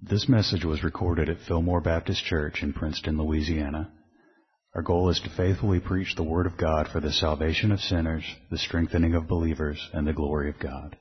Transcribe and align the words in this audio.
This 0.00 0.28
message 0.28 0.64
was 0.64 0.84
recorded 0.84 1.28
at 1.28 1.40
Fillmore 1.48 1.80
Baptist 1.80 2.24
Church 2.24 2.62
in 2.62 2.72
Princeton, 2.72 3.18
Louisiana. 3.18 3.90
Our 4.72 4.82
goal 4.82 5.08
is 5.08 5.18
to 5.20 5.28
faithfully 5.30 5.80
preach 5.80 6.14
the 6.14 6.22
Word 6.22 6.46
of 6.46 6.56
God 6.56 6.86
for 6.86 7.00
the 7.00 7.12
salvation 7.12 7.72
of 7.72 7.80
sinners, 7.80 8.22
the 8.48 8.58
strengthening 8.58 9.16
of 9.16 9.26
believers, 9.26 9.90
and 9.92 10.06
the 10.06 10.12
glory 10.12 10.50
of 10.50 10.60
God. 10.60 10.96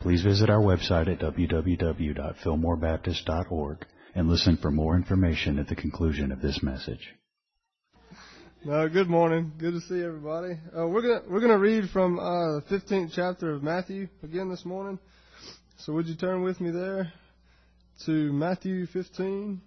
Please 0.00 0.22
visit 0.22 0.50
our 0.50 0.60
website 0.60 1.06
at 1.06 1.20
www.fillmorebaptist.org 1.20 3.86
and 4.16 4.28
listen 4.28 4.56
for 4.56 4.72
more 4.72 4.96
information 4.96 5.60
at 5.60 5.68
the 5.68 5.76
conclusion 5.76 6.32
of 6.32 6.42
this 6.42 6.60
message. 6.60 7.14
Uh, 8.68 8.88
good 8.88 9.08
morning. 9.08 9.52
Good 9.58 9.74
to 9.74 9.80
see 9.82 10.02
everybody. 10.02 10.58
Uh, 10.76 10.88
we're 10.88 11.02
gonna 11.02 11.22
we're 11.30 11.40
gonna 11.40 11.56
read 11.56 11.88
from 11.90 12.18
uh, 12.18 12.58
the 12.58 12.64
15th 12.68 13.12
chapter 13.14 13.52
of 13.52 13.62
Matthew 13.62 14.08
again 14.24 14.50
this 14.50 14.64
morning. 14.64 14.98
So 15.78 15.92
would 15.92 16.08
you 16.08 16.16
turn 16.16 16.42
with 16.42 16.60
me 16.60 16.72
there 16.72 17.12
to 18.06 18.32
Matthew 18.32 18.86
15? 18.86 19.60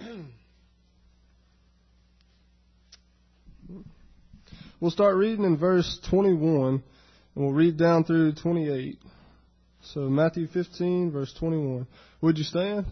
we'll 4.80 4.90
start 4.90 5.16
reading 5.16 5.44
in 5.44 5.56
verse 5.58 6.00
21 6.10 6.66
and 6.66 6.82
we'll 7.34 7.52
read 7.52 7.76
down 7.76 8.04
through 8.04 8.32
28. 8.34 8.98
So 9.82 10.00
Matthew 10.00 10.48
15 10.48 11.12
verse 11.12 11.34
21. 11.38 11.86
Would 12.22 12.38
you 12.38 12.44
stand? 12.44 12.86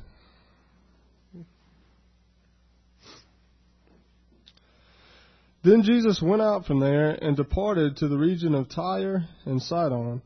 Then 5.64 5.82
Jesus 5.82 6.20
went 6.20 6.42
out 6.42 6.66
from 6.66 6.80
there 6.80 7.10
and 7.10 7.34
departed 7.34 7.96
to 7.96 8.08
the 8.08 8.18
region 8.18 8.54
of 8.54 8.68
Tyre 8.68 9.24
and 9.46 9.62
Sidon. 9.62 10.20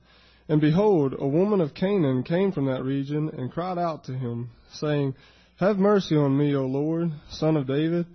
And 0.48 0.60
behold, 0.62 1.14
a 1.18 1.28
woman 1.28 1.60
of 1.60 1.74
Canaan 1.74 2.22
came 2.22 2.52
from 2.52 2.66
that 2.66 2.82
region 2.82 3.28
and 3.28 3.52
cried 3.52 3.76
out 3.76 4.04
to 4.04 4.14
him, 4.14 4.50
saying, 4.72 5.14
Have 5.56 5.76
mercy 5.78 6.16
on 6.16 6.38
me, 6.38 6.54
O 6.54 6.64
Lord, 6.64 7.10
son 7.28 7.56
of 7.56 7.66
David. 7.66 8.06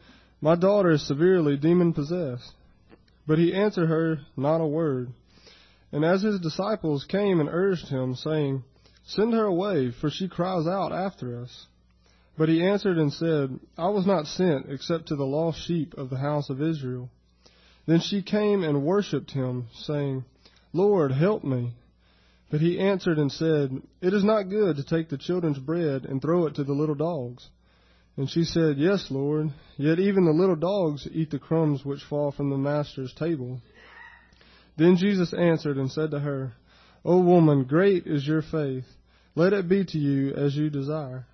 My 0.42 0.56
daughter 0.56 0.92
is 0.92 1.06
severely 1.08 1.58
demon 1.58 1.94
possessed. 1.94 2.52
But 3.28 3.38
he 3.38 3.53
answered 3.53 3.88
her 3.88 4.20
not 4.36 4.62
a 4.62 4.67
word. 4.67 5.14
And 5.92 6.03
as 6.03 6.23
his 6.23 6.40
disciples 6.40 7.06
came 7.06 7.40
and 7.40 7.48
urged 7.50 7.88
him, 7.88 8.16
saying, 8.16 8.64
Send 9.06 9.34
her 9.34 9.45
away, 9.45 9.92
for 9.92 10.09
she 10.09 10.28
cries 10.28 10.66
out 10.66 10.92
after 10.92 11.40
us. 11.40 11.68
But 12.36 12.50
he 12.50 12.66
answered 12.66 12.97
and 12.97 13.14
said, 13.14 13.59
I 13.78 13.90
was 13.90 14.08
not 14.08 14.25
sent 14.25 14.72
except 14.72 15.09
to 15.09 15.16
the 15.16 15.25
lost 15.25 15.59
sheep 15.68 15.94
of 15.94 16.09
the 16.09 16.18
house 16.18 16.50
of 16.50 16.64
Israel. 16.64 17.12
Then 17.86 18.00
she 18.00 18.23
came 18.23 18.64
and 18.64 18.84
worshipped 18.84 19.31
him, 19.31 19.68
saying, 19.73 20.25
Lord, 20.73 21.12
help 21.12 21.44
me. 21.44 21.73
But 22.54 22.62
he 22.62 22.80
answered 22.80 23.18
and 23.18 23.32
said, 23.32 23.82
It 24.00 24.14
is 24.14 24.23
not 24.23 24.44
good 24.44 24.76
to 24.76 24.84
take 24.84 25.09
the 25.09 25.18
children's 25.18 25.58
bread 25.58 26.06
and 26.06 26.22
throw 26.22 26.46
it 26.46 26.54
to 26.56 26.64
the 26.64 26.73
little 26.73 26.94
dogs. 26.94 27.50
And 28.16 28.30
she 28.30 28.44
said, 28.44 28.78
Yes, 28.78 29.08
Lord, 29.09 29.50
yet 29.76 29.98
even 29.98 30.26
the 30.26 30.32
little 30.32 30.56
dogs 30.56 31.08
eat 31.12 31.31
the 31.31 31.40
crumbs 31.40 31.84
which 31.84 32.04
fall 32.04 32.31
from 32.31 32.52
the 32.52 32.58
master's 32.58 33.12
table. 33.16 33.59
Then 34.78 34.98
Jesus 34.98 35.34
answered 35.34 35.78
and 35.78 35.92
said 35.92 36.12
to 36.12 36.20
her, 36.20 36.54
O 37.04 37.20
woman, 37.22 37.64
great 37.64 38.06
is 38.06 38.28
your 38.28 38.44
faith. 38.44 38.86
Let 39.34 39.54
it 39.54 39.68
be 39.68 39.84
to 39.86 39.98
you 39.98 40.36
as 40.36 40.56
you 40.56 40.70
desire 40.70 41.26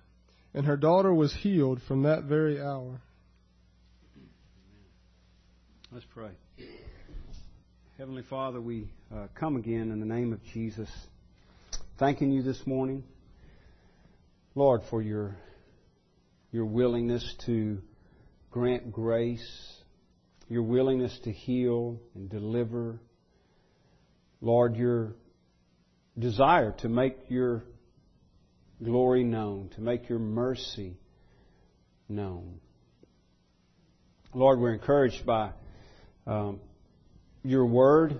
and 0.54 0.66
her 0.66 0.76
daughter 0.76 1.12
was 1.14 1.34
healed 1.34 1.80
from 1.86 2.04
that 2.04 2.24
very 2.24 2.60
hour. 2.60 3.00
Let's 5.92 6.06
pray. 6.12 6.30
Heavenly 7.98 8.22
Father, 8.22 8.60
we 8.60 8.88
uh, 9.14 9.26
come 9.34 9.56
again 9.56 9.90
in 9.90 10.00
the 10.00 10.06
name 10.06 10.32
of 10.32 10.42
Jesus, 10.54 10.88
thanking 12.00 12.32
you 12.32 12.42
this 12.42 12.66
morning, 12.66 13.04
Lord, 14.54 14.80
for 14.88 15.02
your 15.02 15.36
your 16.50 16.64
willingness 16.64 17.34
to 17.44 17.82
grant 18.50 18.90
grace, 18.90 19.76
your 20.48 20.62
willingness 20.62 21.16
to 21.24 21.30
heal 21.30 22.00
and 22.14 22.30
deliver, 22.30 22.98
Lord, 24.40 24.76
your 24.76 25.12
desire 26.18 26.74
to 26.78 26.88
make 26.88 27.18
your 27.28 27.64
glory 28.82 29.22
known, 29.22 29.68
to 29.74 29.82
make 29.82 30.08
your 30.08 30.18
mercy 30.18 30.96
known. 32.08 32.60
Lord, 34.32 34.58
we're 34.58 34.72
encouraged 34.72 35.26
by 35.26 35.50
um, 36.26 36.60
your 37.44 37.66
word, 37.66 38.18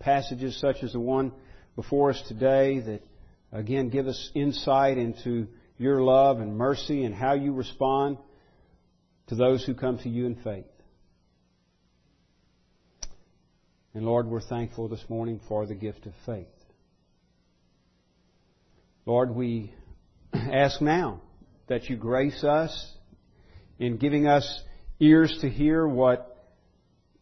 passages 0.00 0.58
such 0.60 0.82
as 0.82 0.94
the 0.94 1.00
one 1.00 1.30
before 1.76 2.10
us 2.10 2.22
today 2.28 2.80
that, 2.80 3.02
again, 3.52 3.88
give 3.88 4.06
us 4.06 4.30
insight 4.34 4.98
into 4.98 5.48
your 5.78 6.02
love 6.02 6.40
and 6.40 6.56
mercy 6.56 7.04
and 7.04 7.14
how 7.14 7.34
you 7.34 7.52
respond 7.52 8.18
to 9.28 9.34
those 9.34 9.64
who 9.64 9.74
come 9.74 9.98
to 9.98 10.08
you 10.08 10.26
in 10.26 10.36
faith. 10.36 10.66
And 13.94 14.04
Lord, 14.04 14.26
we're 14.26 14.40
thankful 14.40 14.88
this 14.88 15.04
morning 15.08 15.40
for 15.48 15.66
the 15.66 15.74
gift 15.74 16.06
of 16.06 16.12
faith. 16.24 16.46
Lord, 19.04 19.34
we 19.34 19.74
ask 20.32 20.80
now 20.80 21.20
that 21.68 21.90
you 21.90 21.96
grace 21.96 22.44
us 22.44 22.92
in 23.78 23.96
giving 23.96 24.26
us 24.26 24.62
ears 25.00 25.36
to 25.40 25.48
hear 25.50 25.86
what 25.86 26.28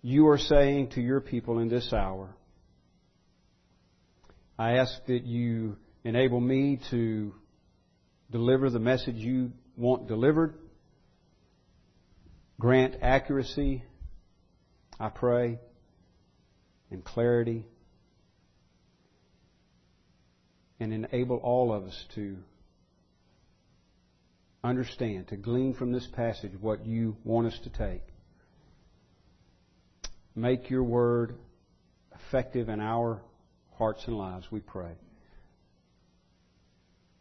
you 0.03 0.29
are 0.29 0.39
saying 0.39 0.91
to 0.91 1.01
your 1.01 1.21
people 1.21 1.59
in 1.59 1.69
this 1.69 1.93
hour. 1.93 2.37
I 4.61 4.73
ask 4.73 4.93
that 5.07 5.25
you 5.25 5.79
enable 6.05 6.39
me 6.39 6.79
to 6.91 7.33
deliver 8.31 8.69
the 8.69 8.79
message 8.79 9.17
you 9.17 9.53
want 9.75 10.07
delivered. 10.07 10.55
Grant 12.61 12.97
accuracy, 13.01 13.83
I 15.01 15.09
pray, 15.09 15.61
and 16.91 17.03
clarity. 17.03 17.65
and 20.83 20.95
enable 20.95 21.37
all 21.37 21.73
of 21.75 21.85
us 21.85 22.05
to 22.15 22.39
understand, 24.65 25.29
to 25.29 25.37
glean 25.37 25.75
from 25.75 25.93
this 25.93 26.07
passage 26.07 26.53
what 26.59 26.87
you 26.87 27.17
want 27.23 27.47
us 27.47 27.59
to 27.65 27.71
take. 27.71 28.03
Make 30.35 30.71
your 30.71 30.83
word 30.83 31.37
effective 32.15 32.71
in 32.71 32.81
our 32.81 33.21
hearts 33.81 34.05
and 34.07 34.19
lives, 34.19 34.47
we 34.51 34.61
pray. 34.61 34.93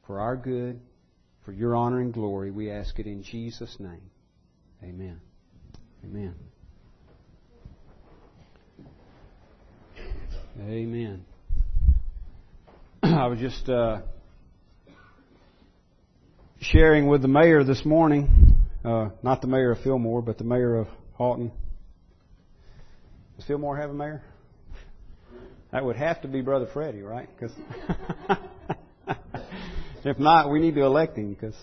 For 0.06 0.20
our 0.20 0.36
good, 0.36 0.82
for 1.46 1.54
your 1.54 1.74
honor 1.74 2.02
and 2.02 2.14
glory, 2.14 2.52
we 2.52 2.70
ask 2.70 3.00
it 3.00 3.08
in 3.08 3.24
Jesus' 3.24 3.78
name. 3.80 4.12
Amen. 4.84 5.22
Amen. 6.04 6.36
Amen. 10.60 11.26
I 13.04 13.28
was 13.28 13.40
just 13.40 13.70
uh, 13.70 14.02
sharing 16.60 17.08
with 17.08 17.22
the 17.22 17.30
mayor 17.30 17.64
this 17.64 17.86
morning, 17.86 18.58
uh, 18.84 19.12
not 19.24 19.40
the 19.40 19.48
mayor 19.48 19.72
of 19.72 19.80
Fillmore, 19.80 20.22
but 20.22 20.38
the 20.38 20.44
mayor 20.44 20.76
of 20.76 20.88
Haughton. 21.14 21.54
Does 23.38 23.46
Fillmore 23.46 23.78
have 23.78 23.92
a 23.92 23.94
mayor? 23.94 24.22
That 25.72 25.86
would 25.86 25.98
have 25.98 26.22
to 26.24 26.28
be 26.28 26.42
Brother 26.42 26.68
Freddie, 26.74 27.04
right? 27.04 27.30
Because 27.38 27.56
if 30.04 30.18
not, 30.18 30.50
we 30.50 30.60
need 30.60 30.76
to 30.76 30.82
elect 30.84 31.18
him 31.18 31.34
because 31.34 31.56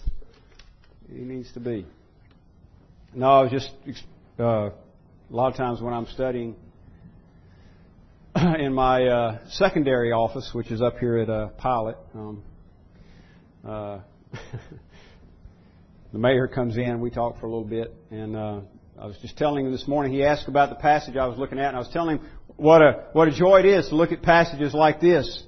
he 1.09 1.19
needs 1.19 1.53
to 1.55 1.61
be. 1.61 1.87
No, 3.15 3.27
I 3.27 3.43
was 3.43 3.51
just 3.51 3.71
uh, 4.39 4.45
a 4.45 4.73
lot 5.31 5.51
of 5.51 5.57
times 5.57 5.81
when 5.81 5.93
I'm 5.93 6.07
studying 6.07 6.55
in 8.37 8.73
my 8.73 9.05
uh, 9.07 9.39
secondary 9.49 10.13
office, 10.13 10.51
which 10.53 10.71
is 10.71 10.81
up 10.81 10.99
here 10.99 11.19
at 11.19 11.29
uh, 11.29 11.49
Pilot. 11.59 11.97
Um, 12.15 12.43
uh, 13.67 13.99
the 16.13 16.19
mayor 16.19 16.47
comes 16.47 16.77
in. 16.77 17.01
We 17.01 17.11
talk 17.11 17.41
for 17.41 17.47
a 17.47 17.49
little 17.49 17.65
bit, 17.65 17.93
and 18.13 18.37
uh, 18.37 18.61
I 19.01 19.07
was 19.07 19.17
just 19.21 19.37
telling 19.37 19.67
him 19.67 19.73
this 19.73 19.89
morning. 19.89 20.13
He 20.13 20.23
asked 20.23 20.47
about 20.47 20.69
the 20.71 20.77
passage 20.77 21.17
I 21.17 21.27
was 21.27 21.39
looking 21.39 21.59
at, 21.59 21.69
and 21.69 21.77
I 21.77 21.81
was 21.81 21.89
telling 21.93 22.19
him 22.19 22.27
what 22.57 22.83
a 22.83 23.05
what 23.13 23.29
a 23.29 23.33
joy 23.33 23.61
it 23.61 23.67
is 23.67 23.89
to 23.89 23.97
look 23.97 24.13
at 24.13 24.23
passages 24.23 24.73
like 24.73 25.01
this, 25.01 25.43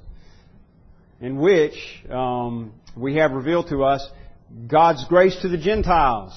in 1.21 1.39
which 1.39 1.75
um, 2.11 2.75
we 2.97 3.17
have 3.17 3.33
revealed 3.33 3.69
to 3.69 3.85
us 3.85 4.07
God's 4.67 5.05
grace 5.09 5.37
to 5.43 5.49
the 5.49 5.59
Gentiles. 5.59 6.33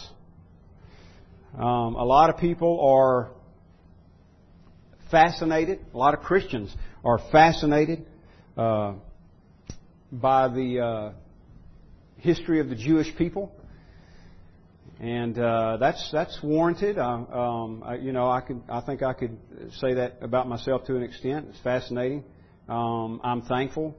Um, 1.58 1.96
a 1.96 2.04
lot 2.06 2.30
of 2.30 2.38
people 2.38 2.80
are 2.82 3.32
fascinated. 5.10 5.80
A 5.94 5.98
lot 5.98 6.14
of 6.14 6.22
Christians 6.22 6.74
are 7.04 7.20
fascinated 7.32 8.06
uh, 8.58 8.94
by 10.12 10.48
the 10.48 10.80
uh, 10.80 11.12
history 12.18 12.62
of 12.62 12.70
the 12.70 12.76
Jewish 12.76 13.14
people, 13.18 13.52
and 15.02 15.38
uh, 15.40 15.78
that's 15.78 16.12
that's 16.12 16.38
warranted. 16.44 17.00
Uh, 17.00 17.04
um, 17.04 17.84
I, 17.84 17.96
you 17.96 18.14
know, 18.14 18.30
I 18.30 18.42
could 18.42 18.62
I 18.70 18.82
think 18.82 19.02
I 19.02 19.14
could 19.14 19.36
say 19.80 19.96
that 19.96 20.20
about 20.22 20.48
myself 20.48 20.86
to 20.86 20.96
an 20.96 21.02
extent. 21.02 21.48
It's 21.50 21.60
fascinating. 21.62 22.24
Um, 22.70 23.20
I'm 23.24 23.42
thankful. 23.42 23.98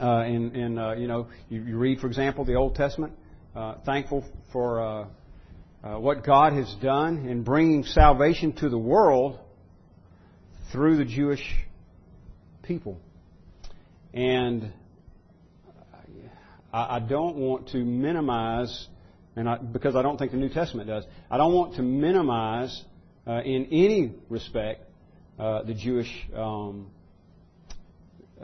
Uh, 0.00 0.24
in, 0.24 0.56
in 0.56 0.78
uh, 0.78 0.92
you 0.92 1.06
know, 1.06 1.28
you, 1.50 1.62
you, 1.62 1.76
read, 1.76 2.00
for 2.00 2.06
example, 2.06 2.46
the 2.46 2.54
Old 2.54 2.74
Testament. 2.74 3.12
Uh, 3.54 3.74
thankful 3.84 4.24
for 4.50 4.80
uh, 4.80 5.06
uh, 5.84 5.98
what 5.98 6.24
God 6.24 6.54
has 6.54 6.74
done 6.80 7.28
in 7.28 7.42
bringing 7.42 7.84
salvation 7.84 8.54
to 8.54 8.70
the 8.70 8.78
world 8.78 9.38
through 10.72 10.96
the 10.96 11.04
Jewish 11.04 11.44
people. 12.62 12.98
And 14.14 14.72
I, 16.72 16.96
I 16.96 16.98
don't 17.00 17.36
want 17.36 17.68
to 17.70 17.78
minimize, 17.78 18.88
and 19.40 19.48
I, 19.48 19.56
because 19.56 19.96
I 19.96 20.02
don't 20.02 20.18
think 20.18 20.32
the 20.32 20.36
New 20.36 20.50
Testament 20.50 20.86
does, 20.86 21.04
I 21.30 21.38
don't 21.38 21.54
want 21.54 21.76
to 21.76 21.82
minimize 21.82 22.84
uh, 23.26 23.40
in 23.40 23.68
any 23.72 24.12
respect 24.28 24.82
uh, 25.38 25.62
the 25.62 25.72
Jewish 25.72 26.12
um, 26.36 26.88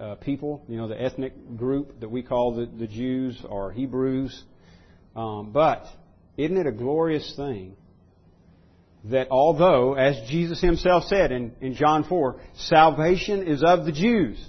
uh, 0.01 0.15
people, 0.15 0.65
you 0.69 0.79
know, 0.79 0.89
the 0.89 0.99
ethnic 0.99 1.35
group 1.59 2.01
that 2.01 2.11
we 2.11 2.23
call 2.23 2.55
the, 2.55 2.65
the 2.65 2.87
Jews 2.87 3.39
or 3.47 3.73
Hebrews. 3.73 4.43
Um, 5.15 5.51
but 5.53 5.85
isn't 6.39 6.57
it 6.57 6.67
a 6.67 6.73
glorious 6.73 7.31
thing 7.37 7.77
that 9.05 9.29
although, 9.31 9.93
as 9.95 10.17
Jesus 10.31 10.63
himself 10.63 11.05
said 11.05 11.31
in, 11.31 11.53
in 11.61 11.75
John 11.75 12.05
4, 12.05 12.41
salvation 12.55 13.47
is 13.47 13.63
of 13.63 13.85
the 13.85 13.93
Jews. 13.93 14.43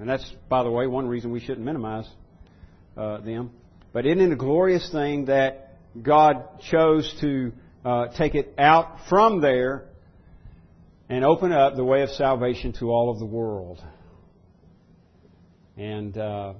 And 0.00 0.08
that's, 0.08 0.28
by 0.48 0.64
the 0.64 0.70
way, 0.70 0.88
one 0.88 1.06
reason 1.06 1.30
we 1.30 1.38
shouldn't 1.38 1.64
minimize 1.64 2.08
uh, 2.96 3.20
them. 3.20 3.52
But 3.92 4.06
isn't 4.06 4.20
it 4.20 4.32
a 4.32 4.36
glorious 4.36 4.90
thing 4.90 5.26
that 5.26 5.76
God 6.00 6.60
chose 6.70 7.12
to 7.20 7.52
uh, 7.84 8.08
take 8.16 8.34
it 8.34 8.54
out 8.58 9.08
from 9.08 9.40
there 9.40 9.86
and 11.08 11.24
open 11.24 11.52
up 11.52 11.74
the 11.76 11.84
way 11.84 12.02
of 12.02 12.10
salvation 12.10 12.74
to 12.74 12.90
all 12.90 13.10
of 13.10 13.18
the 13.18 13.26
world? 13.26 13.82
And 15.76 16.18
uh, 16.18 16.54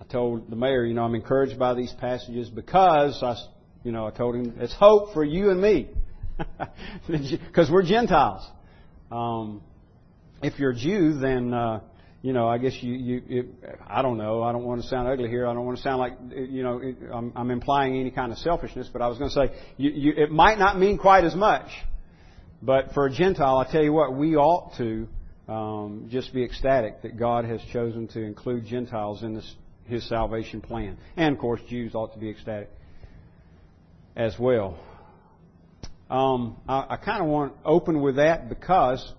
I 0.00 0.04
told 0.04 0.50
the 0.50 0.56
mayor, 0.56 0.84
you 0.84 0.92
know, 0.92 1.04
I'm 1.04 1.14
encouraged 1.14 1.58
by 1.58 1.74
these 1.74 1.92
passages 1.92 2.50
because 2.50 3.22
I, 3.22 3.36
you 3.84 3.92
know, 3.92 4.06
I 4.06 4.10
told 4.10 4.34
him 4.34 4.54
it's 4.58 4.74
hope 4.74 5.14
for 5.14 5.24
you 5.24 5.50
and 5.50 5.60
me 5.60 5.88
because 7.08 7.70
we're 7.70 7.84
Gentiles. 7.84 8.46
Um, 9.10 9.62
if 10.42 10.58
you're 10.58 10.72
a 10.72 10.76
Jew, 10.76 11.14
then 11.18 11.54
uh, 11.54 11.80
you 12.24 12.32
know, 12.32 12.48
I 12.48 12.56
guess 12.56 12.72
you, 12.80 12.94
you, 12.94 13.22
it, 13.28 13.46
I 13.86 14.00
don't 14.00 14.16
know. 14.16 14.42
I 14.42 14.50
don't 14.52 14.64
want 14.64 14.80
to 14.80 14.88
sound 14.88 15.06
ugly 15.08 15.28
here. 15.28 15.46
I 15.46 15.52
don't 15.52 15.66
want 15.66 15.76
to 15.76 15.82
sound 15.82 15.98
like, 15.98 16.14
you 16.34 16.62
know, 16.62 16.80
I'm, 17.12 17.30
I'm 17.36 17.50
implying 17.50 18.00
any 18.00 18.10
kind 18.10 18.32
of 18.32 18.38
selfishness. 18.38 18.88
But 18.90 19.02
I 19.02 19.08
was 19.08 19.18
going 19.18 19.28
to 19.28 19.34
say, 19.34 19.62
you, 19.76 19.90
you, 19.90 20.12
it 20.16 20.30
might 20.30 20.58
not 20.58 20.78
mean 20.78 20.96
quite 20.96 21.24
as 21.24 21.34
much. 21.34 21.66
But 22.62 22.94
for 22.94 23.04
a 23.04 23.12
Gentile, 23.12 23.58
I 23.58 23.70
tell 23.70 23.82
you 23.82 23.92
what, 23.92 24.16
we 24.16 24.36
ought 24.36 24.74
to 24.78 25.06
um, 25.52 26.08
just 26.10 26.32
be 26.32 26.42
ecstatic 26.42 27.02
that 27.02 27.18
God 27.18 27.44
has 27.44 27.60
chosen 27.74 28.08
to 28.08 28.22
include 28.22 28.64
Gentiles 28.64 29.22
in 29.22 29.34
this, 29.34 29.54
His 29.84 30.08
salvation 30.08 30.62
plan. 30.62 30.96
And 31.18 31.34
of 31.34 31.38
course, 31.38 31.60
Jews 31.68 31.94
ought 31.94 32.14
to 32.14 32.18
be 32.18 32.30
ecstatic 32.30 32.70
as 34.16 34.34
well. 34.38 34.78
Um, 36.08 36.56
I, 36.66 36.86
I 36.88 36.96
kind 36.96 37.22
of 37.22 37.28
want 37.28 37.52
to 37.52 37.68
open 37.68 38.00
with 38.00 38.16
that 38.16 38.48
because 38.48 39.12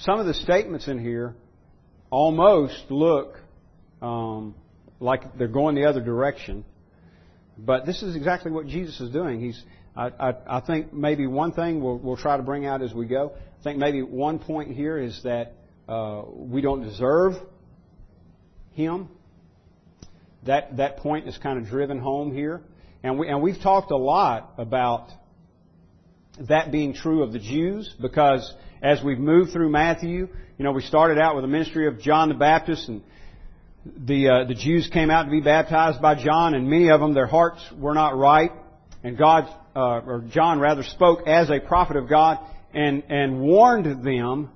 some 0.00 0.20
of 0.20 0.26
the 0.26 0.34
statements 0.34 0.88
in 0.88 0.98
here 0.98 1.34
almost 2.10 2.84
look 2.90 3.38
um, 4.02 4.54
like 5.00 5.38
they're 5.38 5.48
going 5.48 5.74
the 5.74 5.84
other 5.86 6.02
direction. 6.02 6.64
But 7.58 7.86
this 7.86 8.02
is 8.02 8.14
exactly 8.14 8.50
what 8.50 8.66
Jesus 8.66 9.00
is 9.00 9.10
doing. 9.10 9.40
He's, 9.40 9.62
I, 9.96 10.08
I, 10.08 10.58
I 10.58 10.60
think 10.60 10.92
maybe 10.92 11.26
one 11.26 11.52
thing 11.52 11.82
we'll, 11.82 11.98
we'll, 11.98 12.16
try 12.16 12.36
to 12.36 12.42
bring 12.42 12.66
out 12.66 12.82
as 12.82 12.92
we 12.92 13.06
go. 13.06 13.32
I 13.60 13.62
think 13.64 13.78
maybe 13.78 14.02
one 14.02 14.38
point 14.38 14.76
here 14.76 14.98
is 14.98 15.22
that 15.24 15.54
uh, 15.88 16.22
we 16.30 16.60
don't 16.60 16.82
deserve 16.82 17.34
Him. 18.72 19.08
That 20.44 20.76
that 20.76 20.98
point 20.98 21.26
is 21.26 21.36
kind 21.38 21.58
of 21.58 21.66
driven 21.66 21.98
home 21.98 22.32
here, 22.32 22.60
and 23.02 23.18
we 23.18 23.26
and 23.26 23.42
we've 23.42 23.60
talked 23.60 23.90
a 23.90 23.96
lot 23.96 24.52
about 24.58 25.08
that 26.48 26.70
being 26.70 26.92
true 26.92 27.22
of 27.22 27.32
the 27.32 27.38
Jews 27.40 27.92
because 28.00 28.54
as 28.82 29.02
we've 29.02 29.18
moved 29.18 29.52
through 29.52 29.70
Matthew. 29.70 30.28
You 30.58 30.64
know, 30.64 30.72
we 30.72 30.82
started 30.82 31.18
out 31.18 31.34
with 31.34 31.44
the 31.44 31.48
ministry 31.48 31.86
of 31.86 32.00
John 32.00 32.28
the 32.28 32.34
Baptist, 32.34 32.88
and 32.88 33.02
the 33.84 34.28
uh, 34.28 34.44
the 34.44 34.54
Jews 34.54 34.88
came 34.92 35.10
out 35.10 35.24
to 35.24 35.30
be 35.30 35.40
baptized 35.40 36.00
by 36.00 36.22
John, 36.22 36.54
and 36.54 36.68
many 36.68 36.90
of 36.90 37.00
them 37.00 37.14
their 37.14 37.26
hearts 37.26 37.60
were 37.76 37.94
not 37.94 38.16
right, 38.16 38.52
and 39.02 39.16
God 39.16 39.48
uh, 39.74 40.00
or 40.06 40.24
John 40.30 40.58
rather 40.58 40.82
spoke 40.82 41.26
as 41.26 41.50
a 41.50 41.60
prophet 41.60 41.96
of 41.96 42.08
God 42.08 42.38
and 42.72 43.02
and 43.08 43.40
warned 43.40 44.04
them 44.04 44.50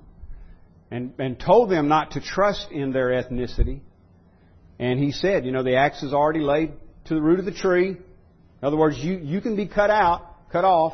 and 0.89 1.13
and 1.19 1.39
told 1.39 1.69
them 1.69 1.87
not 1.87 2.11
to 2.11 2.21
trust 2.21 2.71
in 2.71 2.91
their 2.91 3.09
ethnicity. 3.09 3.81
And 4.79 4.99
he 4.99 5.11
said, 5.11 5.45
you 5.45 5.51
know, 5.51 5.61
the 5.61 5.75
axe 5.75 6.01
is 6.01 6.11
already 6.11 6.39
laid 6.39 6.71
to 7.05 7.13
the 7.13 7.21
root 7.21 7.37
of 7.37 7.45
the 7.45 7.51
tree. 7.51 7.89
In 7.89 7.97
other 8.63 8.77
words, 8.77 8.97
you 8.97 9.17
you 9.17 9.41
can 9.41 9.55
be 9.55 9.67
cut 9.67 9.89
out, 9.89 10.49
cut 10.51 10.65
off 10.65 10.93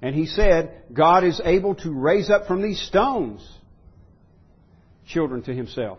and 0.00 0.14
he 0.14 0.26
said, 0.26 0.82
God 0.92 1.24
is 1.24 1.40
able 1.44 1.74
to 1.76 1.92
raise 1.92 2.30
up 2.30 2.46
from 2.46 2.62
these 2.62 2.80
stones 2.80 3.46
children 5.08 5.42
to 5.42 5.54
himself. 5.54 5.98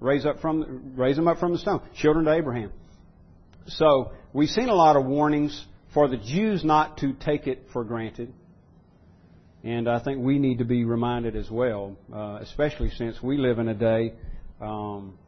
Raise 0.00 0.26
up 0.26 0.40
from 0.40 0.92
raise 0.96 1.16
them 1.16 1.28
up 1.28 1.38
from 1.38 1.52
the 1.52 1.58
stone. 1.58 1.80
Children 1.96 2.26
to 2.26 2.34
Abraham. 2.34 2.72
So 3.68 4.12
we've 4.32 4.50
seen 4.50 4.68
a 4.68 4.74
lot 4.74 4.96
of 4.96 5.06
warnings 5.06 5.64
for 5.94 6.08
the 6.08 6.18
Jews 6.18 6.62
not 6.64 6.98
to 6.98 7.14
take 7.14 7.46
it 7.46 7.68
for 7.72 7.84
granted. 7.84 8.32
And 9.64 9.88
I 9.88 9.98
think 9.98 10.22
we 10.22 10.38
need 10.38 10.58
to 10.58 10.64
be 10.64 10.84
reminded 10.84 11.34
as 11.34 11.50
well, 11.50 11.96
uh, 12.14 12.38
especially 12.42 12.90
since 12.90 13.20
we 13.22 13.38
live 13.38 13.58
in 13.58 13.68
a 13.68 13.74
day 13.74 14.12
um, 14.60 15.18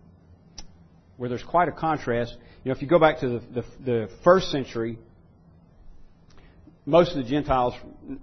where 1.17 1.29
there's 1.29 1.43
quite 1.43 1.69
a 1.69 1.73
contrast. 1.73 2.37
You 2.63 2.71
know, 2.71 2.77
if 2.77 2.83
you 2.83 2.89
go 2.89 2.99
back 2.99 3.21
to 3.21 3.29
the, 3.29 3.41
the, 3.55 3.65
the 3.85 4.09
first 4.23 4.51
century, 4.51 4.99
most 6.89 7.11
of 7.11 7.19
the 7.19 7.31
Gentiles 7.31 7.75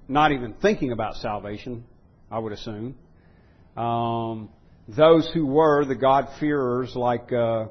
not 0.08 0.32
even 0.32 0.56
thinking 0.56 0.92
about 0.92 1.18
salvation, 1.18 1.86
I 2.32 2.40
would 2.40 2.52
assume. 2.52 2.96
Um, 3.78 4.50
those 4.88 5.30
who 5.32 5.46
were 5.46 5.86
the 5.86 5.94
God-fearers, 5.94 6.96
like 6.96 7.32
uh, 7.32 7.68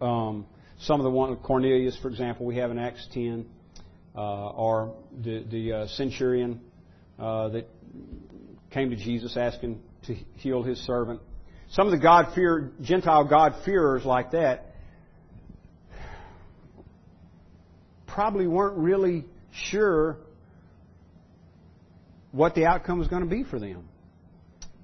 um, 0.00 0.46
some 0.80 0.98
of 0.98 1.04
the 1.04 1.10
one 1.10 1.36
Cornelius, 1.36 1.98
for 2.00 2.08
example, 2.08 2.46
we 2.46 2.56
have 2.56 2.70
in 2.70 2.78
Acts 2.78 3.06
10, 3.12 3.44
uh, 4.16 4.48
or 4.48 4.94
the, 5.22 5.44
the 5.50 5.72
uh, 5.72 5.86
centurion 5.88 6.62
uh, 7.18 7.48
that 7.50 7.68
came 8.70 8.88
to 8.88 8.96
Jesus 8.96 9.36
asking 9.36 9.78
to 10.06 10.14
heal 10.36 10.62
his 10.62 10.78
servant. 10.86 11.20
Some 11.68 11.86
of 11.86 11.90
the 11.90 11.98
God 11.98 12.34
fear 12.34 12.72
Gentile 12.80 13.24
God-fearers 13.24 14.06
like 14.06 14.30
that 14.30 14.74
probably 18.06 18.46
weren't 18.46 18.78
really 18.78 19.26
sure 19.54 20.18
what 22.32 22.54
the 22.54 22.66
outcome 22.66 22.98
was 22.98 23.08
going 23.08 23.22
to 23.22 23.28
be 23.28 23.44
for 23.44 23.58
them 23.58 23.88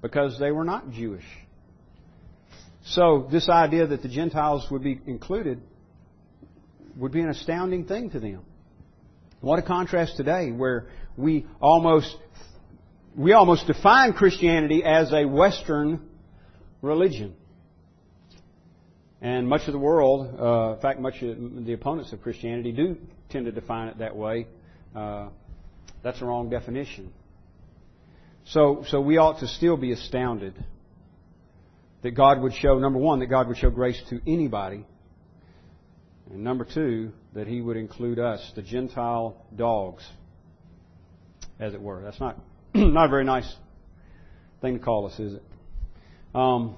because 0.01 0.39
they 0.39 0.51
were 0.51 0.63
not 0.63 0.91
Jewish. 0.91 1.25
So, 2.83 3.27
this 3.31 3.47
idea 3.47 3.85
that 3.87 4.01
the 4.01 4.07
Gentiles 4.07 4.65
would 4.71 4.83
be 4.83 4.99
included 5.05 5.61
would 6.97 7.11
be 7.11 7.21
an 7.21 7.29
astounding 7.29 7.85
thing 7.85 8.09
to 8.11 8.19
them. 8.19 8.41
What 9.39 9.59
a 9.59 9.61
contrast 9.61 10.17
today 10.17 10.51
where 10.51 10.87
we 11.15 11.45
almost 11.61 12.15
we 13.15 13.33
almost 13.33 13.67
define 13.67 14.13
Christianity 14.13 14.83
as 14.83 15.11
a 15.11 15.25
Western 15.25 16.01
religion. 16.81 17.35
And 19.21 19.47
much 19.47 19.67
of 19.67 19.73
the 19.73 19.79
world, 19.79 20.39
uh, 20.39 20.73
in 20.75 20.81
fact, 20.81 20.99
much 20.99 21.21
of 21.21 21.65
the 21.65 21.73
opponents 21.73 22.11
of 22.13 22.21
Christianity 22.21 22.71
do 22.71 22.97
tend 23.29 23.45
to 23.45 23.51
define 23.51 23.89
it 23.89 23.99
that 23.99 24.15
way 24.15 24.47
uh, 24.95 25.29
that's 26.03 26.21
a 26.21 26.25
wrong 26.25 26.49
definition. 26.49 27.11
So, 28.45 28.83
so 28.87 29.01
we 29.01 29.17
ought 29.17 29.39
to 29.39 29.47
still 29.47 29.77
be 29.77 29.91
astounded 29.91 30.55
that 32.01 32.11
God 32.11 32.41
would 32.41 32.53
show, 32.53 32.79
number 32.79 32.99
one, 32.99 33.19
that 33.19 33.27
God 33.27 33.47
would 33.47 33.57
show 33.57 33.69
grace 33.69 34.01
to 34.09 34.19
anybody. 34.27 34.85
And 36.31 36.43
number 36.43 36.65
two, 36.65 37.11
that 37.33 37.47
He 37.47 37.61
would 37.61 37.77
include 37.77 38.17
us, 38.17 38.51
the 38.55 38.63
Gentile 38.63 39.45
dogs, 39.55 40.03
as 41.59 41.73
it 41.73 41.81
were. 41.81 42.01
That's 42.01 42.19
not, 42.19 42.37
not 42.73 43.05
a 43.05 43.09
very 43.09 43.25
nice 43.25 43.51
thing 44.61 44.79
to 44.79 44.83
call 44.83 45.07
us, 45.07 45.19
is 45.19 45.35
it? 45.35 45.43
Um, 46.33 46.75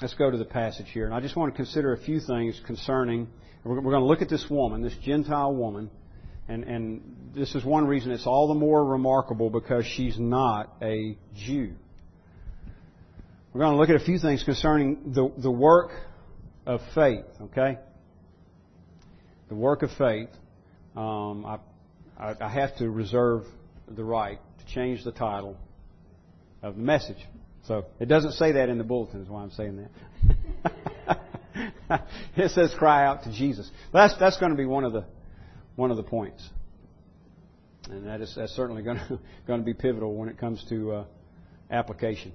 let's 0.00 0.14
go 0.14 0.30
to 0.30 0.38
the 0.38 0.44
passage 0.44 0.86
here. 0.92 1.06
And 1.06 1.14
I 1.14 1.20
just 1.20 1.34
want 1.34 1.52
to 1.52 1.56
consider 1.56 1.92
a 1.92 1.98
few 1.98 2.20
things 2.20 2.60
concerning, 2.64 3.28
we're 3.64 3.80
going 3.80 4.00
to 4.00 4.04
look 4.04 4.22
at 4.22 4.28
this 4.28 4.48
woman, 4.48 4.82
this 4.82 4.96
Gentile 5.02 5.54
woman 5.54 5.90
and, 6.52 6.64
and 6.64 7.32
this 7.34 7.54
is 7.54 7.64
one 7.64 7.86
reason 7.86 8.12
it's 8.12 8.26
all 8.26 8.48
the 8.48 8.54
more 8.54 8.84
remarkable 8.84 9.48
because 9.48 9.86
she's 9.86 10.18
not 10.18 10.70
a 10.82 11.16
Jew. 11.34 11.72
We're 13.52 13.60
going 13.60 13.72
to 13.72 13.78
look 13.78 13.88
at 13.88 13.96
a 13.96 14.04
few 14.04 14.18
things 14.18 14.42
concerning 14.44 15.12
the, 15.14 15.32
the 15.38 15.50
work 15.50 15.90
of 16.66 16.80
faith, 16.94 17.24
okay? 17.40 17.78
The 19.48 19.54
work 19.54 19.82
of 19.82 19.90
faith. 19.92 20.28
Um, 20.94 21.46
I, 21.46 21.58
I, 22.18 22.34
I 22.40 22.48
have 22.48 22.76
to 22.76 22.90
reserve 22.90 23.44
the 23.88 24.04
right 24.04 24.38
to 24.58 24.74
change 24.74 25.04
the 25.04 25.12
title 25.12 25.56
of 26.62 26.76
the 26.76 26.82
message. 26.82 27.18
So 27.66 27.86
it 27.98 28.06
doesn't 28.06 28.32
say 28.32 28.52
that 28.52 28.68
in 28.68 28.76
the 28.76 28.84
bulletin, 28.84 29.22
is 29.22 29.28
why 29.28 29.42
I'm 29.42 29.50
saying 29.52 29.88
that. 30.66 32.02
it 32.36 32.50
says 32.50 32.74
cry 32.78 33.06
out 33.06 33.24
to 33.24 33.32
Jesus. 33.32 33.70
That's 33.92 34.16
that's 34.18 34.38
going 34.38 34.52
to 34.52 34.58
be 34.58 34.64
one 34.64 34.84
of 34.84 34.92
the 34.92 35.04
one 35.76 35.90
of 35.90 35.96
the 35.96 36.02
points, 36.02 36.48
and 37.90 38.06
that 38.06 38.20
is 38.20 38.32
that's 38.36 38.54
certainly 38.54 38.82
going 38.82 38.98
to 39.08 39.18
going 39.46 39.60
to 39.60 39.64
be 39.64 39.74
pivotal 39.74 40.14
when 40.14 40.28
it 40.28 40.38
comes 40.38 40.64
to 40.68 40.92
uh, 40.92 41.04
application. 41.70 42.32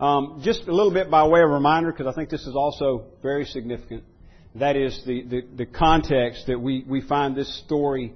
Um, 0.00 0.40
just 0.42 0.66
a 0.66 0.72
little 0.74 0.92
bit 0.92 1.10
by 1.10 1.26
way 1.28 1.42
of 1.42 1.50
reminder, 1.50 1.92
because 1.92 2.08
I 2.08 2.12
think 2.12 2.28
this 2.28 2.46
is 2.46 2.56
also 2.56 3.04
very 3.22 3.44
significant. 3.44 4.02
That 4.56 4.76
is 4.76 5.00
the, 5.06 5.22
the, 5.22 5.42
the 5.58 5.66
context 5.66 6.48
that 6.48 6.60
we, 6.60 6.84
we 6.86 7.00
find 7.02 7.36
this 7.36 7.56
story 7.64 8.12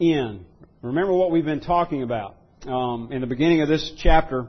in. 0.00 0.44
Remember 0.82 1.12
what 1.12 1.30
we've 1.30 1.44
been 1.44 1.60
talking 1.60 2.02
about. 2.02 2.36
Um, 2.66 3.10
in 3.12 3.20
the 3.20 3.26
beginning 3.28 3.62
of 3.62 3.68
this 3.68 3.92
chapter, 3.98 4.48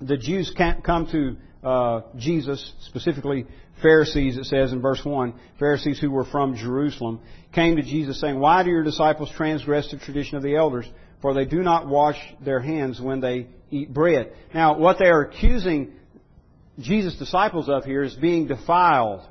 the 0.00 0.16
Jews 0.16 0.52
can't 0.56 0.84
come 0.84 1.08
to 1.10 1.36
uh, 1.62 2.02
Jesus, 2.16 2.72
specifically 2.80 3.46
Pharisees, 3.82 4.36
it 4.36 4.44
says 4.44 4.72
in 4.72 4.80
verse 4.80 5.04
1, 5.04 5.34
Pharisees 5.58 5.98
who 5.98 6.10
were 6.10 6.24
from 6.24 6.56
Jerusalem, 6.56 7.20
came 7.52 7.76
to 7.76 7.82
Jesus 7.82 8.20
saying, 8.20 8.38
Why 8.38 8.62
do 8.62 8.70
your 8.70 8.84
disciples 8.84 9.30
transgress 9.36 9.90
the 9.90 9.98
tradition 9.98 10.36
of 10.36 10.42
the 10.42 10.56
elders? 10.56 10.86
For 11.20 11.34
they 11.34 11.44
do 11.44 11.62
not 11.62 11.88
wash 11.88 12.18
their 12.44 12.60
hands 12.60 13.00
when 13.00 13.20
they 13.20 13.48
eat 13.70 13.92
bread. 13.92 14.32
Now, 14.54 14.78
what 14.78 14.98
they 14.98 15.06
are 15.06 15.22
accusing 15.22 15.94
Jesus' 16.78 17.16
disciples 17.18 17.68
of 17.68 17.84
here 17.84 18.02
is 18.02 18.14
being 18.14 18.46
defiled. 18.46 19.22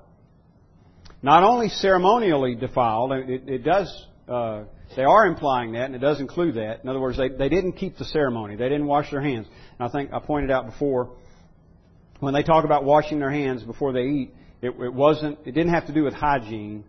Not 1.22 1.43
only 1.43 1.69
ceremonially 1.69 2.55
defiled, 2.55 3.12
it, 3.13 3.43
it 3.48 3.63
does, 3.63 4.07
uh, 4.27 4.63
they 4.96 5.03
are 5.03 5.25
implying 5.25 5.74
that, 5.74 5.86
and 5.86 5.96
it 5.96 6.00
does 6.00 6.19
include 6.19 6.55
that. 6.55 6.84
In 6.84 6.89
other 6.89 7.00
words, 7.00 7.17
they, 7.17 7.29
they 7.29 7.50
didn't 7.50 7.74
keep 7.74 7.98
the 7.98 8.05
ceremony. 8.05 8.55
They 8.55 8.69
didn't 8.69 8.86
wash 8.86 9.10
their 9.12 9.22
hands. 9.22 9.48
And 9.79 9.88
I 9.88 9.91
think 9.91 10.12
I 10.13 10.19
pointed 10.19 10.51
out 10.51 10.65
before, 10.65 11.15
when 12.19 12.33
they 12.33 12.43
talk 12.43 12.65
about 12.65 12.83
washing 12.83 13.19
their 13.19 13.31
hands 13.31 13.63
before 13.63 13.93
they 13.93 14.03
eat, 14.03 14.33
it, 14.62 14.69
it 14.69 14.93
wasn't, 14.93 15.39
it 15.45 15.51
didn't 15.51 15.74
have 15.74 15.88
to 15.88 15.93
do 15.93 16.03
with 16.03 16.13
hygiene. 16.13 16.83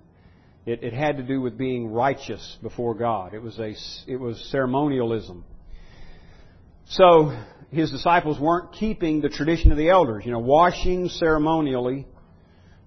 It, 0.65 0.83
it 0.83 0.93
had 0.93 1.17
to 1.19 1.23
do 1.23 1.41
with 1.41 1.57
being 1.57 1.93
righteous 1.93 2.59
before 2.63 2.95
God. 2.95 3.35
It 3.35 3.43
was 3.43 3.59
a, 3.59 3.75
it 4.07 4.17
was 4.17 4.39
ceremonialism. 4.51 5.45
So 6.91 7.39
his 7.71 7.91
disciples 7.91 8.41
weren't 8.41 8.73
keeping 8.73 9.21
the 9.21 9.29
tradition 9.29 9.71
of 9.73 9.79
the 9.79 9.91
elders, 9.91 10.25
you 10.25 10.33
know, 10.33 10.39
washing 10.39 11.09
ceremonially 11.09 12.07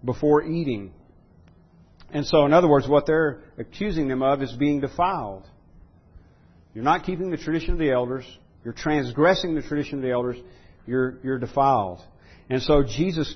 before 0.03 0.43
eating. 0.43 0.93
And 2.11 2.25
so, 2.25 2.45
in 2.45 2.53
other 2.53 2.67
words, 2.67 2.87
what 2.87 3.05
they're 3.05 3.41
accusing 3.57 4.07
them 4.07 4.23
of 4.23 4.41
is 4.41 4.51
being 4.53 4.81
defiled. 4.81 5.47
You're 6.73 6.83
not 6.83 7.05
keeping 7.05 7.29
the 7.29 7.37
tradition 7.37 7.73
of 7.73 7.79
the 7.79 7.91
elders. 7.91 8.25
You're 8.63 8.73
transgressing 8.73 9.55
the 9.55 9.61
tradition 9.61 9.99
of 9.99 10.03
the 10.03 10.11
elders. 10.11 10.37
You're, 10.87 11.19
you're 11.23 11.39
defiled. 11.39 12.01
And 12.51 12.61
so 12.61 12.83
Jesus 12.83 13.33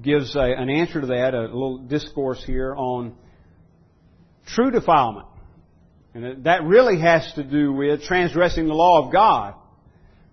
gives 0.00 0.36
a, 0.36 0.40
an 0.40 0.70
answer 0.70 1.00
to 1.00 1.08
that, 1.08 1.34
a 1.34 1.42
little 1.42 1.78
discourse 1.78 2.40
here 2.46 2.72
on 2.76 3.16
true 4.46 4.70
defilement. 4.70 5.26
And 6.14 6.44
that 6.44 6.62
really 6.62 7.00
has 7.00 7.28
to 7.34 7.42
do 7.42 7.72
with 7.72 8.04
transgressing 8.04 8.68
the 8.68 8.72
law 8.72 9.04
of 9.04 9.12
God, 9.12 9.54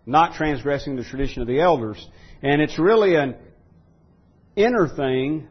not 0.06 0.36
transgressing 0.36 0.96
the 0.96 1.04
tradition 1.04 1.42
of 1.42 1.48
the 1.48 1.60
elders. 1.60 2.08
And 2.44 2.62
it's 2.62 2.78
really 2.78 3.16
an 3.16 3.34
inner 4.56 4.88
thing, 4.88 5.48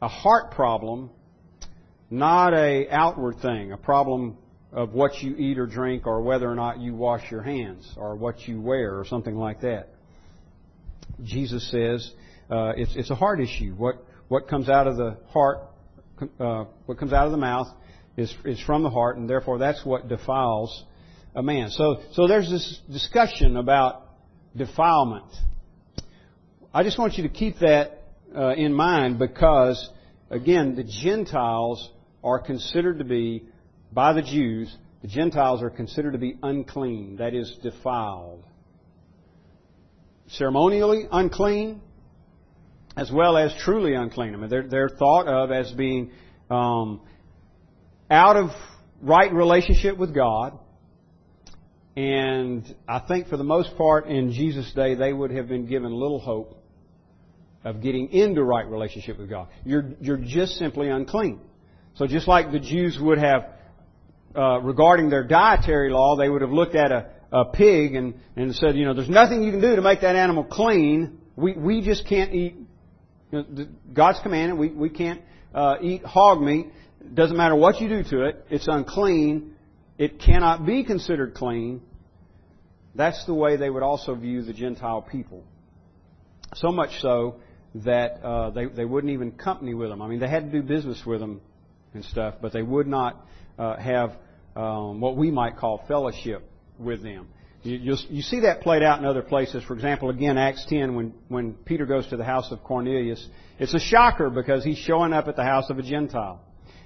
a 0.00 0.06
heart 0.06 0.52
problem, 0.52 1.10
not 2.08 2.54
a 2.54 2.88
outward 2.88 3.40
thing, 3.42 3.72
a 3.72 3.76
problem 3.76 4.38
of 4.70 4.92
what 4.92 5.20
you 5.24 5.34
eat 5.36 5.58
or 5.58 5.66
drink 5.66 6.06
or 6.06 6.22
whether 6.22 6.48
or 6.48 6.54
not 6.54 6.78
you 6.78 6.94
wash 6.94 7.28
your 7.32 7.42
hands 7.42 7.92
or 7.96 8.14
what 8.14 8.46
you 8.46 8.60
wear 8.60 8.96
or 8.96 9.04
something 9.04 9.34
like 9.34 9.62
that. 9.62 9.88
Jesus 11.22 11.70
says 11.70 12.10
uh, 12.50 12.72
it's, 12.76 12.96
it's 12.96 13.10
a 13.10 13.14
heart 13.14 13.40
issue. 13.40 13.74
What, 13.74 14.04
what 14.28 14.48
comes 14.48 14.68
out 14.68 14.86
of 14.86 14.96
the 14.96 15.16
heart, 15.28 15.58
uh, 16.38 16.64
what 16.86 16.98
comes 16.98 17.12
out 17.12 17.26
of 17.26 17.32
the 17.32 17.38
mouth 17.38 17.68
is, 18.16 18.34
is 18.44 18.60
from 18.60 18.82
the 18.82 18.90
heart, 18.90 19.16
and 19.16 19.28
therefore 19.28 19.58
that's 19.58 19.84
what 19.84 20.08
defiles 20.08 20.84
a 21.34 21.42
man. 21.42 21.70
So, 21.70 22.02
so 22.12 22.26
there's 22.26 22.50
this 22.50 22.80
discussion 22.90 23.56
about 23.56 24.08
defilement. 24.56 25.32
I 26.72 26.82
just 26.82 26.98
want 26.98 27.14
you 27.18 27.24
to 27.24 27.28
keep 27.28 27.58
that 27.60 28.02
uh, 28.36 28.54
in 28.54 28.72
mind 28.72 29.18
because, 29.18 29.90
again, 30.30 30.74
the 30.74 30.84
Gentiles 30.84 31.90
are 32.22 32.38
considered 32.38 32.98
to 32.98 33.04
be 33.04 33.44
by 33.92 34.12
the 34.12 34.22
Jews, 34.22 34.74
the 35.02 35.08
Gentiles 35.08 35.62
are 35.62 35.70
considered 35.70 36.12
to 36.12 36.18
be 36.18 36.36
unclean, 36.42 37.16
that 37.16 37.34
is, 37.34 37.56
defiled. 37.62 38.44
Ceremonially 40.32 41.08
unclean, 41.10 41.80
as 42.96 43.10
well 43.10 43.36
as 43.36 43.52
truly 43.60 43.94
unclean. 43.94 44.34
I 44.34 44.36
mean, 44.36 44.50
they're, 44.50 44.66
they're 44.66 44.88
thought 44.88 45.26
of 45.26 45.50
as 45.50 45.72
being 45.72 46.12
um, 46.50 47.00
out 48.10 48.36
of 48.36 48.50
right 49.02 49.32
relationship 49.32 49.96
with 49.96 50.14
God. 50.14 50.58
And 51.96 52.64
I 52.88 53.00
think 53.00 53.28
for 53.28 53.36
the 53.36 53.44
most 53.44 53.76
part 53.76 54.06
in 54.06 54.32
Jesus' 54.32 54.72
day, 54.72 54.94
they 54.94 55.12
would 55.12 55.32
have 55.32 55.48
been 55.48 55.66
given 55.66 55.92
little 55.92 56.20
hope 56.20 56.56
of 57.64 57.82
getting 57.82 58.10
into 58.12 58.42
right 58.42 58.66
relationship 58.66 59.18
with 59.18 59.28
God. 59.28 59.48
You're, 59.64 59.90
you're 60.00 60.16
just 60.16 60.52
simply 60.52 60.88
unclean. 60.88 61.40
So 61.96 62.06
just 62.06 62.28
like 62.28 62.52
the 62.52 62.60
Jews 62.60 62.98
would 63.00 63.18
have 63.18 63.50
uh, 64.34 64.60
regarding 64.60 65.10
their 65.10 65.24
dietary 65.24 65.90
law, 65.90 66.16
they 66.16 66.28
would 66.28 66.42
have 66.42 66.52
looked 66.52 66.76
at 66.76 66.92
a, 66.92 67.10
a 67.32 67.44
pig 67.44 67.94
and, 67.94 68.14
and 68.36 68.54
said, 68.54 68.76
you 68.76 68.84
know, 68.84 68.94
there's 68.94 69.08
nothing 69.08 69.42
you 69.42 69.52
can 69.52 69.60
do 69.60 69.76
to 69.76 69.82
make 69.82 70.00
that 70.00 70.16
animal 70.16 70.44
clean. 70.44 71.18
We, 71.36 71.54
we 71.54 71.80
just 71.80 72.06
can't 72.06 72.34
eat, 72.34 72.56
you 73.30 73.38
know, 73.38 73.66
God's 73.92 74.18
commanded, 74.20 74.58
we, 74.58 74.68
we 74.70 74.90
can't 74.90 75.22
uh, 75.54 75.76
eat 75.80 76.04
hog 76.04 76.40
meat. 76.40 76.66
Doesn't 77.14 77.36
matter 77.36 77.54
what 77.54 77.80
you 77.80 77.88
do 77.88 78.02
to 78.02 78.24
it, 78.26 78.46
it's 78.50 78.68
unclean. 78.68 79.54
It 79.96 80.18
cannot 80.18 80.64
be 80.64 80.84
considered 80.84 81.34
clean. 81.34 81.82
That's 82.94 83.24
the 83.26 83.34
way 83.34 83.56
they 83.56 83.70
would 83.70 83.82
also 83.82 84.14
view 84.14 84.42
the 84.42 84.52
Gentile 84.52 85.02
people. 85.02 85.44
So 86.54 86.72
much 86.72 87.00
so 87.00 87.36
that 87.76 88.24
uh, 88.24 88.50
they, 88.50 88.64
they 88.66 88.84
wouldn't 88.84 89.12
even 89.12 89.32
company 89.32 89.74
with 89.74 89.90
them. 89.90 90.02
I 90.02 90.08
mean, 90.08 90.18
they 90.18 90.28
had 90.28 90.50
to 90.50 90.60
do 90.60 90.66
business 90.66 91.04
with 91.06 91.20
them 91.20 91.40
and 91.94 92.04
stuff, 92.04 92.36
but 92.40 92.52
they 92.52 92.62
would 92.62 92.88
not 92.88 93.24
uh, 93.58 93.76
have 93.76 94.16
um, 94.56 95.00
what 95.00 95.16
we 95.16 95.30
might 95.30 95.56
call 95.56 95.84
fellowship 95.86 96.49
with 96.80 97.02
them. 97.02 97.28
You, 97.62 97.94
you 98.08 98.22
see 98.22 98.40
that 98.40 98.62
played 98.62 98.82
out 98.82 99.00
in 99.00 99.04
other 99.04 99.22
places. 99.22 99.62
For 99.64 99.74
example, 99.74 100.08
again, 100.08 100.38
Acts 100.38 100.64
10, 100.68 100.94
when, 100.94 101.14
when 101.28 101.52
Peter 101.52 101.84
goes 101.84 102.06
to 102.08 102.16
the 102.16 102.24
house 102.24 102.50
of 102.50 102.64
Cornelius, 102.64 103.26
it's 103.58 103.74
a 103.74 103.78
shocker 103.78 104.30
because 104.30 104.64
he's 104.64 104.78
showing 104.78 105.12
up 105.12 105.28
at 105.28 105.36
the 105.36 105.44
house 105.44 105.68
of 105.68 105.78
a 105.78 105.82
Gentile. 105.82 106.40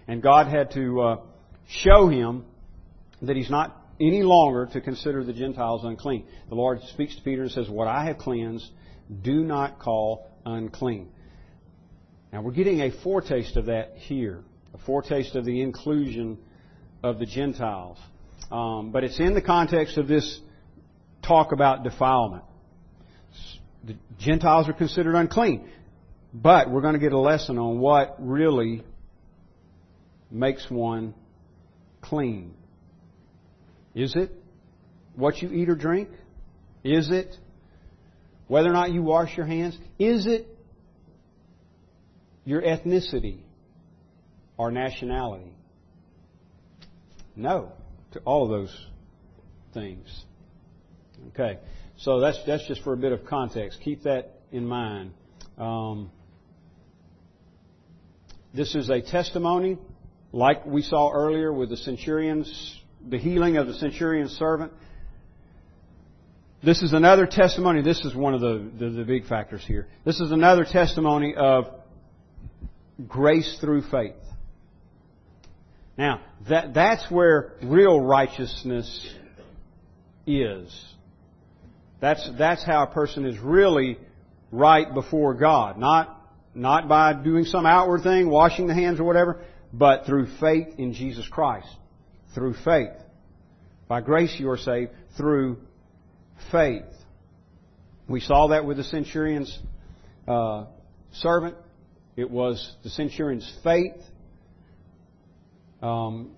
And 0.08 0.20
God 0.20 0.48
had 0.48 0.72
to 0.72 1.00
uh, 1.00 1.16
show 1.68 2.08
him 2.08 2.44
that 3.22 3.36
he's 3.36 3.50
not 3.50 3.80
any 4.00 4.24
longer 4.24 4.66
to 4.72 4.80
consider 4.80 5.22
the 5.22 5.32
Gentiles 5.32 5.84
unclean. 5.84 6.26
The 6.48 6.56
Lord 6.56 6.80
speaks 6.92 7.14
to 7.14 7.22
Peter 7.22 7.42
and 7.42 7.50
says, 7.50 7.68
What 7.68 7.86
I 7.86 8.06
have 8.06 8.18
cleansed, 8.18 8.68
do 9.22 9.44
not 9.44 9.78
call 9.78 10.28
unclean. 10.44 11.08
Now, 12.32 12.42
we're 12.42 12.50
getting 12.50 12.80
a 12.80 12.90
foretaste 12.90 13.56
of 13.56 13.66
that 13.66 13.92
here, 13.94 14.42
a 14.74 14.78
foretaste 14.78 15.36
of 15.36 15.44
the 15.44 15.62
inclusion 15.62 16.38
of 17.04 17.20
the 17.20 17.26
Gentiles. 17.26 17.98
Um, 18.54 18.92
but 18.92 19.02
it's 19.02 19.18
in 19.18 19.34
the 19.34 19.42
context 19.42 19.98
of 19.98 20.06
this 20.06 20.38
talk 21.26 21.50
about 21.50 21.82
defilement. 21.82 22.44
The 23.82 23.96
Gentiles 24.20 24.68
are 24.68 24.72
considered 24.72 25.16
unclean. 25.16 25.68
But 26.32 26.70
we're 26.70 26.80
going 26.80 26.94
to 26.94 27.00
get 27.00 27.12
a 27.12 27.18
lesson 27.18 27.58
on 27.58 27.80
what 27.80 28.14
really 28.20 28.84
makes 30.30 30.64
one 30.70 31.14
clean. 32.00 32.54
Is 33.92 34.14
it 34.14 34.30
what 35.16 35.42
you 35.42 35.50
eat 35.50 35.68
or 35.68 35.74
drink? 35.74 36.10
Is 36.84 37.10
it 37.10 37.36
whether 38.46 38.70
or 38.70 38.72
not 38.72 38.92
you 38.92 39.02
wash 39.02 39.36
your 39.36 39.46
hands? 39.46 39.76
Is 39.98 40.26
it 40.26 40.46
your 42.44 42.62
ethnicity 42.62 43.40
or 44.56 44.70
nationality? 44.70 45.56
No 47.34 47.72
to 48.14 48.20
all 48.24 48.44
of 48.44 48.50
those 48.50 48.86
things. 49.72 50.24
Okay, 51.28 51.58
so 51.96 52.20
that's 52.20 52.38
that's 52.46 52.66
just 52.66 52.82
for 52.82 52.92
a 52.92 52.96
bit 52.96 53.12
of 53.12 53.24
context. 53.26 53.80
Keep 53.84 54.04
that 54.04 54.40
in 54.50 54.66
mind. 54.66 55.12
Um, 55.58 56.10
this 58.52 58.74
is 58.74 58.88
a 58.88 59.02
testimony, 59.02 59.78
like 60.32 60.64
we 60.64 60.82
saw 60.82 61.12
earlier 61.12 61.52
with 61.52 61.70
the 61.70 61.76
centurion's, 61.76 62.80
the 63.08 63.18
healing 63.18 63.56
of 63.56 63.66
the 63.66 63.74
centurion's 63.74 64.32
servant. 64.32 64.72
This 66.62 66.82
is 66.82 66.92
another 66.92 67.26
testimony. 67.26 67.82
This 67.82 68.04
is 68.04 68.14
one 68.14 68.32
of 68.32 68.40
the, 68.40 68.70
the, 68.78 68.90
the 68.90 69.04
big 69.04 69.26
factors 69.26 69.62
here. 69.66 69.86
This 70.04 70.20
is 70.20 70.30
another 70.30 70.64
testimony 70.64 71.34
of 71.36 71.66
grace 73.06 73.58
through 73.60 73.82
faith. 73.90 74.14
Now, 75.96 76.20
that, 76.48 76.74
that's 76.74 77.08
where 77.10 77.52
real 77.62 78.00
righteousness 78.00 79.14
is. 80.26 80.94
That's, 82.00 82.28
that's 82.36 82.64
how 82.64 82.82
a 82.82 82.86
person 82.88 83.24
is 83.24 83.38
really 83.38 83.98
right 84.50 84.92
before 84.92 85.34
God. 85.34 85.78
Not, 85.78 86.20
not 86.54 86.88
by 86.88 87.12
doing 87.12 87.44
some 87.44 87.64
outward 87.64 88.02
thing, 88.02 88.28
washing 88.28 88.66
the 88.66 88.74
hands 88.74 89.00
or 89.00 89.04
whatever, 89.04 89.40
but 89.72 90.04
through 90.06 90.26
faith 90.40 90.74
in 90.78 90.92
Jesus 90.92 91.26
Christ. 91.28 91.68
Through 92.34 92.54
faith. 92.64 92.92
By 93.86 94.00
grace 94.00 94.34
you 94.38 94.50
are 94.50 94.58
saved 94.58 94.90
through 95.16 95.58
faith. 96.50 96.84
We 98.08 98.20
saw 98.20 98.48
that 98.48 98.64
with 98.64 98.76
the 98.76 98.84
centurion's 98.84 99.56
uh, 100.26 100.66
servant. 101.12 101.56
It 102.16 102.30
was 102.30 102.74
the 102.82 102.90
centurion's 102.90 103.50
faith 103.62 103.96
um, 105.84 106.30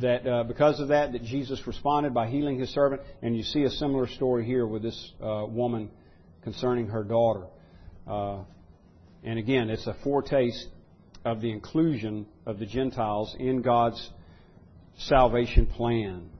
that 0.00 0.26
uh, 0.26 0.44
because 0.44 0.80
of 0.80 0.88
that, 0.88 1.12
that 1.12 1.22
Jesus 1.22 1.66
responded 1.66 2.14
by 2.14 2.28
healing 2.28 2.58
his 2.58 2.70
servant. 2.70 3.02
And 3.22 3.36
you 3.36 3.42
see 3.42 3.62
a 3.62 3.70
similar 3.70 4.06
story 4.08 4.44
here 4.44 4.66
with 4.66 4.82
this 4.82 5.12
uh, 5.22 5.44
woman 5.46 5.90
concerning 6.42 6.88
her 6.88 7.04
daughter. 7.04 7.46
Uh, 8.06 8.38
and 9.22 9.38
again, 9.38 9.68
it's 9.70 9.86
a 9.86 9.96
foretaste 10.02 10.66
of 11.24 11.40
the 11.40 11.50
inclusion 11.50 12.26
of 12.46 12.58
the 12.58 12.66
Gentiles 12.66 13.36
in 13.38 13.60
God's 13.60 14.10
salvation 14.96 15.66
plan. 15.66 16.30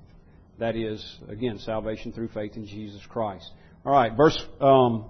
That 0.58 0.76
is, 0.76 1.18
again, 1.28 1.58
salvation 1.58 2.12
through 2.12 2.28
faith 2.28 2.56
in 2.56 2.66
Jesus 2.66 3.02
Christ. 3.08 3.50
All 3.84 3.92
right, 3.92 4.16
verse 4.16 4.38
um, 4.60 5.04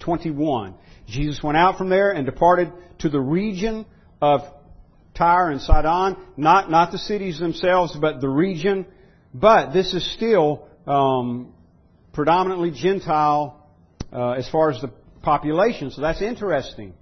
21. 0.00 0.74
Jesus 1.06 1.42
went 1.42 1.56
out 1.58 1.76
from 1.78 1.88
there 1.88 2.10
and 2.10 2.24
departed 2.24 2.72
to 3.00 3.08
the 3.08 3.20
region 3.20 3.84
of 4.20 4.40
Tyre 5.16 5.50
and 5.50 5.60
Sidon, 5.60 6.16
not, 6.36 6.70
not 6.70 6.92
the 6.92 6.98
cities 6.98 7.38
themselves, 7.38 7.96
but 8.00 8.20
the 8.20 8.28
region. 8.28 8.86
But 9.32 9.72
this 9.72 9.94
is 9.94 10.14
still 10.14 10.68
um, 10.86 11.52
predominantly 12.12 12.70
Gentile 12.70 13.68
uh, 14.12 14.32
as 14.32 14.48
far 14.48 14.70
as 14.70 14.80
the 14.80 14.90
population, 15.22 15.90
so 15.90 16.02
that's 16.02 16.22
interesting. 16.22 16.92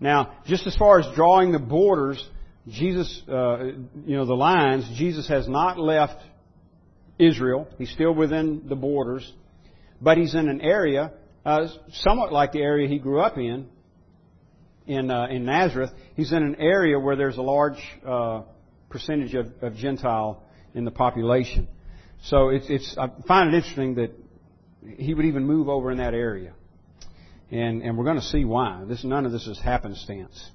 Now, 0.00 0.34
just 0.46 0.66
as 0.66 0.76
far 0.76 0.98
as 0.98 1.06
drawing 1.14 1.52
the 1.52 1.58
borders, 1.58 2.22
Jesus, 2.68 3.22
uh, 3.28 3.64
you 4.04 4.16
know, 4.16 4.26
the 4.26 4.34
lines, 4.34 4.84
Jesus 4.96 5.28
has 5.28 5.48
not 5.48 5.78
left 5.78 6.20
Israel. 7.18 7.68
He's 7.78 7.90
still 7.90 8.14
within 8.14 8.64
the 8.68 8.74
borders, 8.74 9.30
but 10.00 10.18
he's 10.18 10.34
in 10.34 10.48
an 10.48 10.60
area 10.60 11.12
uh, 11.44 11.68
somewhat 11.92 12.32
like 12.32 12.52
the 12.52 12.60
area 12.60 12.88
he 12.88 12.98
grew 12.98 13.20
up 13.20 13.36
in, 13.36 13.68
in 14.86 15.10
uh, 15.10 15.26
in 15.26 15.44
Nazareth. 15.44 15.90
He's 16.14 16.32
in 16.32 16.42
an 16.42 16.56
area 16.56 16.98
where 16.98 17.16
there's 17.16 17.36
a 17.36 17.42
large 17.42 17.78
uh, 18.06 18.42
percentage 18.90 19.34
of, 19.34 19.46
of 19.62 19.74
Gentile 19.76 20.42
in 20.74 20.84
the 20.84 20.90
population. 20.90 21.68
So 22.24 22.48
it's, 22.50 22.66
it's 22.68 22.96
I 22.98 23.08
find 23.26 23.52
it 23.52 23.56
interesting 23.56 23.94
that 23.96 24.12
he 24.96 25.14
would 25.14 25.24
even 25.24 25.44
move 25.44 25.68
over 25.68 25.90
in 25.90 25.98
that 25.98 26.14
area, 26.14 26.52
and 27.50 27.82
and 27.82 27.96
we're 27.96 28.04
going 28.04 28.20
to 28.20 28.22
see 28.22 28.44
why. 28.44 28.84
This 28.86 29.04
none 29.04 29.26
of 29.26 29.32
this 29.32 29.46
is 29.46 29.58
happenstance. 29.58 30.50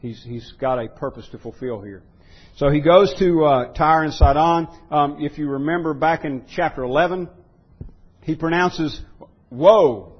He's 0.00 0.22
he's 0.22 0.52
got 0.60 0.78
a 0.78 0.88
purpose 0.88 1.28
to 1.30 1.38
fulfill 1.38 1.80
here. 1.80 2.02
So 2.56 2.70
he 2.70 2.80
goes 2.80 3.12
to 3.18 3.44
uh, 3.44 3.72
Tyre 3.72 4.04
and 4.04 4.14
Sidon. 4.14 4.68
Um, 4.90 5.16
if 5.20 5.38
you 5.38 5.48
remember 5.48 5.92
back 5.92 6.24
in 6.24 6.44
chapter 6.54 6.84
11, 6.84 7.28
he 8.22 8.36
pronounces 8.36 9.00
woe 9.50 10.12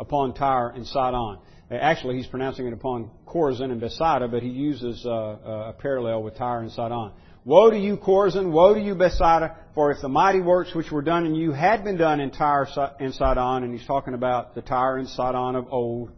upon 0.00 0.32
Tyre 0.32 0.70
and 0.70 0.86
Sidon. 0.86 1.38
Actually, 1.80 2.16
he's 2.16 2.26
pronouncing 2.26 2.66
it 2.66 2.72
upon 2.72 3.10
Chorazin 3.26 3.70
and 3.70 3.80
Bethsaida, 3.80 4.28
but 4.28 4.42
he 4.42 4.48
uses 4.48 5.04
uh, 5.06 5.10
uh, 5.10 5.70
a 5.70 5.72
parallel 5.72 6.22
with 6.22 6.36
Tyre 6.36 6.60
and 6.60 6.70
Sidon. 6.70 7.12
Woe 7.44 7.70
to 7.70 7.78
you, 7.78 7.96
Chorazin! 7.96 8.52
Woe 8.52 8.74
to 8.74 8.80
you, 8.80 8.94
Bethsaida! 8.94 9.56
For 9.74 9.90
if 9.90 10.00
the 10.00 10.08
mighty 10.08 10.40
works 10.40 10.74
which 10.74 10.90
were 10.90 11.02
done 11.02 11.26
in 11.26 11.34
you 11.34 11.52
had 11.52 11.84
been 11.84 11.96
done 11.96 12.20
in 12.20 12.30
Tyre 12.30 12.66
and 12.98 13.12
Sidon, 13.12 13.64
and 13.64 13.72
he's 13.72 13.86
talking 13.86 14.14
about 14.14 14.54
the 14.54 14.62
Tyre 14.62 14.96
and 14.96 15.08
Sidon 15.08 15.54
of 15.54 15.66
old, 15.70 16.10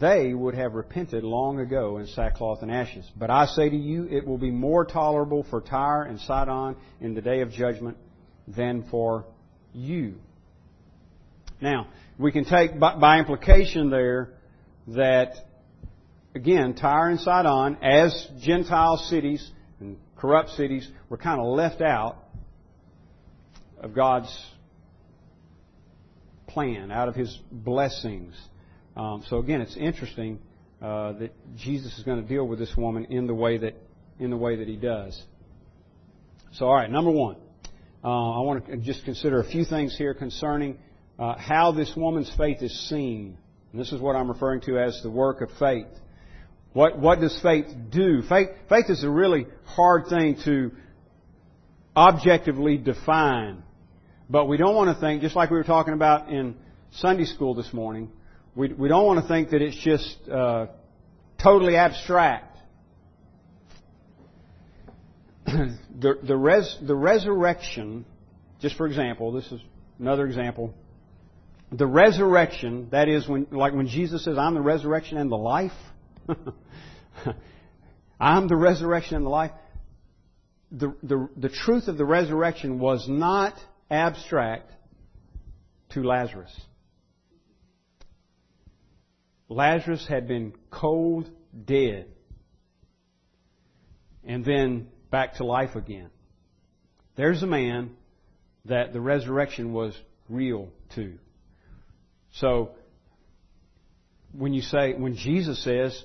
they 0.00 0.32
would 0.32 0.54
have 0.54 0.74
repented 0.74 1.24
long 1.24 1.60
ago 1.60 1.98
in 1.98 2.06
sackcloth 2.06 2.62
and 2.62 2.70
ashes. 2.70 3.10
But 3.16 3.30
I 3.30 3.46
say 3.46 3.68
to 3.68 3.76
you, 3.76 4.06
it 4.10 4.26
will 4.26 4.38
be 4.38 4.50
more 4.50 4.84
tolerable 4.84 5.44
for 5.50 5.60
Tyre 5.60 6.02
and 6.02 6.20
Sidon 6.20 6.76
in 7.00 7.14
the 7.14 7.22
day 7.22 7.40
of 7.40 7.50
judgment 7.50 7.96
than 8.46 8.84
for 8.90 9.24
you. 9.72 10.16
Now, 11.60 11.88
we 12.18 12.32
can 12.32 12.44
take 12.44 12.78
by, 12.78 12.96
by 12.96 13.18
implication 13.18 13.90
there 13.90 14.30
that, 14.88 15.34
again, 16.34 16.74
Tyre 16.74 17.08
and 17.08 17.20
Sidon, 17.20 17.78
as 17.82 18.28
Gentile 18.40 18.96
cities 18.96 19.48
and 19.80 19.96
corrupt 20.16 20.50
cities, 20.50 20.88
were 21.08 21.16
kind 21.16 21.40
of 21.40 21.46
left 21.46 21.80
out 21.80 22.16
of 23.80 23.94
God's 23.94 24.36
plan, 26.48 26.90
out 26.90 27.08
of 27.08 27.14
His 27.14 27.38
blessings. 27.52 28.34
Um, 28.96 29.22
so 29.28 29.38
again, 29.38 29.60
it's 29.60 29.76
interesting 29.76 30.40
uh, 30.82 31.12
that 31.12 31.32
Jesus 31.56 31.96
is 31.98 32.04
going 32.04 32.20
to 32.20 32.28
deal 32.28 32.46
with 32.46 32.58
this 32.58 32.74
woman 32.76 33.04
in 33.06 33.26
the 33.26 33.34
way 33.34 33.58
that 33.58 33.74
in 34.18 34.30
the 34.30 34.36
way 34.36 34.56
that 34.56 34.66
He 34.66 34.76
does. 34.76 35.20
So, 36.52 36.66
all 36.66 36.74
right, 36.74 36.90
number 36.90 37.10
one, 37.10 37.36
uh, 38.02 38.08
I 38.08 38.40
want 38.40 38.66
to 38.66 38.76
just 38.78 39.04
consider 39.04 39.40
a 39.40 39.44
few 39.44 39.64
things 39.64 39.96
here 39.96 40.14
concerning 40.14 40.78
uh, 41.18 41.36
how 41.36 41.72
this 41.72 41.92
woman's 41.96 42.32
faith 42.36 42.62
is 42.62 42.88
seen. 42.88 43.36
And 43.72 43.80
this 43.80 43.92
is 43.92 44.00
what 44.00 44.16
I'm 44.16 44.28
referring 44.28 44.60
to 44.62 44.78
as 44.78 45.00
the 45.02 45.10
work 45.10 45.40
of 45.40 45.50
faith. 45.58 45.86
What, 46.72 46.98
what 46.98 47.20
does 47.20 47.38
faith 47.42 47.66
do? 47.90 48.22
Faith, 48.22 48.48
faith 48.68 48.86
is 48.88 49.02
a 49.02 49.10
really 49.10 49.46
hard 49.64 50.06
thing 50.08 50.36
to 50.44 50.70
objectively 51.96 52.76
define. 52.76 53.62
But 54.30 54.46
we 54.46 54.56
don't 54.56 54.74
want 54.74 54.94
to 54.94 55.00
think, 55.00 55.22
just 55.22 55.34
like 55.34 55.50
we 55.50 55.56
were 55.56 55.64
talking 55.64 55.94
about 55.94 56.28
in 56.28 56.54
Sunday 56.92 57.24
school 57.24 57.54
this 57.54 57.72
morning, 57.72 58.10
we, 58.54 58.72
we 58.72 58.88
don't 58.88 59.06
want 59.06 59.20
to 59.20 59.28
think 59.28 59.50
that 59.50 59.62
it's 59.62 59.76
just 59.76 60.16
uh, 60.28 60.66
totally 61.42 61.76
abstract. 61.76 62.56
the, 65.46 66.18
the, 66.22 66.36
res, 66.36 66.76
the 66.82 66.94
resurrection, 66.94 68.04
just 68.60 68.76
for 68.76 68.86
example, 68.86 69.32
this 69.32 69.50
is 69.50 69.60
another 69.98 70.26
example 70.26 70.74
the 71.70 71.86
resurrection, 71.86 72.88
that 72.90 73.08
is 73.08 73.28
when, 73.28 73.46
like 73.50 73.74
when 73.74 73.88
Jesus 73.88 74.24
says, 74.24 74.38
I'm 74.38 74.54
the 74.54 74.60
resurrection 74.60 75.18
and 75.18 75.30
the 75.30 75.36
life. 75.36 75.72
I'm 78.20 78.48
the 78.48 78.56
resurrection 78.56 79.16
and 79.16 79.26
the 79.26 79.30
life. 79.30 79.52
The, 80.70 80.94
the, 81.02 81.28
the 81.36 81.48
truth 81.48 81.88
of 81.88 81.96
the 81.96 82.04
resurrection 82.04 82.78
was 82.78 83.06
not 83.08 83.54
abstract 83.90 84.72
to 85.90 86.02
Lazarus. 86.02 86.54
Lazarus 89.48 90.06
had 90.06 90.28
been 90.28 90.52
cold 90.70 91.30
dead 91.64 92.06
and 94.24 94.44
then 94.44 94.88
back 95.10 95.34
to 95.36 95.44
life 95.44 95.74
again. 95.74 96.10
There's 97.16 97.42
a 97.42 97.46
man 97.46 97.96
that 98.66 98.92
the 98.92 99.00
resurrection 99.00 99.72
was 99.72 99.96
real 100.28 100.68
to. 100.94 101.18
So, 102.40 102.70
when 104.32 104.52
you 104.52 104.62
say, 104.62 104.94
when 104.94 105.16
Jesus 105.16 105.62
says, 105.64 106.00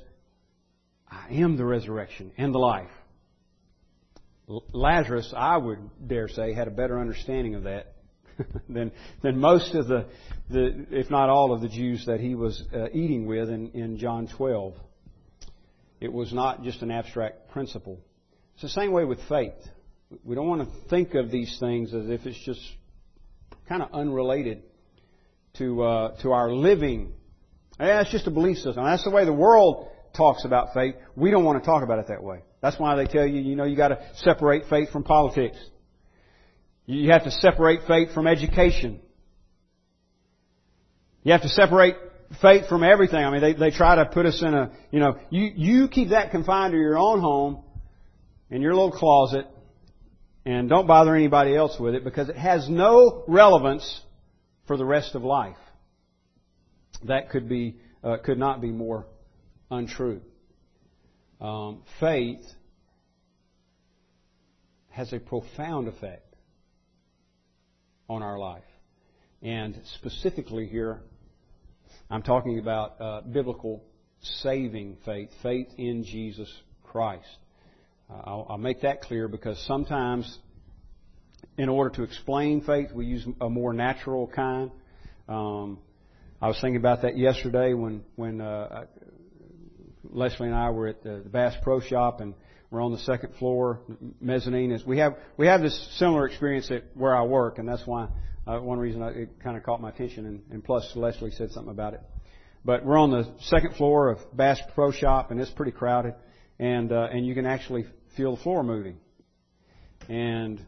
I 1.10 1.28
am 1.34 1.58
the 1.58 1.66
resurrection 1.66 2.32
and 2.38 2.54
the 2.54 2.60
life, 2.60 2.90
Lazarus, 4.48 5.32
I 5.36 5.58
would 5.58 6.08
dare 6.08 6.28
say, 6.28 6.54
had 6.54 6.68
a 6.68 6.72
better 6.72 7.00
understanding 7.00 7.56
of 7.56 7.64
that 7.64 7.94
than 8.70 8.92
than 9.22 9.40
most 9.40 9.76
of 9.76 9.88
the, 9.88 10.08
the 10.50 10.88
if 10.90 11.12
not 11.12 11.30
all 11.30 11.54
of 11.54 11.62
the 11.62 11.70
Jews 11.70 12.06
that 12.08 12.20
he 12.20 12.34
was 12.34 12.64
uh, 12.74 12.88
eating 12.92 13.28
with 13.28 13.50
in, 13.50 13.70
in 13.72 13.98
John 13.98 14.28
12. 14.36 14.74
It 16.02 16.12
was 16.12 16.34
not 16.34 16.64
just 16.64 16.82
an 16.82 16.92
abstract 16.92 17.52
principle. 17.52 18.00
It's 18.56 18.64
the 18.64 18.70
same 18.70 18.92
way 18.92 19.06
with 19.06 19.20
faith. 19.30 19.54
We 20.24 20.36
don't 20.36 20.48
want 20.48 20.62
to 20.62 20.90
think 20.90 21.14
of 21.14 21.32
these 21.32 21.58
things 21.60 21.94
as 21.94 22.10
if 22.10 22.26
it's 22.26 22.44
just 22.44 22.62
kind 23.70 23.82
of 23.82 23.94
unrelated 23.94 24.64
to, 25.58 25.84
uh, 25.84 26.22
to 26.22 26.32
our 26.32 26.52
living. 26.52 27.14
Yeah, 27.80 28.02
it's 28.02 28.12
just 28.12 28.28
a 28.28 28.32
belief 28.32 28.58
system. 28.58 28.84
That's 28.84 29.04
the 29.04 29.12
way 29.12 29.26
the 29.26 29.34
world 29.34 29.90
talks 30.16 30.46
about 30.46 30.74
faith. 30.74 30.96
We 31.16 31.32
don't 31.32 31.44
want 31.44 31.62
to 31.62 31.66
talk 31.66 31.84
about 31.84 32.00
it 32.00 32.08
that 32.08 32.24
way. 32.24 32.44
That's 32.62 32.80
why 32.80 32.96
they 32.96 33.06
tell 33.06 33.26
you, 33.26 33.42
you 33.42 33.56
know, 33.56 33.66
you 33.66 33.76
got 33.76 33.90
to 33.90 34.00
separate 34.18 34.64
faith 34.70 34.92
from 34.92 35.04
politics. 35.04 35.58
You 36.86 37.12
have 37.12 37.24
to 37.24 37.32
separate 37.32 37.82
faith 37.88 38.14
from 38.14 38.28
education. 38.28 39.00
You 41.24 41.32
have 41.32 41.42
to 41.42 41.50
separate 41.50 41.96
faith 42.42 42.68
from 42.68 42.84
everything. 42.84 43.24
I 43.24 43.32
mean, 43.32 43.42
they, 43.42 43.54
they 43.54 43.72
try 43.72 43.96
to 43.96 44.06
put 44.06 44.26
us 44.26 44.42
in 44.42 44.54
a, 44.54 44.72
you 44.92 45.00
know, 45.00 45.18
you, 45.30 45.52
you 45.56 45.88
keep 45.88 46.10
that 46.10 46.32
confined 46.32 46.74
to 46.74 46.78
your 46.78 46.98
own 46.98 47.20
home, 47.20 47.64
in 48.50 48.62
your 48.62 48.74
little 48.74 48.92
closet, 48.92 49.46
and 50.46 50.70
don't 50.70 50.88
bother 50.88 51.16
anybody 51.16 51.56
else 51.56 51.80
with 51.80 51.96
it 51.96 52.04
because 52.04 52.30
it 52.30 52.36
has 52.36 52.70
no 52.70 53.24
relevance 53.28 54.02
for 54.68 54.78
the 54.78 54.86
rest 54.86 55.16
of 55.16 55.24
life. 55.24 55.58
That 57.06 57.30
could 57.30 57.50
be 57.50 57.78
uh, 58.04 58.18
could 58.24 58.38
not 58.38 58.62
be 58.62 58.72
more 58.72 59.06
untrue. 59.70 60.22
Um, 61.42 61.84
faith 62.00 62.44
has 64.90 65.12
a 65.12 65.20
profound 65.20 65.88
effect 65.88 66.36
on 68.08 68.22
our 68.22 68.38
life. 68.38 68.64
And 69.42 69.82
specifically 69.96 70.68
here, 70.68 71.02
I'm 72.10 72.22
talking 72.22 72.60
about 72.60 73.02
uh, 73.02 73.22
biblical 73.22 73.84
saving 74.22 74.98
faith, 75.06 75.30
faith 75.42 75.68
in 75.78 76.04
Jesus 76.04 76.52
Christ. 76.84 77.26
Uh, 78.10 78.22
I'll, 78.24 78.48
I'll 78.52 78.58
make 78.58 78.82
that 78.82 79.02
clear 79.02 79.28
because 79.28 79.62
sometimes, 79.66 80.38
in 81.58 81.70
order 81.70 81.90
to 81.98 82.04
explain 82.04 82.62
faith, 82.62 82.92
we 82.94 83.06
use 83.06 83.26
a 83.42 83.50
more 83.50 83.74
natural 83.74 84.28
kind. 84.28 84.72
Um, 85.28 85.80
I 86.42 86.48
was 86.48 86.60
thinking 86.60 86.78
about 86.78 87.04
that 87.04 87.18
yesterday 87.18 87.74
when 87.74 88.04
when 88.16 88.42
uh, 88.42 88.86
Leslie 90.10 90.48
and 90.48 90.56
I 90.56 90.70
were 90.72 90.88
at 90.88 91.04
the 91.04 91.24
Bass 91.26 91.56
Pro 91.64 91.80
Shop 91.80 92.22
and 92.22 92.34
we're 92.70 92.82
on 92.82 92.92
the 92.92 93.00
second 93.00 93.36
floor 93.36 93.82
mezzanine. 94.20 94.72
Is 94.72 94.84
we 94.86 94.98
have 94.98 95.16
we 95.38 95.48
have 95.48 95.62
this 95.62 95.90
similar 95.98 96.26
experience 96.26 96.72
at 96.72 96.84
where 96.96 97.16
I 97.16 97.24
work, 97.24 97.60
and 97.60 97.68
that's 97.68 97.86
why 97.86 98.08
uh, 98.48 98.60
one 98.60 98.80
reason 98.80 99.02
I, 99.02 99.10
it 99.10 99.30
kind 99.44 99.56
of 99.56 99.64
caught 99.64 99.80
my 99.80 99.90
attention. 99.90 100.26
And, 100.26 100.42
and 100.50 100.64
plus, 100.64 100.92
Leslie 100.96 101.32
said 101.32 101.52
something 101.52 101.72
about 101.72 101.94
it. 101.94 102.02
But 102.66 102.84
we're 102.84 102.98
on 102.98 103.12
the 103.12 103.32
second 103.42 103.76
floor 103.76 104.10
of 104.10 104.20
Bass 104.36 104.60
Pro 104.74 104.92
Shop, 104.92 105.32
and 105.32 105.40
it's 105.40 105.52
pretty 105.52 105.72
crowded, 105.72 106.16
and 106.60 106.92
uh, 106.92 107.10
and 107.12 107.28
you 107.28 107.36
can 107.36 107.46
actually 107.46 107.86
feel 108.18 108.36
the 108.36 108.42
floor 108.42 108.64
moving. 108.64 108.98
And 110.10 110.60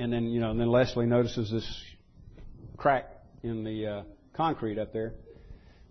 and 0.00 0.10
then 0.10 0.30
you 0.30 0.40
know, 0.40 0.50
and 0.50 0.58
then 0.58 0.68
Leslie 0.68 1.06
notices 1.06 1.50
this 1.50 1.84
crack 2.76 3.06
in 3.42 3.64
the 3.64 3.86
uh, 3.86 4.02
concrete 4.34 4.78
up 4.78 4.92
there, 4.92 5.12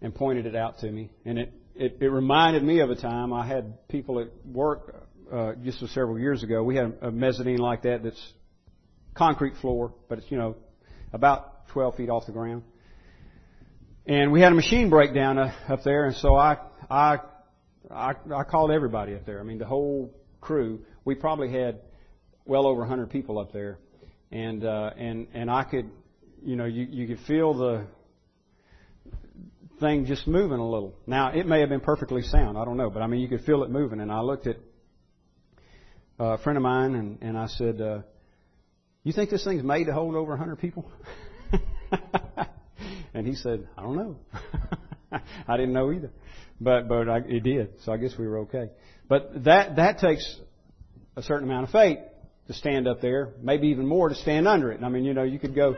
and 0.01 0.13
pointed 0.13 0.47
it 0.47 0.55
out 0.55 0.79
to 0.79 0.91
me, 0.91 1.11
and 1.25 1.37
it 1.37 1.53
it, 1.75 1.97
it 2.01 2.07
reminded 2.07 2.63
me 2.63 2.79
of 2.79 2.89
a 2.89 2.95
time 2.95 3.31
I 3.31 3.45
had 3.45 3.87
people 3.87 4.19
at 4.19 4.27
work 4.45 5.07
uh, 5.31 5.53
just 5.63 5.79
several 5.93 6.19
years 6.19 6.41
ago. 6.41 6.63
We 6.63 6.75
had 6.75 6.97
a 7.01 7.11
mezzanine 7.11 7.59
like 7.59 7.83
that 7.83 8.03
that's 8.03 8.33
concrete 9.13 9.53
floor, 9.61 9.93
but 10.09 10.17
it's 10.17 10.31
you 10.31 10.37
know 10.37 10.55
about 11.13 11.67
12 11.69 11.95
feet 11.95 12.09
off 12.09 12.25
the 12.25 12.31
ground. 12.31 12.63
And 14.07 14.31
we 14.31 14.41
had 14.41 14.51
a 14.51 14.55
machine 14.55 14.89
breakdown 14.89 15.37
uh, 15.37 15.53
up 15.69 15.83
there, 15.83 16.05
and 16.05 16.15
so 16.15 16.35
I 16.35 16.57
I 16.89 17.19
I, 17.91 18.13
I 18.35 18.43
called 18.43 18.71
everybody 18.71 19.13
up 19.13 19.27
there. 19.27 19.39
I 19.39 19.43
mean 19.43 19.59
the 19.59 19.67
whole 19.67 20.15
crew. 20.41 20.79
We 21.05 21.13
probably 21.13 21.51
had 21.51 21.81
well 22.45 22.65
over 22.65 22.79
100 22.79 23.11
people 23.11 23.37
up 23.37 23.53
there, 23.53 23.77
and 24.31 24.63
uh, 24.63 24.91
and 24.97 25.27
and 25.33 25.49
I 25.49 25.63
could, 25.63 25.89
you 26.43 26.55
know, 26.55 26.65
you 26.65 26.87
you 26.89 27.07
could 27.07 27.25
feel 27.25 27.53
the 27.53 27.87
thing 29.79 30.05
just 30.05 30.27
moving 30.27 30.59
a 30.59 30.69
little. 30.69 30.93
Now, 31.07 31.31
it 31.31 31.45
may 31.45 31.61
have 31.61 31.69
been 31.69 31.79
perfectly 31.79 32.21
sound. 32.21 32.57
I 32.57 32.65
don't 32.65 32.77
know. 32.77 32.89
But 32.89 33.01
I 33.01 33.07
mean, 33.07 33.21
you 33.21 33.27
could 33.27 33.41
feel 33.41 33.63
it 33.63 33.69
moving. 33.69 34.01
And 34.01 34.11
I 34.11 34.21
looked 34.21 34.47
at 34.47 34.57
a 36.19 36.37
friend 36.39 36.57
of 36.57 36.63
mine 36.63 36.95
and, 36.95 37.17
and 37.21 37.37
I 37.37 37.47
said, 37.47 37.81
uh, 37.81 37.99
You 39.03 39.13
think 39.13 39.29
this 39.29 39.43
thing's 39.43 39.63
made 39.63 39.85
to 39.85 39.93
hold 39.93 40.15
over 40.15 40.31
100 40.31 40.57
people? 40.57 40.89
and 43.13 43.25
he 43.25 43.35
said, 43.35 43.67
I 43.77 43.81
don't 43.81 43.95
know. 43.95 44.17
I 45.47 45.57
didn't 45.57 45.73
know 45.73 45.91
either. 45.91 46.11
But, 46.61 46.89
but 46.89 47.07
I, 47.09 47.19
it 47.19 47.43
did. 47.43 47.81
So 47.85 47.93
I 47.93 47.97
guess 47.97 48.11
we 48.17 48.27
were 48.27 48.39
okay. 48.39 48.69
But 49.07 49.45
that, 49.45 49.77
that 49.77 49.99
takes 49.99 50.39
a 51.15 51.23
certain 51.23 51.49
amount 51.49 51.65
of 51.65 51.71
faith 51.71 51.99
to 52.49 52.53
stand 52.53 52.87
up 52.87 52.99
there, 52.99 53.29
maybe 53.41 53.69
even 53.69 53.87
more 53.87 54.09
to 54.09 54.15
stand 54.15 54.47
under 54.47 54.71
it. 54.71 54.83
I 54.83 54.89
mean, 54.89 55.05
you 55.05 55.13
know, 55.13 55.23
you 55.23 55.39
could 55.39 55.55
go 55.55 55.77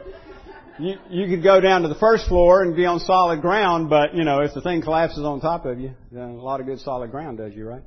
you, 0.79 0.95
you 1.09 1.27
could 1.27 1.43
go 1.43 1.59
down 1.61 1.83
to 1.83 1.89
the 1.89 1.95
first 1.95 2.27
floor 2.27 2.63
and 2.63 2.75
be 2.75 2.85
on 2.85 2.99
solid 2.99 3.41
ground, 3.41 3.89
but 3.89 4.15
you 4.15 4.23
know 4.23 4.39
if 4.39 4.53
the 4.53 4.61
thing 4.61 4.81
collapses 4.81 5.23
on 5.23 5.39
top 5.39 5.65
of 5.65 5.79
you, 5.79 5.93
then 6.11 6.29
a 6.29 6.41
lot 6.41 6.59
of 6.59 6.65
good 6.65 6.79
solid 6.79 7.11
ground 7.11 7.37
does 7.37 7.53
you 7.53 7.67
right. 7.67 7.83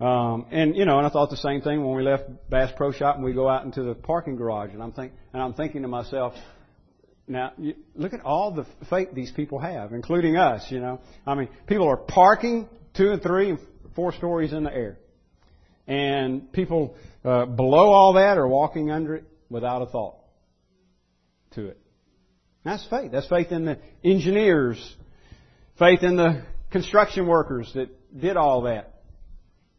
Um, 0.00 0.46
and 0.50 0.76
you 0.76 0.84
know, 0.84 0.98
and 0.98 1.06
I 1.06 1.10
thought 1.10 1.30
the 1.30 1.36
same 1.36 1.60
thing 1.60 1.84
when 1.84 1.96
we 1.96 2.02
left 2.02 2.24
Bass 2.48 2.72
Pro 2.76 2.92
Shop 2.92 3.16
and 3.16 3.24
we 3.24 3.32
go 3.32 3.48
out 3.48 3.64
into 3.64 3.82
the 3.82 3.94
parking 3.94 4.36
garage, 4.36 4.72
and 4.72 4.82
I'm 4.82 4.92
think, 4.92 5.12
and 5.32 5.42
I'm 5.42 5.54
thinking 5.54 5.82
to 5.82 5.88
myself, 5.88 6.34
now 7.26 7.52
you, 7.58 7.74
look 7.94 8.14
at 8.14 8.20
all 8.22 8.52
the 8.52 8.66
faith 8.88 9.08
these 9.12 9.30
people 9.30 9.58
have, 9.58 9.92
including 9.92 10.36
us. 10.36 10.70
You 10.70 10.80
know, 10.80 11.00
I 11.26 11.34
mean, 11.34 11.48
people 11.66 11.88
are 11.88 11.96
parking 11.96 12.68
two 12.94 13.12
and 13.12 13.22
three 13.22 13.50
and 13.50 13.58
four 13.94 14.12
stories 14.12 14.52
in 14.52 14.64
the 14.64 14.72
air, 14.72 14.98
and 15.86 16.52
people 16.52 16.96
uh, 17.28 17.44
below 17.44 17.90
all 17.90 18.14
that 18.14 18.38
or 18.38 18.48
walking 18.48 18.90
under 18.90 19.16
it 19.16 19.24
without 19.50 19.82
a 19.82 19.86
thought 19.86 20.16
to 21.52 21.66
it. 21.66 21.78
That's 22.64 22.86
faith. 22.88 23.12
That's 23.12 23.28
faith 23.28 23.52
in 23.52 23.66
the 23.66 23.78
engineers, 24.02 24.96
faith 25.78 26.02
in 26.02 26.16
the 26.16 26.44
construction 26.70 27.26
workers 27.26 27.70
that 27.74 27.88
did 28.18 28.36
all 28.36 28.62
that. 28.62 28.94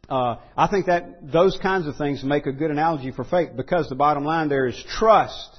Uh, 0.08 0.36
I 0.56 0.68
think 0.68 0.86
that 0.86 1.32
those 1.32 1.58
kinds 1.62 1.86
of 1.86 1.96
things 1.96 2.22
make 2.24 2.46
a 2.46 2.52
good 2.52 2.70
analogy 2.70 3.12
for 3.12 3.24
faith 3.24 3.50
because 3.56 3.88
the 3.88 3.94
bottom 3.94 4.24
line 4.24 4.48
there 4.48 4.66
is 4.66 4.84
trust. 4.98 5.50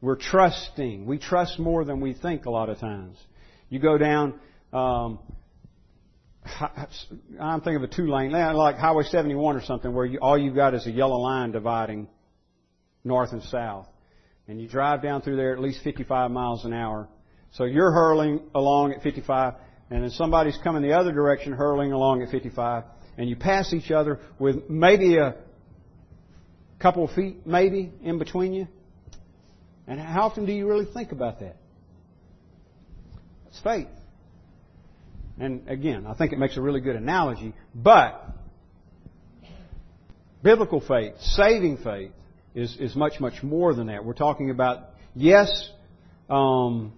We're 0.00 0.16
trusting. 0.16 1.04
We 1.04 1.18
trust 1.18 1.58
more 1.58 1.84
than 1.84 2.00
we 2.00 2.14
think 2.14 2.46
a 2.46 2.50
lot 2.50 2.68
of 2.70 2.78
times. 2.78 3.16
You 3.68 3.78
go 3.78 3.98
down, 3.98 4.40
um, 4.72 5.18
I'm 7.40 7.60
thinking 7.60 7.76
of 7.76 7.82
a 7.82 7.88
two 7.88 8.10
lane, 8.10 8.34
eh, 8.34 8.52
like 8.52 8.76
Highway 8.76 9.04
71 9.04 9.56
or 9.56 9.62
something, 9.62 9.92
where 9.92 10.06
you, 10.06 10.18
all 10.20 10.38
you've 10.38 10.54
got 10.54 10.74
is 10.74 10.86
a 10.86 10.90
yellow 10.90 11.18
line 11.18 11.52
dividing 11.52 12.08
north 13.04 13.32
and 13.32 13.42
south 13.42 13.86
and 14.50 14.60
you 14.60 14.66
drive 14.66 15.00
down 15.00 15.22
through 15.22 15.36
there 15.36 15.52
at 15.52 15.60
least 15.60 15.80
55 15.84 16.28
miles 16.32 16.64
an 16.64 16.72
hour. 16.72 17.08
So 17.52 17.64
you're 17.64 17.92
hurling 17.92 18.40
along 18.52 18.92
at 18.92 19.02
55, 19.02 19.54
and 19.90 20.02
then 20.02 20.10
somebody's 20.10 20.58
coming 20.64 20.82
the 20.82 20.92
other 20.92 21.12
direction 21.12 21.52
hurling 21.52 21.92
along 21.92 22.22
at 22.22 22.30
55, 22.30 22.82
and 23.16 23.28
you 23.28 23.36
pass 23.36 23.72
each 23.72 23.92
other 23.92 24.18
with 24.40 24.68
maybe 24.68 25.18
a 25.18 25.36
couple 26.80 27.04
of 27.04 27.12
feet, 27.12 27.46
maybe, 27.46 27.92
in 28.02 28.18
between 28.18 28.52
you. 28.52 28.66
And 29.86 30.00
how 30.00 30.22
often 30.22 30.46
do 30.46 30.52
you 30.52 30.68
really 30.68 30.86
think 30.92 31.12
about 31.12 31.38
that? 31.38 31.56
It's 33.50 33.60
faith. 33.60 33.86
And 35.40 35.68
again, 35.68 36.06
I 36.06 36.14
think 36.14 36.32
it 36.32 36.38
makes 36.38 36.56
a 36.58 36.60
really 36.60 36.80
good 36.80 36.96
analogy, 36.96 37.54
but 37.74 38.28
biblical 40.42 40.80
faith, 40.80 41.14
saving 41.20 41.78
faith, 41.78 42.12
is, 42.54 42.76
is 42.78 42.94
much, 42.94 43.20
much 43.20 43.42
more 43.42 43.74
than 43.74 43.86
that. 43.86 44.04
We're 44.04 44.12
talking 44.12 44.50
about, 44.50 44.90
yes, 45.14 45.70
um, 46.28 46.92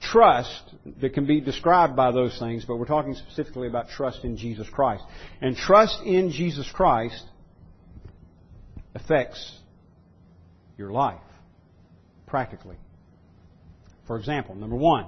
trust 0.00 0.62
that 1.00 1.12
can 1.14 1.26
be 1.26 1.40
described 1.40 1.96
by 1.96 2.12
those 2.12 2.38
things, 2.38 2.64
but 2.64 2.76
we're 2.76 2.86
talking 2.86 3.14
specifically 3.14 3.66
about 3.66 3.88
trust 3.88 4.22
in 4.22 4.36
Jesus 4.36 4.68
Christ. 4.68 5.02
And 5.40 5.56
trust 5.56 6.02
in 6.04 6.30
Jesus 6.30 6.70
Christ 6.70 7.24
affects 8.94 9.58
your 10.78 10.92
life, 10.92 11.20
practically. 12.26 12.76
For 14.06 14.18
example, 14.18 14.54
number 14.54 14.76
one, 14.76 15.06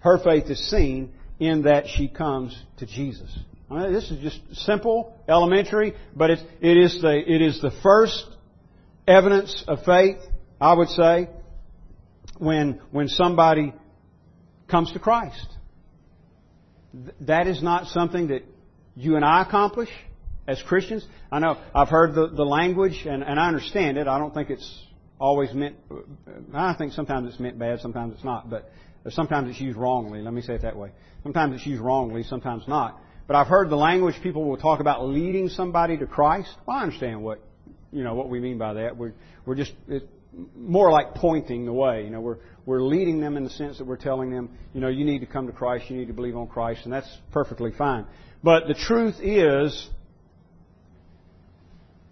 her 0.00 0.18
faith 0.18 0.44
is 0.50 0.70
seen 0.70 1.14
in 1.42 1.62
that 1.62 1.88
she 1.88 2.08
comes 2.08 2.56
to 2.78 2.86
Jesus. 2.86 3.36
I 3.68 3.74
mean, 3.74 3.92
this 3.92 4.10
is 4.10 4.20
just 4.20 4.40
simple, 4.64 5.16
elementary, 5.28 5.94
but 6.14 6.30
it's, 6.30 6.42
it 6.60 6.76
is 6.76 7.02
the, 7.02 7.18
it 7.18 7.42
is 7.42 7.60
the 7.60 7.72
first 7.82 8.24
evidence 9.08 9.64
of 9.66 9.84
faith, 9.84 10.18
I 10.60 10.72
would 10.72 10.88
say, 10.88 11.28
when, 12.38 12.80
when 12.92 13.08
somebody 13.08 13.74
comes 14.70 14.92
to 14.92 15.00
Christ. 15.00 15.48
That 17.22 17.48
is 17.48 17.60
not 17.60 17.86
something 17.88 18.28
that 18.28 18.42
you 18.94 19.16
and 19.16 19.24
I 19.24 19.42
accomplish 19.42 19.88
as 20.46 20.62
Christians. 20.62 21.04
I 21.32 21.40
know 21.40 21.58
I've 21.74 21.88
heard 21.88 22.14
the, 22.14 22.28
the 22.28 22.44
language 22.44 23.04
and, 23.04 23.24
and 23.24 23.40
I 23.40 23.48
understand 23.48 23.98
it. 23.98 24.06
I 24.06 24.18
don't 24.18 24.32
think 24.32 24.50
it's 24.50 24.86
always 25.18 25.52
meant, 25.54 25.76
I 26.54 26.74
think 26.74 26.92
sometimes 26.92 27.30
it's 27.30 27.40
meant 27.40 27.58
bad, 27.58 27.80
sometimes 27.80 28.14
it's 28.14 28.24
not, 28.24 28.48
but 28.48 28.70
sometimes 29.10 29.50
it's 29.50 29.60
used 29.60 29.76
wrongly. 29.76 30.22
Let 30.22 30.32
me 30.32 30.42
say 30.42 30.54
it 30.54 30.62
that 30.62 30.76
way. 30.76 30.90
Sometimes 31.22 31.56
it's 31.56 31.66
used 31.66 31.82
wrongly, 31.82 32.22
sometimes 32.22 32.64
not. 32.68 33.00
But 33.26 33.36
I've 33.36 33.46
heard 33.46 33.70
the 33.70 33.76
language 33.76 34.16
people 34.22 34.44
will 34.44 34.56
talk 34.56 34.80
about 34.80 35.06
leading 35.06 35.48
somebody 35.48 35.96
to 35.98 36.06
Christ. 36.06 36.50
Well, 36.66 36.76
I 36.76 36.82
understand 36.82 37.22
what 37.22 37.40
you 37.92 38.02
know 38.04 38.14
what 38.14 38.28
we 38.28 38.40
mean 38.40 38.58
by 38.58 38.74
that. 38.74 38.96
We're 38.96 39.14
we're 39.46 39.54
just 39.54 39.72
more 40.56 40.90
like 40.90 41.14
pointing 41.14 41.64
the 41.64 41.72
way. 41.72 42.04
You 42.04 42.10
know, 42.10 42.20
we're 42.20 42.38
we're 42.64 42.82
leading 42.82 43.20
them 43.20 43.36
in 43.36 43.44
the 43.44 43.50
sense 43.50 43.78
that 43.78 43.86
we're 43.86 43.96
telling 43.96 44.30
them, 44.30 44.50
you 44.72 44.80
know, 44.80 44.88
you 44.88 45.04
need 45.04 45.20
to 45.20 45.26
come 45.26 45.46
to 45.46 45.52
Christ, 45.52 45.90
you 45.90 45.96
need 45.96 46.08
to 46.08 46.12
believe 46.12 46.36
on 46.36 46.46
Christ, 46.46 46.82
and 46.84 46.92
that's 46.92 47.08
perfectly 47.32 47.72
fine. 47.76 48.06
But 48.42 48.66
the 48.66 48.74
truth 48.74 49.16
is, 49.20 49.88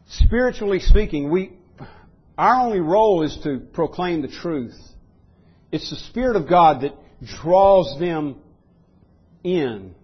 spiritually 0.08 0.80
speaking, 0.80 1.30
we 1.30 1.52
our 2.36 2.54
only 2.54 2.80
role 2.80 3.22
is 3.22 3.38
to 3.44 3.60
proclaim 3.72 4.22
the 4.22 4.28
truth. 4.28 4.74
It's 5.72 5.90
the 5.90 5.96
Spirit 5.96 6.36
of 6.36 6.48
God 6.48 6.82
that 6.82 6.94
draws 7.40 7.98
them 8.00 8.36
in, 9.44 9.94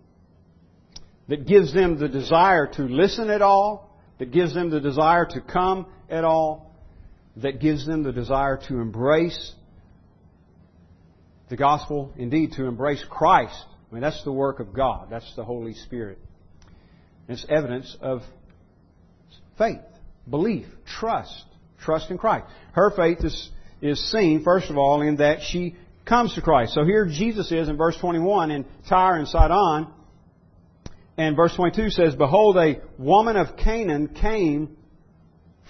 that 1.28 1.46
gives 1.46 1.74
them 1.74 1.98
the 1.98 2.08
desire 2.08 2.66
to 2.74 2.82
listen 2.82 3.30
at 3.30 3.42
all, 3.42 3.98
that 4.18 4.30
gives 4.30 4.54
them 4.54 4.70
the 4.70 4.80
desire 4.80 5.26
to 5.26 5.40
come 5.40 5.86
at 6.08 6.24
all, 6.24 6.74
that 7.36 7.60
gives 7.60 7.86
them 7.86 8.02
the 8.02 8.12
desire 8.12 8.58
to 8.68 8.78
embrace 8.78 9.52
the 11.48 11.56
gospel, 11.56 12.12
indeed, 12.16 12.52
to 12.52 12.64
embrace 12.64 13.04
Christ. 13.08 13.64
I 13.90 13.94
mean, 13.94 14.02
that's 14.02 14.22
the 14.24 14.32
work 14.32 14.58
of 14.58 14.72
God. 14.72 15.08
That's 15.10 15.30
the 15.36 15.44
Holy 15.44 15.74
Spirit. 15.74 16.18
It's 17.28 17.44
evidence 17.48 17.96
of 18.00 18.22
faith, 19.58 19.80
belief, 20.28 20.66
trust, 20.98 21.44
trust 21.80 22.10
in 22.10 22.18
Christ. 22.18 22.46
Her 22.72 22.90
faith 22.90 23.18
is, 23.24 23.50
is 23.80 24.10
seen, 24.10 24.42
first 24.42 24.70
of 24.70 24.78
all, 24.78 25.02
in 25.02 25.16
that 25.16 25.42
she 25.42 25.76
comes 26.04 26.34
to 26.34 26.40
Christ. 26.40 26.74
So 26.74 26.84
here 26.84 27.06
Jesus 27.06 27.50
is 27.52 27.68
in 27.68 27.76
verse 27.76 27.96
21 27.98 28.50
in 28.50 28.64
Tyre 28.88 29.16
and 29.16 29.28
Sidon. 29.28 29.88
And 31.18 31.34
verse 31.34 31.54
22 31.56 31.90
says, 31.90 32.14
Behold, 32.14 32.56
a 32.56 32.80
woman 32.98 33.36
of 33.36 33.56
Canaan 33.56 34.08
came 34.08 34.76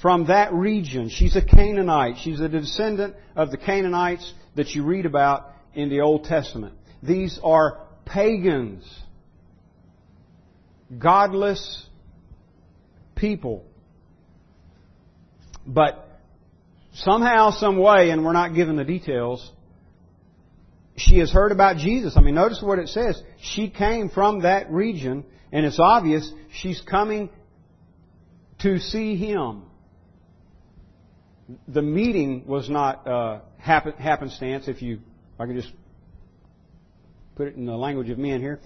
from 0.03 0.27
that 0.27 0.53
region. 0.53 1.09
She's 1.09 1.37
a 1.37 1.45
Canaanite. 1.45 2.17
She's 2.19 2.41
a 2.41 2.49
descendant 2.49 3.15
of 3.35 3.51
the 3.51 3.57
Canaanites 3.57 4.33
that 4.57 4.71
you 4.71 4.85
read 4.85 5.07
about 5.07 5.53
in 5.75 5.89
the 5.89 6.01
Old 6.01 6.25
Testament. 6.25 6.75
These 7.03 7.39
are 7.43 7.81
pagans, 8.05 8.85
godless 10.99 11.87
people. 13.15 13.65
But 15.67 16.06
somehow, 16.97 17.51
some 17.51 17.79
way, 17.79 18.11
and 18.11 18.25
we're 18.25 18.33
not 18.33 18.55
given 18.55 18.77
the 18.77 18.85
details, 18.85 19.51
she 20.97 21.19
has 21.19 21.31
heard 21.31 21.53
about 21.53 21.77
Jesus. 21.77 22.17
I 22.17 22.21
mean, 22.21 22.35
notice 22.35 22.61
what 22.63 22.79
it 22.79 22.89
says. 22.89 23.23
She 23.41 23.69
came 23.69 24.09
from 24.09 24.43
that 24.43 24.71
region, 24.71 25.25
and 25.53 25.67
it's 25.67 25.79
obvious 25.79 26.31
she's 26.53 26.81
coming 26.81 27.29
to 28.61 28.79
see 28.79 29.17
him. 29.17 29.63
The 31.69 31.83
meeting 31.83 32.45
was 32.47 32.69
not 32.69 33.07
uh, 33.07 33.41
happen, 33.59 33.93
happenstance, 33.93 34.67
if 34.69 34.83
you, 34.83 34.95
if 34.95 35.41
I 35.41 35.47
can 35.47 35.57
just 35.61 35.73
put 37.37 37.49
it 37.49 37.57
in 37.57 37.67
the 37.67 37.77
language 37.77 38.09
of 38.09 38.19
men 38.19 38.41
here. 38.41 38.61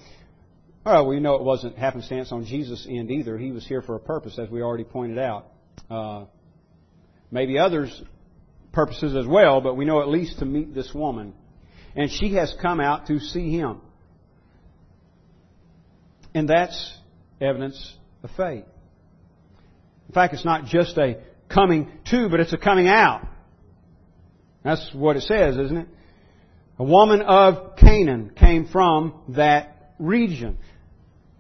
Well, 0.87 1.07
we 1.07 1.21
know 1.21 1.35
it 1.35 1.43
wasn't 1.43 1.77
happenstance 1.77 2.33
on 2.33 2.47
Jesus' 2.47 2.87
end 2.89 3.11
either. 3.11 3.37
He 3.37 3.51
was 3.51 3.67
here 3.67 3.83
for 3.83 3.97
a 3.97 4.01
purpose, 4.01 4.39
as 4.39 4.49
we 4.49 4.63
already 4.63 4.85
pointed 4.85 5.19
out. 5.19 5.49
Uh, 5.91 6.25
maybe 7.31 7.59
others' 7.59 8.03
purposes 8.73 9.17
as 9.17 9.27
well, 9.27 9.61
but 9.61 9.77
we 9.77 9.85
know 9.85 10.01
at 10.01 10.09
least 10.09 10.39
to 10.39 10.45
meet 10.45 10.75
this 10.75 10.93
woman. 10.95 11.35
And 11.97 12.11
she 12.11 12.35
has 12.35 12.55
come 12.61 12.81
out 12.81 13.07
to 13.09 13.19
see 13.19 13.51
him. 13.51 13.81
And 16.35 16.49
that's 16.49 16.97
evidence 17.41 17.97
of 18.23 18.31
faith. 18.37 18.65
In 20.09 20.15
fact, 20.15 20.35
it's 20.35 20.45
not 20.45 20.67
just 20.67 20.97
a 20.99 21.19
coming 21.49 21.91
to, 22.11 22.29
but 22.29 22.41
it's 22.41 22.53
a 22.53 22.59
coming 22.59 22.89
out. 22.89 23.27
That's 24.63 24.91
what 24.95 25.17
it 25.17 25.23
says, 25.23 25.57
isn't 25.57 25.77
it? 25.77 25.89
A 26.79 26.85
woman 26.85 27.21
of 27.23 27.77
Canaan 27.77 28.31
came 28.35 28.67
from 28.67 29.15
that 29.31 29.95
region. 29.99 30.59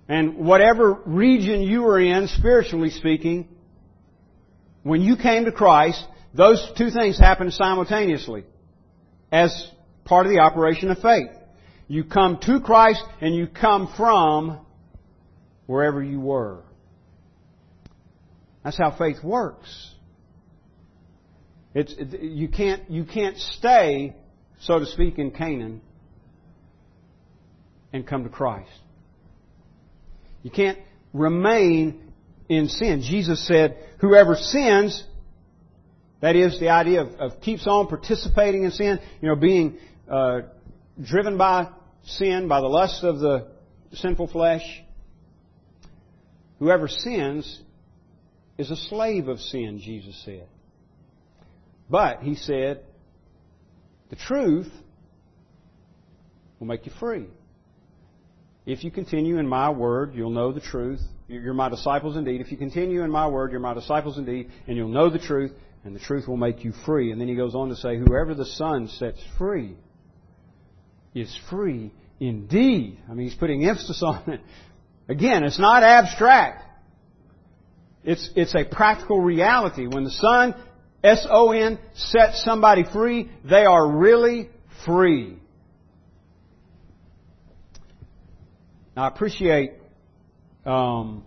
And 0.08 0.38
whatever 0.38 0.92
region 1.06 1.62
you 1.62 1.82
were 1.82 2.00
in, 2.00 2.26
spiritually 2.28 2.90
speaking, 2.90 3.48
when 4.82 5.02
you 5.02 5.16
came 5.16 5.44
to 5.44 5.52
Christ, 5.52 6.04
those 6.34 6.70
two 6.76 6.90
things 6.90 7.18
happen 7.18 7.50
simultaneously 7.50 8.44
as 9.32 9.70
part 10.04 10.26
of 10.26 10.32
the 10.32 10.38
operation 10.38 10.90
of 10.90 10.98
faith. 10.98 11.30
You 11.88 12.04
come 12.04 12.38
to 12.42 12.60
Christ 12.60 13.02
and 13.20 13.34
you 13.34 13.48
come 13.48 13.92
from 13.96 14.60
wherever 15.66 16.02
you 16.02 16.20
were. 16.20 16.62
That's 18.62 18.76
how 18.76 18.96
faith 18.96 19.22
works. 19.24 19.90
It's, 21.74 21.92
it, 21.96 22.20
you, 22.20 22.48
can't, 22.48 22.90
you 22.90 23.04
can't 23.04 23.36
stay, 23.36 24.14
so 24.60 24.78
to 24.78 24.86
speak, 24.86 25.18
in 25.18 25.30
Canaan 25.30 25.80
and 27.92 28.06
come 28.06 28.24
to 28.24 28.30
Christ. 28.30 28.70
You 30.42 30.50
can't 30.50 30.78
remain 31.12 32.12
in 32.48 32.68
sin. 32.68 33.02
Jesus 33.02 33.46
said, 33.46 33.76
whoever 33.98 34.34
sins, 34.34 35.04
that 36.20 36.36
is 36.36 36.60
the 36.60 36.68
idea 36.68 37.02
of, 37.02 37.08
of 37.14 37.40
keeps 37.40 37.66
on 37.66 37.86
participating 37.86 38.64
in 38.64 38.70
sin, 38.70 39.00
you 39.20 39.28
know, 39.28 39.36
being 39.36 39.78
uh, 40.10 40.40
driven 41.02 41.38
by 41.38 41.68
sin, 42.04 42.48
by 42.48 42.60
the 42.60 42.66
lust 42.66 43.04
of 43.04 43.20
the 43.20 43.48
sinful 43.92 44.28
flesh. 44.28 44.62
Whoever 46.58 46.88
sins 46.88 47.62
is 48.58 48.70
a 48.70 48.76
slave 48.76 49.28
of 49.28 49.40
sin, 49.40 49.80
Jesus 49.82 50.20
said. 50.24 50.46
But, 51.88 52.22
he 52.22 52.34
said, 52.34 52.84
the 54.10 54.16
truth 54.16 54.70
will 56.58 56.66
make 56.66 56.84
you 56.84 56.92
free. 57.00 57.26
If 58.66 58.84
you 58.84 58.90
continue 58.90 59.38
in 59.38 59.48
my 59.48 59.70
word, 59.70 60.14
you'll 60.14 60.30
know 60.30 60.52
the 60.52 60.60
truth. 60.60 61.00
You're 61.26 61.54
my 61.54 61.68
disciples 61.68 62.16
indeed. 62.16 62.40
If 62.40 62.52
you 62.52 62.58
continue 62.58 63.02
in 63.02 63.10
my 63.10 63.26
word, 63.26 63.52
you're 63.52 63.60
my 63.60 63.74
disciples 63.74 64.18
indeed, 64.18 64.50
and 64.66 64.76
you'll 64.76 64.88
know 64.88 65.08
the 65.08 65.18
truth, 65.18 65.52
and 65.84 65.94
the 65.94 66.00
truth 66.00 66.28
will 66.28 66.36
make 66.36 66.64
you 66.64 66.72
free. 66.84 67.10
And 67.12 67.20
then 67.20 67.28
he 67.28 67.34
goes 67.34 67.54
on 67.54 67.68
to 67.70 67.76
say, 67.76 67.96
Whoever 67.96 68.34
the 68.34 68.44
Son 68.44 68.88
sets 68.88 69.20
free 69.38 69.76
is 71.14 71.36
free 71.48 71.92
indeed. 72.18 72.98
I 73.08 73.14
mean, 73.14 73.28
he's 73.28 73.38
putting 73.38 73.66
emphasis 73.66 74.02
on 74.02 74.22
it. 74.28 74.40
Again, 75.08 75.42
it's 75.42 75.58
not 75.58 75.82
abstract. 75.82 76.64
It's, 78.04 78.30
it's 78.36 78.54
a 78.54 78.64
practical 78.64 79.20
reality. 79.20 79.86
When 79.86 80.04
the 80.04 80.10
Son, 80.10 80.54
S-O-N, 81.02 81.78
sets 81.94 82.44
somebody 82.44 82.84
free, 82.84 83.30
they 83.44 83.64
are 83.64 83.90
really 83.90 84.48
free. 84.84 85.36
Now, 88.96 89.04
I 89.04 89.08
appreciate 89.08 89.72
um, 90.64 91.24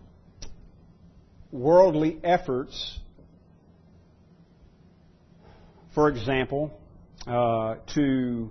worldly 1.52 2.20
efforts, 2.24 3.00
for 5.94 6.10
example, 6.10 6.72
uh, 7.28 7.76
to 7.96 8.50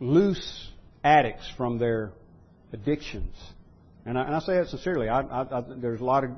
loose 0.00 0.68
addicts 1.04 1.50
from 1.56 1.78
their 1.78 2.12
addictions. 2.72 3.34
And 4.04 4.18
I, 4.18 4.24
and 4.24 4.34
I 4.34 4.40
say 4.40 4.54
that 4.54 4.68
sincerely. 4.68 5.08
I, 5.08 5.20
I, 5.20 5.62
there's 5.76 6.00
a 6.00 6.04
lot 6.04 6.24
of 6.24 6.30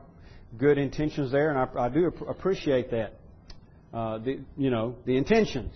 good 0.58 0.78
intentions 0.78 1.32
there, 1.32 1.50
and 1.50 1.78
I, 1.78 1.88
do 1.88 2.06
appreciate 2.28 2.90
that. 2.90 3.14
Uh, 3.92 4.18
the, 4.18 4.40
you 4.56 4.70
know, 4.70 4.96
the 5.06 5.16
intentions. 5.16 5.72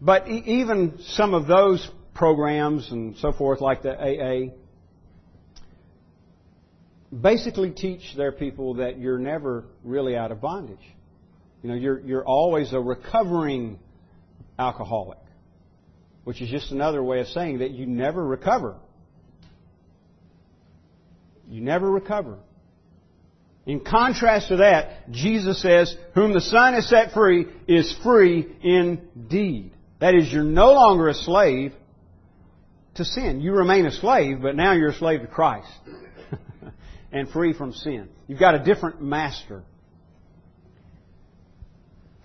But 0.00 0.28
e- 0.28 0.42
even 0.46 0.98
some 1.08 1.34
of 1.34 1.46
those 1.46 1.86
programs 2.14 2.90
and 2.90 3.16
so 3.18 3.32
forth, 3.32 3.60
like 3.60 3.82
the 3.82 3.92
AA, 3.92 4.54
basically 7.20 7.70
teach 7.70 8.14
their 8.16 8.32
people 8.32 8.74
that 8.74 8.98
you're 8.98 9.18
never 9.18 9.64
really 9.82 10.16
out 10.16 10.32
of 10.32 10.40
bondage. 10.40 10.78
You 11.62 11.70
know, 11.70 11.76
you're, 11.76 12.00
you're 12.00 12.24
always 12.24 12.72
a 12.72 12.80
recovering 12.80 13.78
alcoholic, 14.58 15.18
which 16.24 16.42
is 16.42 16.50
just 16.50 16.72
another 16.72 17.02
way 17.02 17.20
of 17.20 17.28
saying 17.28 17.58
that 17.58 17.70
you 17.70 17.86
never 17.86 18.24
recover. 18.24 18.76
You 21.48 21.60
never 21.60 21.90
recover. 21.90 22.38
In 23.66 23.80
contrast 23.80 24.48
to 24.48 24.56
that, 24.56 25.10
Jesus 25.10 25.62
says, 25.62 25.96
Whom 26.14 26.34
the 26.34 26.40
Son 26.40 26.74
has 26.74 26.88
set 26.88 27.12
free 27.12 27.46
is 27.66 27.94
free 28.02 28.46
indeed. 28.62 29.72
That 30.00 30.14
is, 30.14 30.30
you're 30.30 30.42
no 30.42 30.72
longer 30.72 31.08
a 31.08 31.14
slave 31.14 31.72
to 32.96 33.04
sin. 33.04 33.40
You 33.40 33.52
remain 33.52 33.86
a 33.86 33.90
slave, 33.90 34.42
but 34.42 34.54
now 34.54 34.72
you're 34.72 34.90
a 34.90 34.94
slave 34.94 35.22
to 35.22 35.26
Christ 35.26 35.70
and 37.14 37.30
free 37.30 37.52
from 37.52 37.72
sin. 37.72 38.08
You've 38.26 38.40
got 38.40 38.56
a 38.56 38.58
different 38.58 39.00
master. 39.00 39.62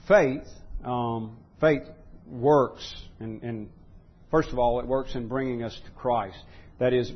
Faith, 0.07 0.47
um, 0.83 1.37
faith 1.61 1.83
works, 2.25 2.91
and, 3.19 3.43
and 3.43 3.69
first 4.31 4.49
of 4.49 4.57
all, 4.57 4.79
it 4.79 4.87
works 4.87 5.13
in 5.13 5.27
bringing 5.27 5.63
us 5.63 5.79
to 5.85 5.91
Christ. 5.91 6.37
That 6.79 6.93
is, 6.93 7.11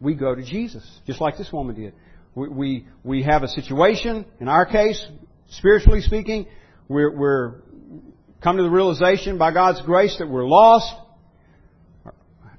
we 0.00 0.14
go 0.14 0.32
to 0.34 0.44
Jesus, 0.44 0.88
just 1.04 1.20
like 1.20 1.36
this 1.36 1.52
woman 1.52 1.74
did. 1.74 1.92
We, 2.36 2.48
we, 2.48 2.86
we 3.02 3.22
have 3.24 3.42
a 3.42 3.48
situation, 3.48 4.24
in 4.40 4.46
our 4.46 4.64
case, 4.64 5.04
spiritually 5.50 6.02
speaking, 6.02 6.46
we're, 6.86 7.16
we're 7.16 7.54
come 8.44 8.58
to 8.58 8.62
the 8.62 8.70
realization 8.70 9.38
by 9.38 9.52
God's 9.52 9.82
grace 9.82 10.16
that 10.20 10.28
we're 10.28 10.46
lost, 10.46 10.94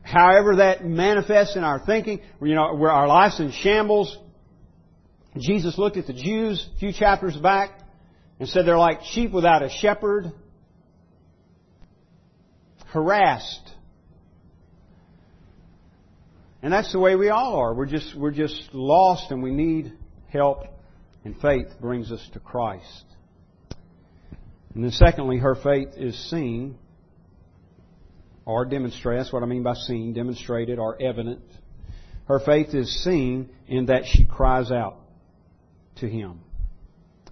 however 0.02 0.58
that 0.58 0.84
manifests 0.84 1.56
in 1.56 1.64
our 1.64 1.80
thinking, 1.86 2.20
you 2.42 2.56
know, 2.56 2.76
where 2.76 2.92
our 2.92 3.08
life's 3.08 3.40
in 3.40 3.54
shambles. 3.54 4.18
Jesus 5.42 5.78
looked 5.78 5.98
at 5.98 6.06
the 6.06 6.14
Jews 6.14 6.68
a 6.76 6.80
few 6.80 6.94
chapters 6.94 7.36
back 7.36 7.72
and 8.40 8.48
said 8.48 8.66
they're 8.66 8.78
like 8.78 9.02
sheep 9.04 9.32
without 9.32 9.64
a 9.64 9.70
shepherd, 9.70 10.32
harassed. 12.88 13.72
And 16.62 16.72
that's 16.72 16.92
the 16.92 17.00
way 17.00 17.16
we 17.16 17.30
all 17.30 17.56
are. 17.56 17.74
We're 17.74 17.88
just, 17.88 18.16
we're 18.16 18.32
just 18.32 18.70
lost 18.74 19.32
and 19.32 19.42
we 19.42 19.52
need 19.52 19.94
help, 20.30 20.66
and 21.26 21.36
faith 21.42 21.68
brings 21.82 22.12
us 22.12 22.26
to 22.34 22.40
Christ. 22.40 23.06
And 24.74 24.84
then 24.84 24.92
secondly, 24.92 25.38
her 25.40 25.56
faith 25.56 25.90
is 25.98 26.18
seen 26.30 26.78
or 28.46 28.66
demonstrated. 28.66 29.22
That's 29.22 29.34
what 29.34 29.44
I 29.44 29.46
mean 29.46 29.64
by 29.64 29.74
seen, 29.74 30.14
demonstrated 30.14 30.80
or 30.80 31.02
evident. 31.02 31.42
Her 32.26 32.40
faith 32.40 32.74
is 32.74 33.04
seen 33.04 33.50
in 33.68 33.88
that 33.88 34.04
she 34.06 34.26
cries 34.26 34.72
out 34.72 35.03
to 35.98 36.08
Him. 36.08 36.40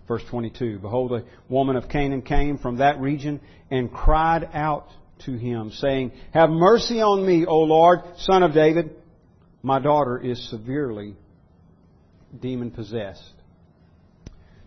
Verse 0.07 0.23
22. 0.29 0.79
Behold, 0.79 1.13
a 1.13 1.23
woman 1.47 1.75
of 1.75 1.87
Canaan 1.87 2.21
came 2.21 2.57
from 2.57 2.77
that 2.77 2.99
region 2.99 3.39
and 3.69 3.91
cried 3.91 4.49
out 4.53 4.87
to 5.25 5.37
him, 5.37 5.71
saying, 5.71 6.11
Have 6.33 6.49
mercy 6.49 7.01
on 7.01 7.25
me, 7.25 7.45
O 7.45 7.59
Lord, 7.59 7.99
son 8.17 8.43
of 8.43 8.53
David. 8.53 8.95
My 9.63 9.79
daughter 9.79 10.19
is 10.19 10.49
severely 10.49 11.15
demon 12.39 12.71
possessed. 12.71 13.33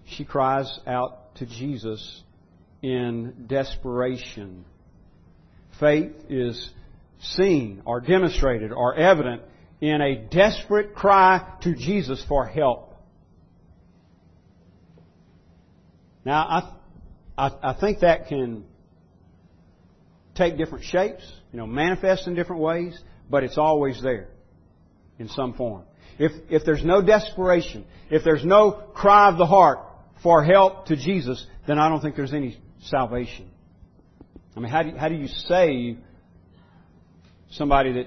She 0.07 0.24
cries 0.24 0.78
out 0.87 1.35
to 1.37 1.46
Jesus 1.46 2.22
in 2.83 3.46
desperation. 3.46 4.64
Faith 5.80 6.12
is 6.28 6.70
seen 7.20 7.83
or 7.85 8.00
demonstrated 8.00 8.70
or 8.70 8.94
evident 8.94 9.42
in 9.80 10.00
a 10.00 10.16
desperate 10.16 10.94
cry 10.94 11.57
to 11.62 11.74
Jesus 11.74 12.24
for 12.28 12.46
help. 12.46 12.84
Now, 16.24 16.72
I, 17.37 17.46
I, 17.46 17.70
I 17.70 17.80
think 17.80 18.00
that 18.00 18.28
can 18.28 18.64
take 20.34 20.56
different 20.56 20.84
shapes, 20.84 21.30
you 21.52 21.58
know, 21.58 21.66
manifest 21.66 22.26
in 22.26 22.34
different 22.34 22.62
ways, 22.62 22.98
but 23.30 23.44
it's 23.44 23.58
always 23.58 24.02
there 24.02 24.28
in 25.18 25.28
some 25.28 25.54
form. 25.54 25.82
If, 26.18 26.32
if 26.48 26.64
there's 26.64 26.84
no 26.84 27.02
desperation, 27.02 27.84
if 28.10 28.24
there's 28.24 28.44
no 28.44 28.70
cry 28.94 29.28
of 29.30 29.38
the 29.38 29.46
heart 29.46 29.80
for 30.22 30.44
help 30.44 30.87
to 30.87 30.96
Jesus, 30.96 31.44
then 31.66 31.78
I 31.78 31.88
don't 31.88 32.00
think 32.00 32.16
there's 32.16 32.32
any 32.32 32.58
salvation. 32.84 33.50
I 34.56 34.60
mean, 34.60 34.70
how 34.70 34.82
do 34.82 34.96
how 34.96 35.08
do 35.08 35.16
you 35.16 35.26
save 35.26 35.98
somebody 37.50 37.92
that 37.94 38.06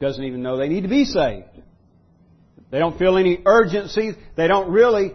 doesn't 0.00 0.24
even 0.24 0.42
know 0.42 0.56
they 0.56 0.68
need 0.68 0.82
to 0.82 0.88
be 0.88 1.04
saved? 1.04 1.46
They 2.70 2.78
don't 2.78 2.98
feel 2.98 3.16
any 3.16 3.40
urgency. 3.44 4.12
They 4.36 4.48
don't 4.48 4.70
really 4.70 5.12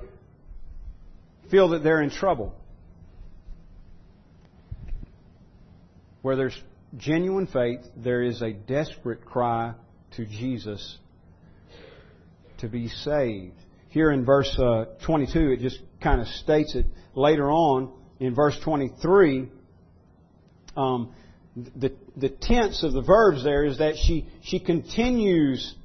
feel 1.50 1.70
that 1.70 1.84
they're 1.84 2.02
in 2.02 2.10
trouble. 2.10 2.56
Where 6.22 6.36
there's 6.36 6.60
genuine 6.98 7.48
faith, 7.48 7.82
there 7.96 8.24
is 8.24 8.42
a 8.42 8.52
desperate 8.52 9.26
cry 9.26 9.74
to 10.16 10.26
Jesus 10.26 10.98
to 12.60 12.68
be 12.68 12.88
saved. 12.88 13.56
Here 13.90 14.12
in 14.12 14.26
verse 14.26 14.54
uh, 14.58 14.86
22, 15.06 15.52
it 15.52 15.60
just 15.60 15.80
kind 16.02 16.22
of 16.22 16.28
states 16.28 16.76
it. 16.76 16.86
Later 17.14 17.50
on, 17.50 17.92
in 18.20 18.34
verse 18.36 18.58
23, 18.64 19.50
um, 20.76 21.14
the, 21.56 21.94
the 22.18 22.30
tense 22.30 22.84
of 22.84 22.94
the 22.94 23.02
verbs 23.02 23.44
there 23.44 23.64
is 23.64 23.78
that 23.78 23.96
she, 23.96 24.28
she 24.42 24.60
continues 24.60 25.76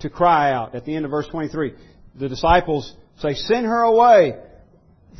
to 0.00 0.10
cry 0.10 0.52
out. 0.52 0.74
At 0.74 0.84
the 0.84 0.94
end 0.94 1.04
of 1.04 1.10
verse 1.10 1.26
23, 1.28 1.74
the 2.14 2.28
disciples 2.28 2.94
say, 3.18 3.34
Send 3.34 3.66
her 3.66 3.82
away 3.82 4.36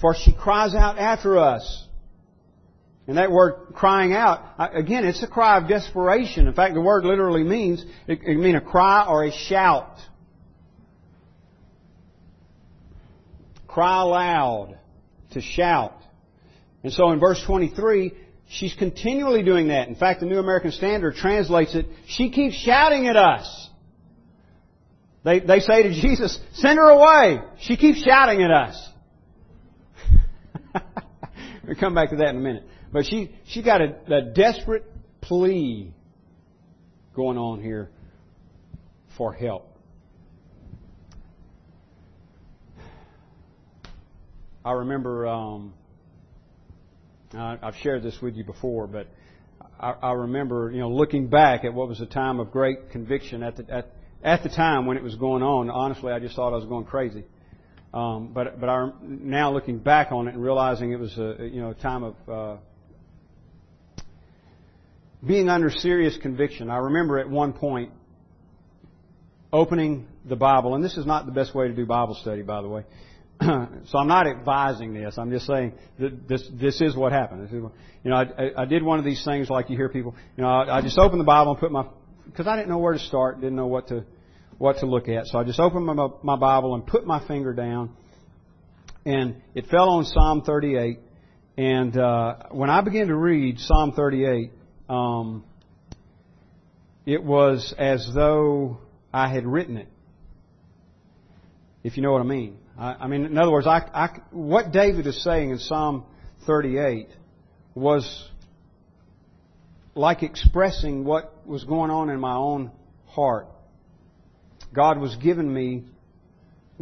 for 0.01 0.15
she 0.15 0.33
cries 0.33 0.75
out 0.75 0.99
after 0.99 1.39
us. 1.39 1.87
And 3.07 3.19
that 3.19 3.33
word 3.33 3.73
crying 3.75 4.13
out, 4.13 4.55
again, 4.59 5.05
it's 5.05 5.23
a 5.23 5.27
cry 5.27 5.59
of 5.59 5.69
desperation. 5.69 6.47
In 6.47 6.55
fact, 6.55 6.75
the 6.75 6.81
word 6.81 7.05
literally 7.05 7.43
means, 7.43 7.85
it, 8.07 8.21
it 8.23 8.37
means 8.37 8.57
a 8.57 8.61
cry 8.61 9.05
or 9.09 9.25
a 9.25 9.33
shout. 9.33 9.99
Cry 13.67 14.03
aloud, 14.03 14.79
to 15.33 15.41
shout. 15.41 15.95
And 16.83 16.93
so 16.93 17.11
in 17.11 17.21
verse 17.21 17.43
23, 17.45 18.13
she's 18.49 18.75
continually 18.75 19.43
doing 19.43 19.69
that. 19.69 19.89
In 19.89 19.95
fact, 19.95 20.21
the 20.21 20.27
New 20.27 20.39
American 20.39 20.73
Standard 20.73 21.17
translates 21.17 21.75
it, 21.75 21.87
she 22.07 22.31
keeps 22.31 22.55
shouting 22.55 23.09
at 23.09 23.17
us. 23.17 23.69
They, 25.25 25.41
they 25.41 25.61
say 25.61 25.83
to 25.83 25.93
Jesus, 25.93 26.39
send 26.55 26.79
her 26.79 26.89
away. 26.89 27.41
She 27.61 27.77
keeps 27.77 28.03
shouting 28.03 28.43
at 28.43 28.51
us. 28.51 28.90
we'll 31.67 31.77
come 31.77 31.95
back 31.95 32.11
to 32.11 32.17
that 32.17 32.31
in 32.31 32.37
a 32.37 32.41
minute. 32.41 32.65
But 32.93 33.07
she, 33.07 33.35
she 33.47 33.63
got 33.63 33.81
a, 33.81 33.97
a 34.13 34.23
desperate 34.23 34.85
plea 35.21 35.93
going 37.15 37.39
on 37.39 37.63
here 37.63 37.91
for 39.17 39.33
help. 39.33 39.67
I 44.65 44.73
remember, 44.73 45.27
um, 45.27 45.73
I've 47.35 47.77
shared 47.83 48.03
this 48.03 48.19
with 48.21 48.35
you 48.37 48.45
before, 48.45 48.87
but 48.87 49.09
I, 49.79 49.93
I 50.03 50.13
remember, 50.13 50.71
you 50.71 50.81
know, 50.81 50.91
looking 50.91 51.29
back 51.29 51.65
at 51.65 51.73
what 51.73 51.89
was 51.89 52.01
a 52.01 52.07
time 52.07 52.41
of 52.41 52.51
great 52.51 52.91
conviction 52.91 53.43
at 53.43 53.57
the, 53.57 53.71
at, 53.71 53.95
at 54.23 54.43
the 54.43 54.51
time 54.51 54.85
when 54.85 54.99
it 54.99 55.03
was 55.03 55.15
going 55.17 55.43
on. 55.43 55.71
Honestly, 55.71 56.13
I 56.13 56.19
just 56.19 56.37
thought 56.37 56.53
I 56.53 56.57
was 56.57 56.67
going 56.67 56.85
crazy. 56.85 57.25
Um, 57.93 58.33
but 58.33 58.61
but 58.61 58.69
I, 58.69 58.91
now 59.03 59.53
looking 59.53 59.79
back 59.79 60.13
on 60.13 60.29
it 60.29 60.35
and 60.35 60.43
realizing 60.43 60.93
it 60.93 61.01
was 61.01 61.17
a 61.19 61.49
you 61.51 61.61
know 61.61 61.71
a 61.71 61.75
time 61.75 62.05
of 62.05 62.15
uh, 62.29 62.57
being 65.27 65.49
under 65.49 65.71
serious 65.71 66.17
conviction. 66.17 66.71
I 66.71 66.79
remember 66.79 67.19
at 67.19 67.29
one 67.29 67.53
point 67.53 67.93
opening 69.53 70.07
the 70.25 70.37
Bible, 70.37 70.77
and 70.77 70.85
this 70.85 70.97
is 70.97 71.05
not 71.05 71.27
the 71.27 71.33
best 71.33 71.53
way 71.53 71.67
to 71.67 71.75
do 71.75 71.85
Bible 71.85 72.15
study, 72.15 72.43
by 72.43 72.63
the 72.63 72.69
way. 72.69 72.85
so 73.41 73.99
I'm 73.99 74.07
not 74.07 74.29
advising 74.29 74.95
this. 74.95 75.19
I'm 75.19 75.31
just 75.31 75.47
saying 75.47 75.73
that 75.99 76.29
this 76.29 76.49
this 76.53 76.81
is 76.81 76.95
what 76.95 77.11
happened. 77.11 77.47
Is, 77.47 77.53
you 77.53 77.71
know, 78.05 78.17
I, 78.17 78.63
I 78.63 78.65
did 78.67 78.85
one 78.85 79.01
of 79.01 79.05
these 79.05 79.25
things 79.25 79.51
like 79.51 79.69
you 79.69 79.77
hear 79.77 79.89
people. 79.89 80.15
You 80.37 80.45
know, 80.45 80.49
I, 80.49 80.79
I 80.79 80.83
just 80.83 80.99
opened 80.99 81.21
the 81.21 81.25
Bible 81.25 81.53
and 81.53 81.61
put 81.61 81.73
my 81.73 81.87
because 82.27 82.47
I 82.47 82.55
didn't 82.55 82.69
know 82.69 82.79
where 82.79 82.93
to 82.93 83.01
start, 83.01 83.41
didn't 83.41 83.57
know 83.57 83.67
what 83.67 83.89
to 83.89 84.05
what 84.61 84.77
to 84.77 84.85
look 84.85 85.09
at. 85.09 85.27
So 85.27 85.39
I 85.39 85.45
just 85.45 85.59
opened 85.59 85.87
my, 85.87 86.09
my 86.23 86.37
Bible 86.37 86.75
and 86.75 86.87
put 86.87 87.07
my 87.07 87.27
finger 87.27 87.55
down, 87.55 87.97
and 89.07 89.41
it 89.55 89.69
fell 89.69 89.89
on 89.89 90.05
Psalm 90.05 90.43
38. 90.43 90.99
And 91.57 91.97
uh, 91.97 92.35
when 92.51 92.69
I 92.69 92.83
began 92.83 93.07
to 93.07 93.17
read 93.17 93.59
Psalm 93.59 93.93
38, 93.93 94.51
um, 94.91 95.45
it 97.07 97.25
was 97.25 97.75
as 97.79 98.07
though 98.15 98.81
I 99.15 99.33
had 99.33 99.47
written 99.47 99.79
it. 99.79 99.89
If 101.83 101.97
you 101.97 102.03
know 102.03 102.13
what 102.13 102.21
I 102.21 102.27
mean. 102.27 102.59
I, 102.79 102.97
I 103.01 103.07
mean, 103.09 103.25
in 103.25 103.39
other 103.39 103.53
words, 103.53 103.67
I, 103.67 103.79
I, 103.95 104.09
what 104.31 104.73
David 104.73 105.07
is 105.07 105.25
saying 105.25 105.53
in 105.53 105.59
Psalm 105.59 106.05
38 106.47 107.09
was 107.75 108.29
like 109.95 110.23
expressing 110.23 111.07
what 111.07 111.47
was 111.47 111.65
going 111.65 111.91
on 111.91 112.11
in 112.11 112.21
my 112.21 112.35
own 112.35 112.71
heart. 113.07 113.47
God 114.75 114.99
was 114.99 115.17
giving 115.17 115.53
me, 115.53 115.85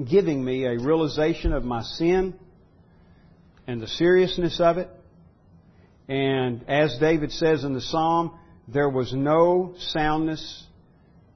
giving 0.03 0.45
me 0.45 0.65
a 0.65 0.79
realization 0.79 1.53
of 1.53 1.65
my 1.65 1.83
sin 1.83 2.35
and 3.67 3.81
the 3.81 3.87
seriousness 3.87 4.61
of 4.61 4.79
it. 4.79 4.89
And 6.09 6.69
as 6.69 6.97
David 6.99 7.33
says 7.33 7.65
in 7.65 7.75
the 7.75 7.81
psalm, 7.81 8.39
there 8.67 8.89
was 8.89 9.13
no 9.13 9.75
soundness 9.79 10.65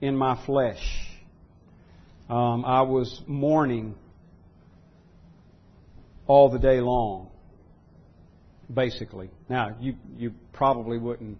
in 0.00 0.16
my 0.16 0.44
flesh. 0.44 0.82
Um, 2.28 2.64
I 2.64 2.82
was 2.82 3.22
mourning 3.26 3.94
all 6.26 6.50
the 6.50 6.58
day 6.58 6.80
long, 6.80 7.28
basically. 8.72 9.30
Now, 9.48 9.76
you 9.80 9.96
you 10.16 10.32
probably 10.52 10.98
wouldn't 10.98 11.38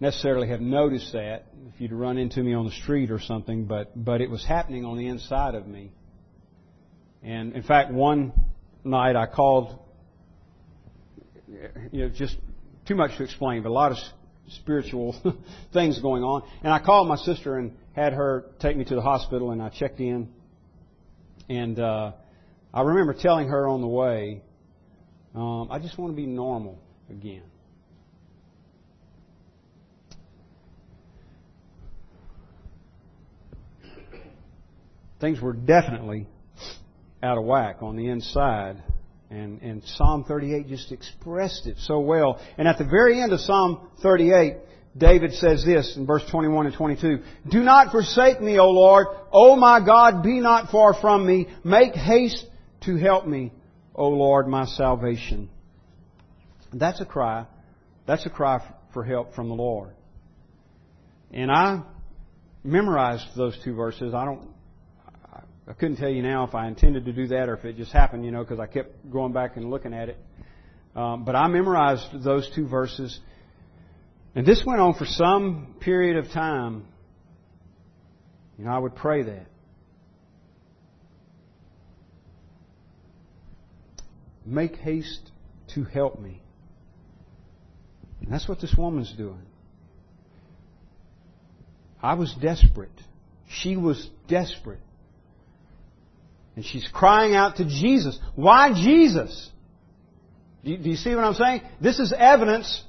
necessarily 0.00 0.48
have 0.48 0.60
noticed 0.60 1.12
that 1.12 1.46
if 1.68 1.80
you'd 1.80 1.92
run 1.92 2.16
into 2.16 2.42
me 2.42 2.54
on 2.54 2.64
the 2.64 2.72
street 2.72 3.10
or 3.10 3.20
something, 3.20 3.66
but, 3.66 3.92
but 3.94 4.20
it 4.20 4.30
was 4.30 4.44
happening 4.44 4.84
on 4.84 4.96
the 4.96 5.06
inside 5.06 5.54
of 5.54 5.66
me. 5.66 5.92
And 7.22 7.54
in 7.54 7.62
fact, 7.62 7.92
one 7.92 8.32
night 8.82 9.14
I 9.14 9.26
called, 9.26 9.78
you 11.92 12.06
know, 12.06 12.08
just 12.08 12.36
too 12.86 12.94
much 12.94 13.16
to 13.18 13.24
explain, 13.24 13.62
but 13.62 13.68
a 13.68 13.72
lot 13.72 13.92
of 13.92 13.98
spiritual 14.48 15.14
things 15.72 16.00
going 16.00 16.22
on. 16.22 16.42
And 16.62 16.72
I 16.72 16.78
called 16.78 17.06
my 17.06 17.16
sister 17.16 17.58
and 17.58 17.76
had 17.92 18.14
her 18.14 18.46
take 18.58 18.76
me 18.76 18.84
to 18.84 18.94
the 18.94 19.02
hospital, 19.02 19.50
and 19.50 19.62
I 19.62 19.68
checked 19.68 20.00
in. 20.00 20.30
And 21.48 21.78
uh, 21.78 22.12
I 22.72 22.82
remember 22.82 23.12
telling 23.12 23.48
her 23.48 23.68
on 23.68 23.82
the 23.82 23.88
way, 23.88 24.42
um, 25.34 25.68
I 25.70 25.78
just 25.78 25.98
want 25.98 26.12
to 26.12 26.16
be 26.16 26.26
normal 26.26 26.78
again. 27.10 27.49
Things 35.20 35.40
were 35.40 35.52
definitely 35.52 36.26
out 37.22 37.38
of 37.38 37.44
whack 37.44 37.82
on 37.82 37.96
the 37.96 38.08
inside. 38.08 38.82
And, 39.30 39.62
and 39.62 39.84
Psalm 39.84 40.24
38 40.24 40.66
just 40.68 40.90
expressed 40.90 41.66
it 41.66 41.76
so 41.78 42.00
well. 42.00 42.40
And 42.58 42.66
at 42.66 42.78
the 42.78 42.84
very 42.84 43.20
end 43.20 43.32
of 43.32 43.40
Psalm 43.40 43.88
38, 44.02 44.56
David 44.96 45.34
says 45.34 45.64
this 45.64 45.96
in 45.96 46.04
verse 46.04 46.24
21 46.30 46.66
and 46.66 46.74
22. 46.74 47.18
Do 47.48 47.60
not 47.60 47.92
forsake 47.92 48.40
me, 48.40 48.58
O 48.58 48.68
Lord. 48.70 49.06
O 49.32 49.54
my 49.54 49.84
God, 49.84 50.24
be 50.24 50.40
not 50.40 50.70
far 50.70 50.94
from 50.94 51.24
me. 51.24 51.46
Make 51.62 51.94
haste 51.94 52.44
to 52.82 52.96
help 52.96 53.26
me, 53.26 53.52
O 53.94 54.08
Lord, 54.08 54.48
my 54.48 54.64
salvation. 54.64 55.48
That's 56.72 57.00
a 57.00 57.06
cry. 57.06 57.46
That's 58.06 58.26
a 58.26 58.30
cry 58.30 58.66
for 58.92 59.04
help 59.04 59.34
from 59.34 59.48
the 59.48 59.54
Lord. 59.54 59.90
And 61.30 61.52
I 61.52 61.82
memorized 62.64 63.26
those 63.36 63.56
two 63.62 63.74
verses. 63.74 64.12
I 64.12 64.24
don't 64.24 64.49
I 65.70 65.72
couldn't 65.72 65.98
tell 65.98 66.08
you 66.08 66.20
now 66.20 66.42
if 66.42 66.54
I 66.56 66.66
intended 66.66 67.04
to 67.04 67.12
do 67.12 67.28
that 67.28 67.48
or 67.48 67.54
if 67.54 67.64
it 67.64 67.76
just 67.76 67.92
happened, 67.92 68.24
you 68.24 68.32
know, 68.32 68.42
because 68.42 68.58
I 68.58 68.66
kept 68.66 69.08
going 69.08 69.32
back 69.32 69.56
and 69.56 69.70
looking 69.70 69.94
at 69.94 70.08
it. 70.08 70.18
Um, 70.96 71.24
but 71.24 71.36
I 71.36 71.46
memorized 71.46 72.24
those 72.24 72.50
two 72.56 72.66
verses. 72.66 73.20
And 74.34 74.44
this 74.44 74.64
went 74.66 74.80
on 74.80 74.94
for 74.94 75.04
some 75.04 75.76
period 75.78 76.16
of 76.16 76.32
time. 76.32 76.86
You 78.58 78.64
know, 78.64 78.72
I 78.72 78.78
would 78.78 78.96
pray 78.96 79.22
that. 79.22 79.46
Make 84.44 84.74
haste 84.74 85.30
to 85.76 85.84
help 85.84 86.18
me. 86.18 86.42
And 88.22 88.32
that's 88.32 88.48
what 88.48 88.60
this 88.60 88.74
woman's 88.76 89.14
doing. 89.16 89.46
I 92.02 92.14
was 92.14 92.34
desperate. 92.42 92.90
She 93.48 93.76
was 93.76 94.10
desperate. 94.26 94.80
And 96.56 96.64
she's 96.64 96.88
crying 96.92 97.34
out 97.34 97.56
to 97.56 97.64
Jesus. 97.64 98.18
Why 98.34 98.72
Jesus? 98.72 99.50
Do 100.64 100.72
you, 100.72 100.96
see 100.96 101.14
what 101.14 101.24
I'm 101.24 101.34
saying? 101.34 101.62
This 101.80 101.98
is 101.98 102.12
evidence 102.16 102.82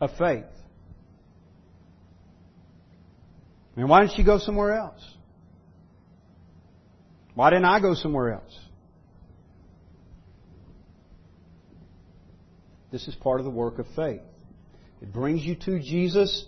of 0.00 0.10
faith. 0.18 0.44
And 3.76 3.88
why 3.88 4.02
didn't 4.02 4.16
she 4.16 4.24
go 4.24 4.38
somewhere 4.38 4.76
else? 4.76 5.00
Why 7.34 7.50
didn't 7.50 7.64
I 7.64 7.80
go 7.80 7.94
somewhere 7.94 8.32
else? 8.34 8.58
This 12.90 13.08
is 13.08 13.14
part 13.14 13.40
of 13.40 13.44
the 13.44 13.50
work 13.50 13.78
of 13.78 13.86
faith. 13.96 14.20
It 15.00 15.12
brings 15.12 15.42
you 15.42 15.54
to 15.54 15.80
Jesus. 15.80 16.46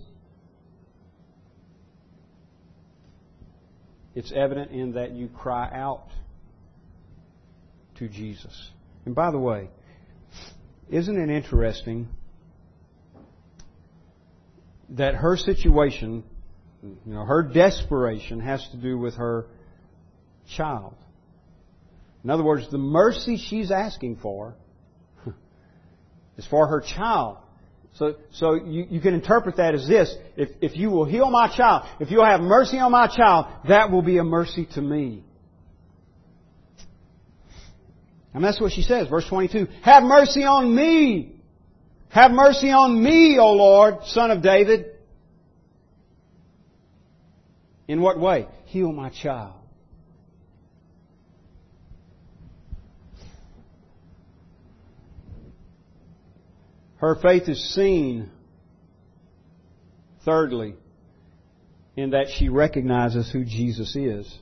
It's 4.15 4.33
evident 4.33 4.71
in 4.71 4.93
that 4.93 5.13
you 5.13 5.29
cry 5.29 5.69
out 5.73 6.07
to 7.97 8.09
Jesus. 8.09 8.71
And 9.05 9.15
by 9.15 9.31
the 9.31 9.39
way, 9.39 9.69
isn't 10.91 11.19
it 11.19 11.35
interesting 11.35 12.09
that 14.91 15.15
her 15.15 15.37
situation, 15.37 16.23
you 16.83 16.99
know, 17.07 17.25
her 17.25 17.43
desperation 17.43 18.41
has 18.41 18.67
to 18.71 18.77
do 18.77 18.99
with 18.99 19.15
her 19.15 19.47
child? 20.57 20.95
In 22.23 22.31
other 22.31 22.45
words, 22.45 22.71
the 22.71 22.79
mercy 22.79 23.37
she's 23.37 23.71
asking 23.71 24.17
for 24.17 24.55
is 26.39 26.47
for 26.47 26.69
her 26.69 26.81
child. 26.81 27.39
So, 27.95 28.17
so 28.33 28.55
you, 28.55 28.87
you 28.91 29.01
can 29.01 29.15
interpret 29.15 29.57
that 29.57 29.75
as 29.75 29.87
this. 29.87 30.15
If, 30.37 30.51
if 30.61 30.77
you 30.77 30.91
will 30.91 31.05
heal 31.05 31.31
my 31.31 31.55
child, 31.55 31.87
if 32.01 32.11
you'll 32.11 32.25
have 32.25 32.41
mercy 32.41 32.79
on 32.79 32.91
my 32.91 33.07
child, 33.07 33.47
that 33.69 33.91
will 33.91 34.03
be 34.03 34.19
a 34.19 34.25
mercy 34.25 34.67
to 34.75 34.83
me. 34.83 35.23
And 38.33 38.43
that's 38.43 38.61
what 38.61 38.73
she 38.73 38.83
says, 38.83 39.09
verse 39.09 39.27
22. 39.29 39.69
Have 39.83 40.03
mercy 40.03 40.43
on 40.43 40.75
me! 40.75 41.37
Have 42.09 42.33
mercy 42.33 42.71
on 42.71 43.01
me, 43.01 43.39
O 43.39 43.53
Lord, 43.53 44.05
son 44.07 44.33
of 44.33 44.43
David. 44.43 44.87
In 47.87 48.01
what 48.01 48.19
way? 48.19 48.49
Heal 48.67 48.93
my 48.93 49.11
child. 49.11 49.55
Her 56.97 57.17
faith 57.17 57.49
is 57.49 57.75
seen, 57.75 58.31
thirdly, 60.25 60.75
in 61.97 62.11
that 62.11 62.29
she 62.37 62.49
recognizes 62.49 63.31
who 63.31 63.45
Jesus 63.45 63.95
is. 63.95 64.39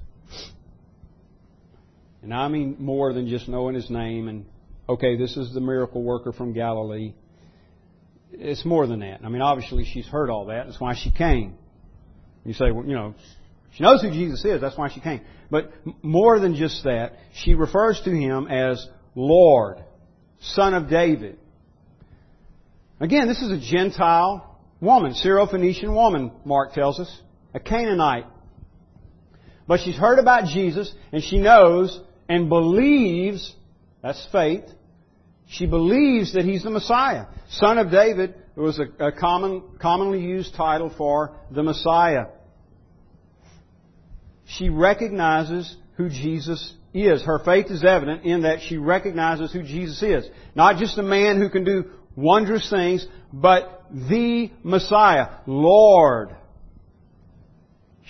And 2.22 2.32
I 2.32 2.48
mean 2.48 2.76
more 2.78 3.12
than 3.12 3.28
just 3.28 3.48
knowing 3.48 3.74
his 3.74 3.90
name 3.90 4.28
and, 4.28 4.46
okay, 4.88 5.16
this 5.16 5.36
is 5.36 5.52
the 5.52 5.60
miracle 5.60 6.02
worker 6.02 6.32
from 6.32 6.52
Galilee. 6.52 7.14
It's 8.30 8.64
more 8.64 8.86
than 8.86 9.00
that. 9.00 9.20
I 9.24 9.28
mean, 9.28 9.42
obviously 9.42 9.84
she's 9.84 10.06
heard 10.06 10.30
all 10.30 10.46
that. 10.46 10.66
That's 10.66 10.80
why 10.80 10.94
she 10.94 11.10
came. 11.10 11.54
You 12.44 12.54
say, 12.54 12.70
well, 12.70 12.86
you 12.86 12.94
know, 12.94 13.14
she 13.72 13.82
knows 13.82 14.02
who 14.02 14.10
Jesus 14.10 14.44
is. 14.44 14.60
That's 14.60 14.76
why 14.76 14.90
she 14.90 15.00
came. 15.00 15.22
But 15.50 15.72
more 16.02 16.38
than 16.38 16.54
just 16.54 16.84
that, 16.84 17.14
she 17.34 17.54
refers 17.54 18.00
to 18.04 18.10
him 18.10 18.46
as 18.46 18.86
Lord, 19.14 19.78
Son 20.40 20.74
of 20.74 20.88
David. 20.88 21.38
Again, 23.00 23.28
this 23.28 23.42
is 23.42 23.50
a 23.50 23.58
Gentile 23.58 24.58
woman, 24.80 25.14
Syrophoenician 25.14 25.94
woman, 25.94 26.32
Mark 26.44 26.72
tells 26.74 26.98
us, 26.98 27.20
a 27.54 27.60
Canaanite. 27.60 28.26
But 29.66 29.80
she's 29.80 29.96
heard 29.96 30.18
about 30.18 30.46
Jesus 30.46 30.92
and 31.12 31.22
she 31.22 31.38
knows 31.38 32.00
and 32.28 32.48
believes, 32.48 33.54
that's 34.02 34.26
faith, 34.32 34.64
she 35.46 35.66
believes 35.66 36.32
that 36.34 36.44
he's 36.44 36.62
the 36.62 36.70
Messiah. 36.70 37.26
Son 37.50 37.78
of 37.78 37.90
David 37.90 38.34
was 38.56 38.80
a, 38.80 39.06
a 39.06 39.12
common, 39.12 39.62
commonly 39.80 40.20
used 40.20 40.54
title 40.54 40.92
for 40.96 41.36
the 41.50 41.62
Messiah. 41.62 42.26
She 44.46 44.68
recognizes 44.68 45.76
who 45.96 46.08
Jesus 46.08 46.74
is. 46.94 47.22
Her 47.22 47.38
faith 47.38 47.66
is 47.70 47.84
evident 47.84 48.24
in 48.24 48.42
that 48.42 48.60
she 48.60 48.76
recognizes 48.76 49.52
who 49.52 49.62
Jesus 49.62 50.02
is. 50.02 50.28
Not 50.54 50.78
just 50.78 50.98
a 50.98 51.02
man 51.02 51.40
who 51.40 51.48
can 51.48 51.64
do 51.64 51.90
wondrous 52.16 52.68
things, 52.68 53.06
but 53.32 53.84
the 53.90 54.50
Messiah, 54.62 55.28
Lord. 55.46 56.36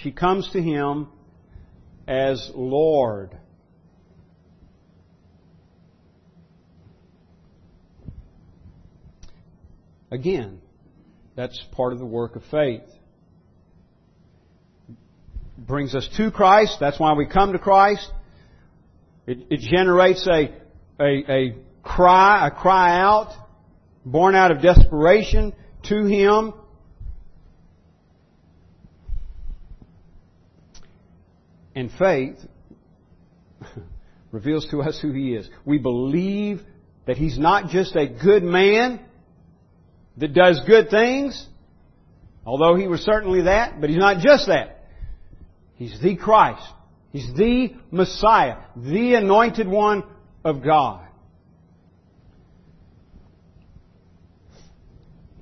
She 0.03 0.11
comes 0.11 0.49
to 0.53 0.63
Him 0.63 1.09
as 2.09 2.51
Lord. 2.55 3.37
Again, 10.11 10.61
that's 11.37 11.59
part 11.73 11.93
of 11.95 11.99
the 11.99 12.05
work 12.05 12.37
of 12.37 12.43
faith. 12.51 12.83
Brings 15.57 15.95
us 15.95 16.09
to 16.17 16.31
Christ. 16.31 16.77
That's 16.81 16.99
why 16.99 17.15
we 17.15 17.27
come 17.27 17.53
to 17.53 17.59
Christ. 17.59 18.11
It, 19.27 19.47
it 19.49 19.61
generates 19.61 20.27
a, 20.27 20.53
a, 21.01 21.33
a 21.33 21.57
cry, 21.83 22.49
a 22.49 22.51
cry 22.51 23.01
out 23.01 23.33
born 24.05 24.35
out 24.35 24.51
of 24.51 24.61
desperation 24.61 25.53
to 25.85 26.05
Him. 26.05 26.55
And 31.75 31.91
faith 31.99 32.39
reveals 34.33 34.67
to 34.71 34.83
us 34.83 34.99
who 35.01 35.13
He 35.13 35.35
is. 35.35 35.49
We 35.65 35.79
believe 35.79 36.61
that 37.07 37.17
He's 37.17 37.39
not 37.39 37.69
just 37.69 37.97
a 37.97 38.07
good 38.07 38.43
man 38.43 39.01
that 40.19 40.35
does 40.35 40.61
good 40.67 40.91
things, 40.91 41.47
although 42.45 42.77
He 42.77 42.87
was 42.87 43.01
certainly 43.01 43.43
that, 43.43 43.81
but 43.81 43.89
He's 43.89 43.99
not 43.99 44.19
just 44.19 44.47
that. 44.49 44.85
He's 45.77 45.99
the 46.01 46.17
Christ. 46.17 46.63
He's 47.11 47.33
the 47.35 47.75
Messiah, 47.91 48.57
the 48.77 49.15
anointed 49.15 49.69
one 49.69 50.05
of 50.45 50.63
God. 50.63 51.07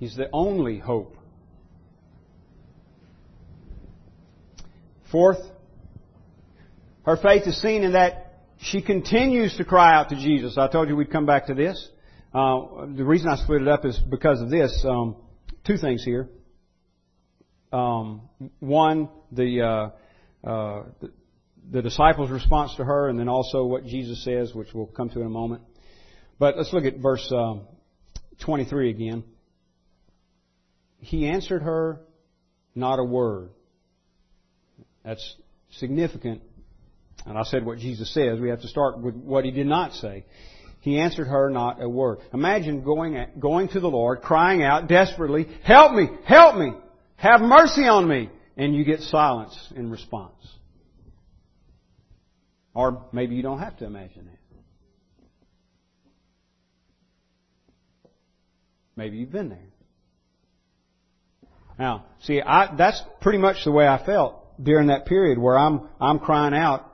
He's 0.00 0.16
the 0.16 0.30
only 0.32 0.78
hope. 0.78 1.14
Fourth, 5.12 5.40
her 7.04 7.18
faith 7.18 7.46
is 7.46 7.60
seen 7.60 7.82
in 7.82 7.92
that 7.92 8.44
she 8.58 8.80
continues 8.80 9.54
to 9.58 9.64
cry 9.64 9.94
out 9.94 10.08
to 10.08 10.16
Jesus. 10.16 10.56
I 10.56 10.68
told 10.68 10.88
you 10.88 10.96
we'd 10.96 11.12
come 11.12 11.26
back 11.26 11.48
to 11.48 11.54
this. 11.54 11.86
Uh, 12.32 12.86
the 12.96 13.04
reason 13.04 13.28
I 13.28 13.36
split 13.36 13.60
it 13.60 13.68
up 13.68 13.84
is 13.84 13.98
because 13.98 14.40
of 14.40 14.48
this. 14.48 14.84
Um, 14.88 15.16
two 15.66 15.76
things 15.76 16.02
here. 16.02 16.30
Um, 17.70 18.22
one, 18.58 19.10
the, 19.32 19.60
uh, 19.60 20.48
uh, 20.48 20.84
the, 21.02 21.12
the 21.72 21.82
disciples' 21.82 22.30
response 22.30 22.74
to 22.76 22.84
her, 22.84 23.10
and 23.10 23.18
then 23.18 23.28
also 23.28 23.66
what 23.66 23.84
Jesus 23.84 24.24
says, 24.24 24.54
which 24.54 24.68
we'll 24.72 24.86
come 24.86 25.10
to 25.10 25.20
in 25.20 25.26
a 25.26 25.30
moment. 25.30 25.62
But 26.38 26.56
let's 26.56 26.72
look 26.72 26.86
at 26.86 26.96
verse 26.96 27.30
um, 27.36 27.66
23 28.38 28.88
again. 28.88 29.24
He 31.00 31.26
answered 31.26 31.62
her 31.62 32.00
not 32.74 32.98
a 32.98 33.04
word. 33.04 33.50
That's 35.04 35.36
significant. 35.72 36.42
And 37.26 37.36
I 37.36 37.42
said 37.42 37.64
what 37.64 37.78
Jesus 37.78 38.12
says. 38.12 38.38
We 38.38 38.50
have 38.50 38.60
to 38.62 38.68
start 38.68 38.98
with 39.00 39.14
what 39.14 39.44
he 39.44 39.50
did 39.50 39.66
not 39.66 39.92
say. 39.94 40.24
He 40.80 40.98
answered 40.98 41.26
her 41.26 41.50
not 41.50 41.82
a 41.82 41.88
word. 41.88 42.18
Imagine 42.32 42.82
going, 42.82 43.16
at, 43.16 43.38
going 43.38 43.68
to 43.68 43.80
the 43.80 43.88
Lord, 43.88 44.22
crying 44.22 44.62
out 44.62 44.88
desperately, 44.88 45.46
Help 45.62 45.92
me! 45.92 46.08
Help 46.24 46.56
me! 46.56 46.72
Have 47.16 47.42
mercy 47.42 47.82
on 47.82 48.08
me! 48.08 48.30
And 48.56 48.74
you 48.74 48.84
get 48.84 49.00
silence 49.00 49.56
in 49.76 49.90
response. 49.90 50.34
Or 52.74 53.06
maybe 53.12 53.34
you 53.34 53.42
don't 53.42 53.58
have 53.58 53.76
to 53.78 53.84
imagine 53.84 54.26
that. 54.26 54.38
Maybe 58.96 59.18
you've 59.18 59.32
been 59.32 59.48
there. 59.48 59.58
Now, 61.80 62.04
see, 62.24 62.42
I, 62.42 62.76
that's 62.76 63.02
pretty 63.22 63.38
much 63.38 63.64
the 63.64 63.72
way 63.72 63.88
I 63.88 64.04
felt 64.04 64.62
during 64.62 64.88
that 64.88 65.06
period 65.06 65.38
where 65.38 65.58
I'm, 65.58 65.88
I'm 65.98 66.18
crying 66.18 66.52
out, 66.52 66.86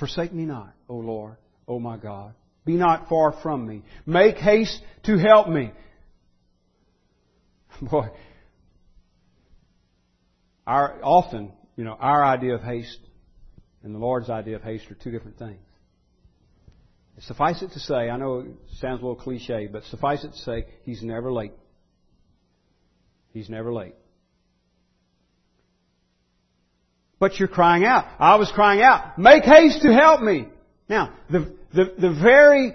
Forsake 0.00 0.32
me 0.32 0.44
not, 0.44 0.74
O 0.88 0.96
Lord, 0.96 1.36
O 1.68 1.78
my 1.78 1.96
God. 1.96 2.34
Be 2.64 2.72
not 2.72 3.08
far 3.08 3.32
from 3.40 3.64
me. 3.64 3.84
Make 4.04 4.36
haste 4.36 4.82
to 5.04 5.16
help 5.16 5.48
me. 5.48 5.70
Boy, 7.80 8.08
our, 10.66 10.98
often, 11.04 11.52
you 11.76 11.84
know, 11.84 11.96
our 12.00 12.24
idea 12.24 12.56
of 12.56 12.62
haste 12.62 12.98
and 13.84 13.94
the 13.94 14.00
Lord's 14.00 14.28
idea 14.28 14.56
of 14.56 14.62
haste 14.62 14.90
are 14.90 14.96
two 14.96 15.12
different 15.12 15.38
things. 15.38 15.60
Suffice 17.20 17.62
it 17.62 17.72
to 17.72 17.78
say, 17.78 18.08
I 18.10 18.16
know 18.16 18.40
it 18.40 18.46
sounds 18.78 19.00
a 19.00 19.04
little 19.04 19.16
cliche, 19.16 19.68
but 19.70 19.84
suffice 19.84 20.24
it 20.24 20.32
to 20.32 20.38
say, 20.38 20.66
He's 20.82 21.02
never 21.02 21.30
late. 21.30 21.52
He's 23.32 23.48
never 23.48 23.72
late. 23.72 23.94
But 27.18 27.38
you're 27.38 27.48
crying 27.48 27.84
out. 27.84 28.06
I 28.18 28.36
was 28.36 28.50
crying 28.50 28.82
out, 28.82 29.18
make 29.18 29.44
haste 29.44 29.82
to 29.82 29.92
help 29.92 30.20
me. 30.20 30.48
Now, 30.88 31.14
the, 31.30 31.54
the, 31.72 31.94
the 31.98 32.12
very 32.20 32.74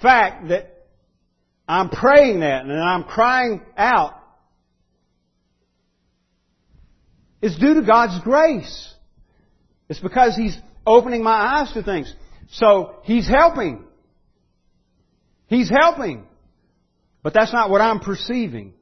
fact 0.00 0.48
that 0.48 0.86
I'm 1.68 1.90
praying 1.90 2.40
that 2.40 2.64
and 2.64 2.72
I'm 2.72 3.04
crying 3.04 3.62
out 3.76 4.14
is 7.42 7.56
due 7.58 7.74
to 7.74 7.82
God's 7.82 8.22
grace. 8.24 8.94
It's 9.88 10.00
because 10.00 10.36
He's 10.36 10.56
opening 10.86 11.22
my 11.22 11.32
eyes 11.32 11.72
to 11.74 11.82
things. 11.82 12.14
So, 12.52 12.96
He's 13.04 13.28
helping. 13.28 13.84
He's 15.46 15.70
helping. 15.70 16.24
But 17.22 17.34
that's 17.34 17.52
not 17.52 17.70
what 17.70 17.80
I'm 17.80 18.00
perceiving. 18.00 18.72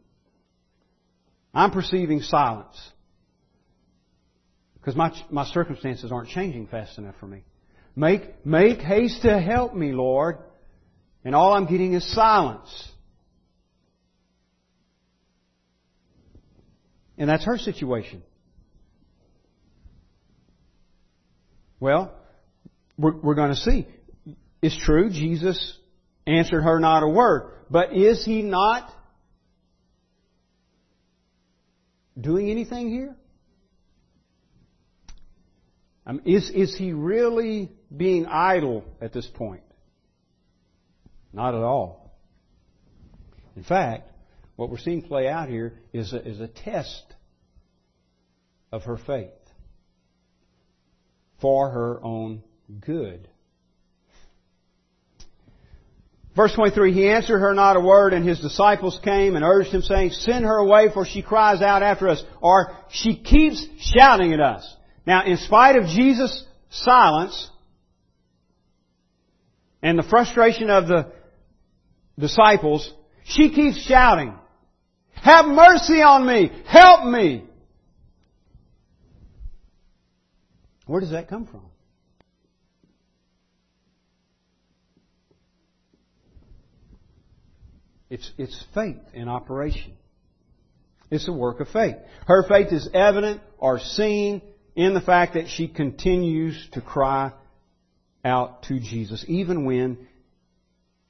I'm 1.52 1.70
perceiving 1.70 2.20
silence. 2.20 2.76
Because 4.74 4.94
my, 4.94 5.12
my 5.30 5.44
circumstances 5.46 6.12
aren't 6.12 6.28
changing 6.28 6.66
fast 6.68 6.98
enough 6.98 7.16
for 7.18 7.26
me. 7.26 7.42
Make, 7.96 8.46
make 8.46 8.80
haste 8.80 9.22
to 9.22 9.40
help 9.40 9.74
me, 9.74 9.92
Lord. 9.92 10.38
And 11.24 11.34
all 11.34 11.52
I'm 11.52 11.66
getting 11.66 11.94
is 11.94 12.10
silence. 12.14 12.90
And 17.16 17.28
that's 17.28 17.44
her 17.44 17.58
situation. 17.58 18.22
Well, 21.80 22.14
we're, 22.98 23.16
we're 23.16 23.34
going 23.34 23.50
to 23.50 23.56
see. 23.56 23.86
It's 24.60 24.76
true, 24.84 25.08
Jesus 25.10 25.78
answered 26.26 26.62
her 26.62 26.78
not 26.78 27.02
a 27.02 27.08
word. 27.08 27.52
But 27.70 27.94
is 27.94 28.24
he 28.24 28.42
not 28.42 28.90
doing 32.20 32.50
anything 32.50 32.90
here? 32.90 33.16
Um, 36.06 36.22
is, 36.24 36.50
is 36.50 36.76
he 36.76 36.92
really 36.92 37.70
being 37.94 38.26
idle 38.26 38.84
at 39.00 39.12
this 39.12 39.26
point? 39.26 39.62
Not 41.32 41.54
at 41.54 41.60
all. 41.60 42.16
In 43.56 43.62
fact, 43.62 44.10
what 44.56 44.70
we're 44.70 44.78
seeing 44.78 45.02
play 45.02 45.28
out 45.28 45.48
here 45.48 45.78
is 45.92 46.12
a, 46.12 46.26
is 46.26 46.40
a 46.40 46.48
test 46.48 47.04
of 48.72 48.84
her 48.84 48.96
faith 48.96 49.30
for 51.40 51.70
her 51.70 52.02
own 52.02 52.42
good. 52.80 53.28
Verse 56.38 56.54
23, 56.54 56.92
he 56.92 57.08
answered 57.08 57.40
her 57.40 57.52
not 57.52 57.76
a 57.76 57.80
word, 57.80 58.12
and 58.12 58.24
his 58.24 58.38
disciples 58.38 59.00
came 59.02 59.34
and 59.34 59.44
urged 59.44 59.70
him, 59.70 59.82
saying, 59.82 60.10
Send 60.12 60.44
her 60.44 60.56
away, 60.58 60.86
for 60.94 61.04
she 61.04 61.20
cries 61.20 61.62
out 61.62 61.82
after 61.82 62.08
us, 62.08 62.22
or 62.40 62.76
she 62.90 63.16
keeps 63.16 63.66
shouting 63.80 64.32
at 64.32 64.40
us. 64.40 64.76
Now, 65.04 65.24
in 65.24 65.36
spite 65.38 65.74
of 65.74 65.86
Jesus' 65.86 66.44
silence 66.70 67.50
and 69.82 69.98
the 69.98 70.04
frustration 70.04 70.70
of 70.70 70.86
the 70.86 71.12
disciples, 72.16 72.92
she 73.24 73.50
keeps 73.50 73.78
shouting, 73.84 74.32
Have 75.14 75.46
mercy 75.46 76.02
on 76.02 76.24
me! 76.24 76.52
Help 76.66 77.04
me! 77.06 77.46
Where 80.86 81.00
does 81.00 81.10
that 81.10 81.28
come 81.28 81.46
from? 81.46 81.62
It's, 88.10 88.30
it's 88.38 88.64
faith 88.74 89.02
in 89.12 89.28
operation. 89.28 89.92
It's 91.10 91.28
a 91.28 91.32
work 91.32 91.60
of 91.60 91.68
faith. 91.68 91.96
Her 92.26 92.42
faith 92.48 92.72
is 92.72 92.88
evident 92.92 93.40
or 93.58 93.78
seen 93.78 94.42
in 94.74 94.94
the 94.94 95.00
fact 95.00 95.34
that 95.34 95.48
she 95.48 95.68
continues 95.68 96.68
to 96.72 96.80
cry 96.80 97.32
out 98.24 98.62
to 98.64 98.78
Jesus, 98.78 99.24
even 99.28 99.64
when 99.64 100.06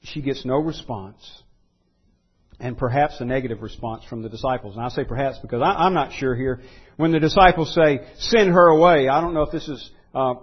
she 0.02 0.22
gets 0.22 0.44
no 0.44 0.56
response, 0.56 1.42
and 2.60 2.76
perhaps 2.76 3.20
a 3.20 3.24
negative 3.24 3.62
response 3.62 4.04
from 4.04 4.22
the 4.22 4.28
disciples. 4.28 4.76
And 4.76 4.84
I 4.84 4.88
say 4.88 5.04
perhaps 5.04 5.38
because 5.38 5.62
I, 5.62 5.86
am 5.86 5.94
not 5.94 6.12
sure 6.12 6.34
here. 6.34 6.60
When 6.96 7.12
the 7.12 7.20
disciples 7.20 7.74
say, 7.74 8.00
send 8.18 8.50
her 8.50 8.68
away, 8.68 9.08
I 9.08 9.20
don't 9.20 9.34
know 9.34 9.42
if 9.42 9.52
this 9.52 9.68
is 9.68 9.90
uh, 10.14 10.34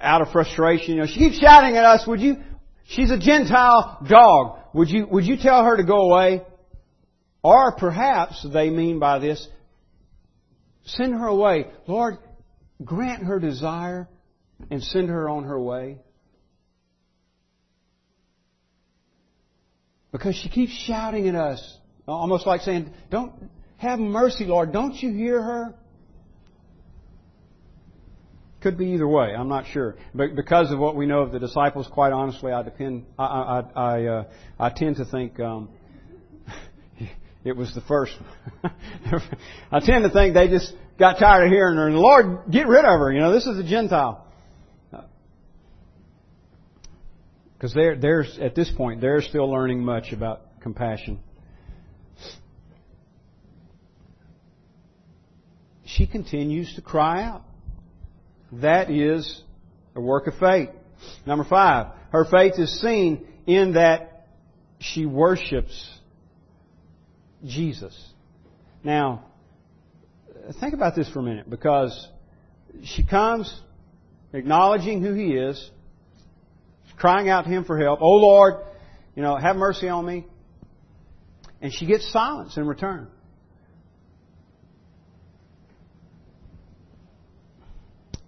out 0.00 0.22
of 0.22 0.32
frustration. 0.32 0.94
You 0.94 1.00
know, 1.02 1.06
she 1.06 1.18
keeps 1.18 1.38
shouting 1.38 1.76
at 1.76 1.84
us, 1.84 2.06
would 2.06 2.20
you, 2.20 2.36
she's 2.86 3.10
a 3.10 3.18
Gentile 3.18 4.04
dog. 4.08 4.63
Would 4.74 4.90
you, 4.90 5.06
would 5.06 5.24
you 5.24 5.36
tell 5.38 5.64
her 5.64 5.76
to 5.76 5.84
go 5.84 6.10
away? 6.10 6.42
Or 7.42 7.72
perhaps 7.76 8.46
they 8.52 8.70
mean 8.70 8.98
by 8.98 9.18
this, 9.18 9.46
Send 10.86 11.14
her 11.14 11.26
away. 11.26 11.66
Lord, 11.86 12.18
grant 12.84 13.24
her 13.24 13.38
desire 13.38 14.08
and 14.70 14.82
send 14.82 15.08
her 15.08 15.28
on 15.28 15.44
her 15.44 15.58
way. 15.58 15.98
Because 20.12 20.36
she 20.36 20.48
keeps 20.48 20.72
shouting 20.72 21.28
at 21.28 21.34
us, 21.34 21.78
almost 22.06 22.46
like 22.46 22.60
saying, 22.60 22.92
Don't 23.10 23.32
have 23.78 23.98
mercy, 23.98 24.44
Lord. 24.44 24.72
Don't 24.72 24.94
you 24.94 25.12
hear 25.12 25.42
her? 25.42 25.74
Could 28.64 28.78
be 28.78 28.92
either 28.92 29.06
way. 29.06 29.34
I'm 29.34 29.48
not 29.48 29.66
sure. 29.66 29.94
But 30.14 30.34
because 30.34 30.72
of 30.72 30.78
what 30.78 30.96
we 30.96 31.04
know 31.04 31.18
of 31.18 31.32
the 31.32 31.38
disciples, 31.38 31.86
quite 31.86 32.14
honestly, 32.14 32.50
I 32.50 32.62
depend. 32.62 33.04
I 33.18 33.24
I 33.26 33.60
I, 33.76 34.04
uh, 34.06 34.24
I 34.58 34.70
tend 34.70 34.96
to 34.96 35.04
think 35.04 35.38
um, 35.38 35.68
it 37.44 37.54
was 37.54 37.74
the 37.74 37.82
first. 37.82 38.14
I 39.70 39.80
tend 39.80 40.04
to 40.04 40.10
think 40.10 40.32
they 40.32 40.48
just 40.48 40.72
got 40.98 41.18
tired 41.18 41.44
of 41.44 41.50
hearing 41.50 41.76
her, 41.76 41.88
and 41.88 41.98
Lord, 41.98 42.50
get 42.50 42.66
rid 42.66 42.86
of 42.86 42.98
her. 43.00 43.12
You 43.12 43.20
know, 43.20 43.34
this 43.34 43.46
is 43.46 43.58
a 43.58 43.68
Gentile. 43.68 44.26
Because 47.52 47.74
they're, 47.74 47.96
they're, 47.96 48.24
at 48.40 48.54
this 48.54 48.70
point, 48.74 49.02
they're 49.02 49.20
still 49.20 49.50
learning 49.50 49.84
much 49.84 50.12
about 50.12 50.58
compassion. 50.62 51.20
She 55.84 56.06
continues 56.06 56.74
to 56.76 56.80
cry 56.80 57.24
out. 57.24 57.42
That 58.52 58.90
is 58.90 59.42
a 59.94 60.00
work 60.00 60.26
of 60.26 60.34
faith. 60.38 60.70
Number 61.26 61.44
five, 61.44 61.88
her 62.10 62.24
faith 62.24 62.54
is 62.58 62.80
seen 62.80 63.26
in 63.46 63.74
that 63.74 64.26
she 64.78 65.06
worships 65.06 65.90
Jesus. 67.44 67.96
Now, 68.82 69.24
think 70.60 70.74
about 70.74 70.94
this 70.94 71.08
for 71.10 71.20
a 71.20 71.22
minute 71.22 71.48
because 71.48 72.08
she 72.82 73.04
comes 73.04 73.52
acknowledging 74.32 75.02
who 75.02 75.14
he 75.14 75.32
is, 75.32 75.70
crying 76.96 77.28
out 77.28 77.44
to 77.44 77.50
him 77.50 77.64
for 77.64 77.78
help. 77.78 78.00
Oh 78.02 78.16
Lord, 78.16 78.54
you 79.14 79.22
know, 79.22 79.36
have 79.36 79.56
mercy 79.56 79.88
on 79.88 80.04
me. 80.06 80.26
And 81.60 81.72
she 81.72 81.86
gets 81.86 82.10
silence 82.12 82.56
in 82.56 82.66
return. 82.66 83.08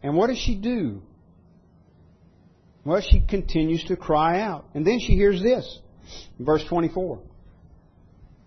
And 0.07 0.15
what 0.15 0.29
does 0.29 0.39
she 0.39 0.55
do? 0.55 1.03
Well, 2.85 3.01
she 3.01 3.21
continues 3.21 3.83
to 3.87 3.97
cry 3.97 4.41
out. 4.41 4.67
And 4.73 4.87
then 4.87 5.01
she 5.01 5.15
hears 5.15 5.43
this. 5.43 5.81
Verse 6.39 6.65
24. 6.69 7.19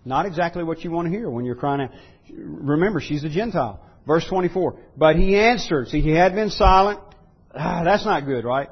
Not 0.06 0.24
exactly 0.24 0.64
what 0.64 0.82
you 0.82 0.90
want 0.90 1.08
to 1.08 1.10
hear 1.10 1.28
when 1.28 1.44
you're 1.44 1.56
crying 1.56 1.82
out. 1.82 1.90
Remember, 2.32 2.98
she's 2.98 3.24
a 3.24 3.28
Gentile. 3.28 3.78
Verse 4.06 4.24
24. 4.26 4.78
But 4.96 5.16
he 5.16 5.36
answered. 5.36 5.88
See, 5.88 6.00
he 6.00 6.12
had 6.12 6.34
been 6.34 6.48
silent. 6.48 6.98
Ah, 7.54 7.82
that's 7.84 8.06
not 8.06 8.24
good, 8.24 8.46
right? 8.46 8.70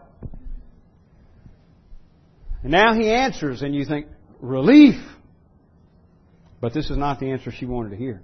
And 2.63 2.73
now 2.73 2.95
he 2.95 3.11
answers, 3.11 3.61
and 3.61 3.75
you 3.75 3.85
think, 3.85 4.07
relief. 4.41 4.95
But 6.63 6.73
this 6.73 6.89
is 6.89 6.97
not 6.97 7.21
the 7.21 7.33
answer 7.33 7.53
she 7.53 7.67
wanted 7.67 7.91
to 7.91 7.97
hear. 7.97 8.23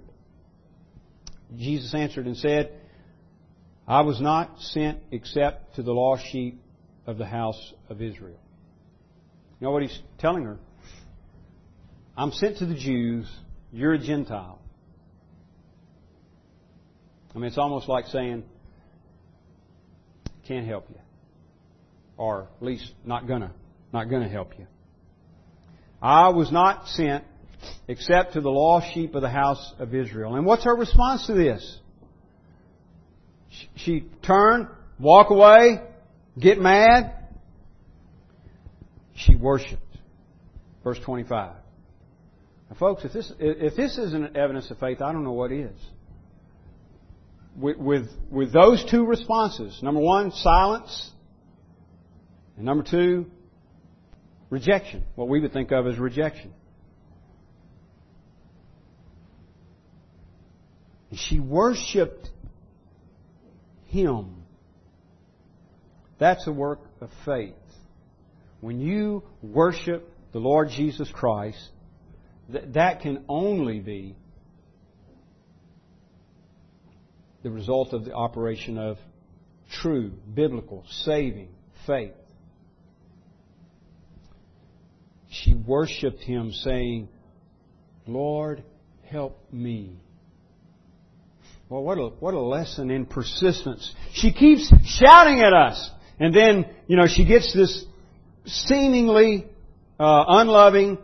Jesus 1.55 1.93
answered 1.93 2.25
and 2.25 2.35
said, 2.35 2.71
I 3.87 4.01
was 4.01 4.19
not 4.19 4.59
sent 4.59 4.99
except 5.11 5.75
to 5.75 5.83
the 5.83 5.93
lost 5.93 6.25
sheep 6.31 6.61
of 7.05 7.17
the 7.17 7.25
house 7.25 7.73
of 7.89 8.01
Israel. 8.01 8.39
You 9.59 9.65
know 9.65 9.71
what 9.71 9.83
he's 9.83 9.99
telling 10.17 10.43
her? 10.43 10.57
I'm 12.17 12.31
sent 12.31 12.57
to 12.57 12.65
the 12.65 12.75
Jews. 12.75 13.29
You're 13.71 13.93
a 13.93 13.99
Gentile. 13.99 14.59
I 17.33 17.37
mean, 17.37 17.47
it's 17.47 17.57
almost 17.57 17.89
like 17.89 18.05
saying, 18.05 18.43
can't 20.47 20.65
help 20.65 20.87
you. 20.89 20.99
Or 22.17 22.47
at 22.55 22.65
least 22.65 22.93
not 23.03 23.27
gonna, 23.27 23.51
not 23.91 24.09
gonna 24.09 24.29
help 24.29 24.57
you. 24.57 24.67
I 26.01 26.29
was 26.29 26.51
not 26.51 26.87
sent 26.87 27.25
except 27.87 28.33
to 28.33 28.41
the 28.41 28.51
lost 28.51 28.93
sheep 28.93 29.15
of 29.15 29.21
the 29.21 29.29
house 29.29 29.73
of 29.79 29.93
Israel. 29.93 30.35
And 30.35 30.45
what's 30.45 30.63
her 30.63 30.75
response 30.75 31.27
to 31.27 31.33
this? 31.33 31.79
She 33.75 34.05
turn, 34.21 34.67
walk 34.99 35.29
away, 35.29 35.81
get 36.39 36.59
mad. 36.59 37.13
She 39.15 39.35
worshipped. 39.35 39.81
Verse 40.83 40.99
25. 40.99 41.55
Now, 42.69 42.75
folks, 42.77 43.05
if 43.05 43.13
this, 43.13 43.31
if 43.39 43.75
this 43.75 43.97
isn't 43.97 44.35
evidence 44.35 44.69
of 44.71 44.79
faith, 44.79 45.01
I 45.01 45.11
don't 45.11 45.23
know 45.23 45.31
what 45.31 45.51
is. 45.51 45.79
With, 47.55 47.77
with, 47.77 48.09
with 48.29 48.51
those 48.51 48.83
two 48.89 49.05
responses, 49.05 49.81
number 49.81 50.01
one, 50.01 50.31
silence, 50.31 51.11
and 52.57 52.65
number 52.65 52.83
two, 52.83 53.27
rejection, 54.49 55.03
what 55.15 55.27
we 55.29 55.39
would 55.39 55.53
think 55.53 55.71
of 55.71 55.87
as 55.87 55.97
rejection. 55.97 56.53
And 61.09 61.19
She 61.19 61.39
worshiped 61.39 62.29
Him. 63.87 64.43
That's 66.17 66.47
a 66.47 66.51
work 66.51 66.79
of 67.01 67.09
faith. 67.25 67.53
When 68.61 68.79
you 68.79 69.23
worship 69.41 70.09
the 70.31 70.39
Lord 70.39 70.69
Jesus 70.69 71.09
Christ, 71.11 71.69
th- 72.51 72.65
that 72.73 73.01
can 73.01 73.25
only 73.27 73.79
be 73.79 74.15
the 77.43 77.51
result 77.51 77.93
of 77.93 78.05
the 78.05 78.13
operation 78.13 78.77
of 78.77 78.97
true, 79.81 80.11
biblical, 80.33 80.83
saving 80.89 81.49
faith. 81.85 82.13
She 85.29 85.53
worshiped 85.53 86.21
him, 86.21 86.51
saying, 86.51 87.09
Lord, 88.07 88.63
help 89.09 89.37
me. 89.51 89.99
Well, 91.67 91.83
what 91.83 91.97
a, 91.97 92.09
what 92.19 92.33
a 92.33 92.39
lesson 92.39 92.91
in 92.91 93.05
persistence. 93.07 93.93
She 94.13 94.31
keeps 94.31 94.71
shouting 94.85 95.41
at 95.41 95.53
us. 95.53 95.89
And 96.19 96.33
then, 96.33 96.67
you 96.87 96.95
know, 96.95 97.07
she 97.07 97.25
gets 97.25 97.53
this 97.53 97.85
seemingly 98.45 99.47
uh, 99.99 100.25
unloving 100.27 100.99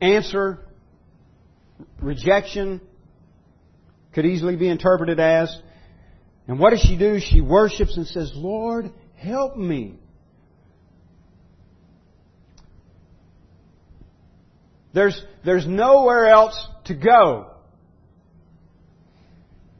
answer, 0.00 0.60
rejection, 2.00 2.80
could 4.14 4.24
easily 4.24 4.56
be 4.56 4.68
interpreted 4.68 5.18
as. 5.18 5.56
And 6.46 6.58
what 6.58 6.70
does 6.70 6.80
she 6.80 6.96
do? 6.96 7.18
She 7.18 7.40
worships 7.40 7.96
and 7.96 8.06
says, 8.06 8.32
Lord, 8.34 8.90
help 9.16 9.56
me. 9.56 9.94
There's, 14.92 15.20
there's 15.44 15.66
nowhere 15.66 16.26
else 16.26 16.68
to 16.84 16.94
go. 16.94 17.51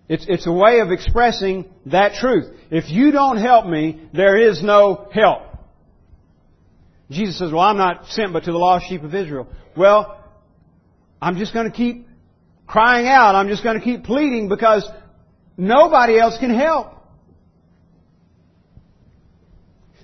It's, 0.09 0.27
it's 0.29 0.47
a 0.47 0.53
way 0.53 0.81
of 0.81 0.91
expressing 0.91 1.67
that 1.87 2.15
truth. 2.15 2.55
If 2.71 2.91
you 2.91 3.13
don't 3.13 3.37
help 3.37 3.67
me, 3.67 4.09
there 4.13 4.37
is 4.37 4.63
no 4.63 5.09
help. 5.13 5.43
Jesus 7.11 7.39
says, 7.39 7.53
well, 7.53 7.61
I'm 7.61 7.77
not 7.77 8.07
sent 8.09 8.33
but 8.33 8.45
to 8.45 8.53
the 8.53 8.59
lost 8.59 8.89
sheep 8.89 9.03
of 9.03 9.15
Israel. 9.15 9.47
Well, 9.77 10.19
I'm 11.21 11.37
just 11.37 11.53
going 11.53 11.71
to 11.71 11.77
keep 11.77 12.09
crying 12.67 13.07
out. 13.07 13.35
I'm 13.35 13.49
just 13.49 13.63
going 13.63 13.79
to 13.79 13.85
keep 13.85 14.05
pleading 14.05 14.49
because 14.49 14.89
nobody 15.57 16.19
else 16.19 16.37
can 16.39 16.55
help. 16.55 16.89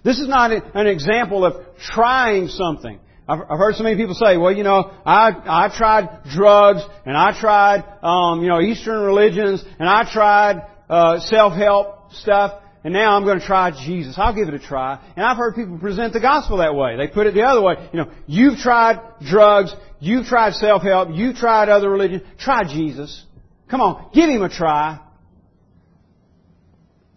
This 0.05 0.19
is 0.19 0.29
not 0.29 0.53
an 0.53 0.87
example 0.87 1.45
of 1.45 1.67
trying 1.81 2.49
something. 2.49 3.01
I've, 3.29 3.59
heard 3.59 3.75
so 3.75 3.83
many 3.83 3.97
people 3.97 4.15
say, 4.15 4.39
well, 4.39 4.53
you 4.53 4.63
know, 4.63 4.91
I, 5.05 5.33
I 5.45 5.77
tried 5.77 6.25
drugs, 6.31 6.81
and 7.05 7.15
I 7.15 7.39
tried, 7.39 7.85
um, 8.03 8.41
you 8.41 8.49
know, 8.49 8.61
Eastern 8.61 9.03
religions, 9.03 9.63
and 9.79 9.87
I 9.87 10.11
tried, 10.11 10.67
uh, 10.89 11.21
self-help 11.21 12.15
stuff, 12.15 12.63
and 12.85 12.95
now 12.95 13.15
I'm 13.15 13.25
going 13.25 13.39
to 13.39 13.45
try 13.45 13.71
Jesus. 13.71 14.15
I'll 14.17 14.35
give 14.35 14.49
it 14.49 14.55
a 14.55 14.59
try. 14.59 14.99
And 15.15 15.27
I've 15.27 15.37
heard 15.37 15.55
people 15.55 15.79
present 15.79 16.15
the 16.15 16.21
gospel 16.21 16.59
that 16.59 16.75
way. 16.75 16.97
They 16.97 17.09
put 17.09 17.27
it 17.27 17.35
the 17.35 17.43
other 17.43 17.61
way. 17.61 17.75
You 17.93 18.01
know, 18.01 18.11
you've 18.27 18.59
tried 18.59 18.99
drugs, 19.21 19.75
you've 20.01 20.25
tried 20.25 20.55
self-help, 20.55 21.11
you've 21.13 21.37
tried 21.37 21.69
other 21.69 21.91
religions, 21.91 22.23
try 22.39 22.65
Jesus. 22.65 23.25
Come 23.71 23.83
on, 23.83 24.11
give 24.15 24.31
Him 24.31 24.43
a 24.43 24.49
try. 24.49 25.01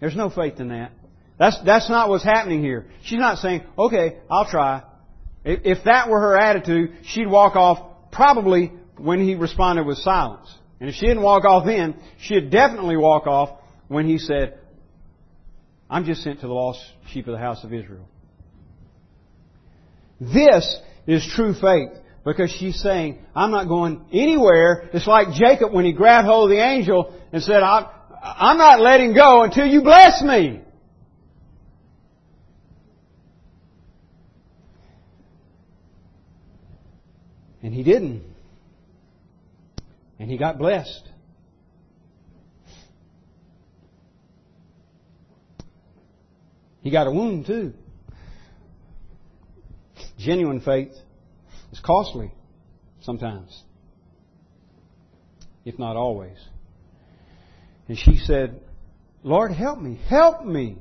There's 0.01 0.15
no 0.15 0.29
faith 0.29 0.59
in 0.59 0.69
that. 0.69 0.91
That's, 1.39 1.57
that's 1.63 1.89
not 1.89 2.09
what's 2.09 2.23
happening 2.25 2.61
here. 2.61 2.87
She's 3.03 3.19
not 3.19 3.37
saying, 3.37 3.63
okay, 3.77 4.17
I'll 4.29 4.49
try. 4.49 4.83
If 5.43 5.85
that 5.85 6.09
were 6.09 6.19
her 6.19 6.37
attitude, 6.37 6.97
she'd 7.03 7.27
walk 7.27 7.55
off 7.55 8.11
probably 8.11 8.71
when 8.97 9.23
he 9.23 9.35
responded 9.35 9.85
with 9.85 9.97
silence. 9.97 10.53
And 10.79 10.89
if 10.89 10.95
she 10.95 11.07
didn't 11.07 11.23
walk 11.23 11.45
off 11.45 11.65
then, 11.65 11.95
she'd 12.19 12.51
definitely 12.51 12.97
walk 12.97 13.27
off 13.27 13.59
when 13.87 14.07
he 14.07 14.17
said, 14.17 14.59
I'm 15.89 16.05
just 16.05 16.23
sent 16.23 16.41
to 16.41 16.47
the 16.47 16.53
lost 16.53 16.79
sheep 17.07 17.27
of 17.27 17.33
the 17.33 17.39
house 17.39 17.63
of 17.63 17.73
Israel. 17.73 18.07
This 20.19 20.79
is 21.07 21.25
true 21.35 21.53
faith 21.53 21.89
because 22.23 22.51
she's 22.51 22.79
saying, 22.79 23.19
I'm 23.35 23.51
not 23.51 23.67
going 23.67 24.05
anywhere. 24.13 24.89
It's 24.93 25.07
like 25.07 25.33
Jacob 25.33 25.73
when 25.73 25.85
he 25.85 25.93
grabbed 25.93 26.27
hold 26.27 26.51
of 26.51 26.55
the 26.55 26.63
angel 26.63 27.19
and 27.33 27.41
said, 27.41 27.63
I'm 27.63 28.57
not 28.57 28.79
letting 28.79 29.13
go 29.15 29.43
until 29.43 29.65
you 29.65 29.81
bless 29.81 30.21
me. 30.21 30.61
And 37.63 37.73
he 37.73 37.83
didn't. 37.83 38.23
And 40.19 40.29
he 40.29 40.37
got 40.37 40.57
blessed. 40.57 41.09
He 46.81 46.89
got 46.89 47.07
a 47.07 47.11
wound 47.11 47.45
too. 47.45 47.73
Genuine 50.17 50.61
faith 50.61 50.93
is 51.71 51.79
costly 51.79 52.31
sometimes, 53.01 53.63
if 55.65 55.77
not 55.79 55.95
always. 55.95 56.37
And 57.87 57.97
she 57.97 58.17
said, 58.17 58.59
Lord, 59.23 59.51
help 59.51 59.79
me, 59.79 59.99
help 60.07 60.45
me. 60.45 60.77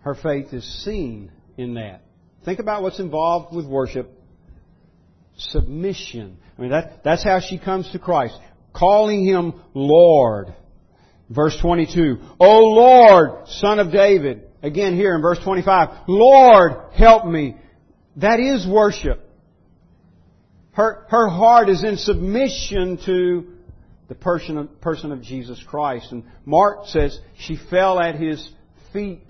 Her 0.00 0.14
faith 0.14 0.52
is 0.52 0.84
seen 0.84 1.30
in 1.56 1.74
that. 1.74 2.02
Think 2.44 2.58
about 2.58 2.82
what's 2.82 2.98
involved 2.98 3.54
with 3.54 3.66
worship 3.66 4.19
submission. 5.40 6.38
I 6.56 6.60
mean, 6.60 6.70
that, 6.70 7.02
that's 7.02 7.24
how 7.24 7.40
she 7.40 7.58
comes 7.58 7.90
to 7.92 7.98
Christ. 7.98 8.38
Calling 8.72 9.26
Him 9.26 9.54
Lord. 9.74 10.54
Verse 11.28 11.56
22. 11.60 12.18
O 12.38 12.58
Lord, 12.68 13.48
Son 13.48 13.78
of 13.78 13.92
David. 13.92 14.42
Again 14.62 14.94
here 14.94 15.14
in 15.14 15.22
verse 15.22 15.38
25. 15.42 16.08
Lord, 16.08 16.92
help 16.92 17.24
me. 17.26 17.56
That 18.16 18.40
is 18.40 18.66
worship. 18.66 19.26
Her, 20.72 21.06
her 21.08 21.28
heart 21.28 21.68
is 21.68 21.82
in 21.82 21.96
submission 21.96 22.98
to 23.06 23.54
the 24.08 24.14
person 24.14 24.58
of, 24.58 24.80
person 24.80 25.12
of 25.12 25.22
Jesus 25.22 25.62
Christ. 25.66 26.12
And 26.12 26.24
Mark 26.44 26.86
says 26.86 27.18
she 27.38 27.56
fell 27.70 27.98
at 28.00 28.16
His 28.16 28.50
feet 28.92 29.24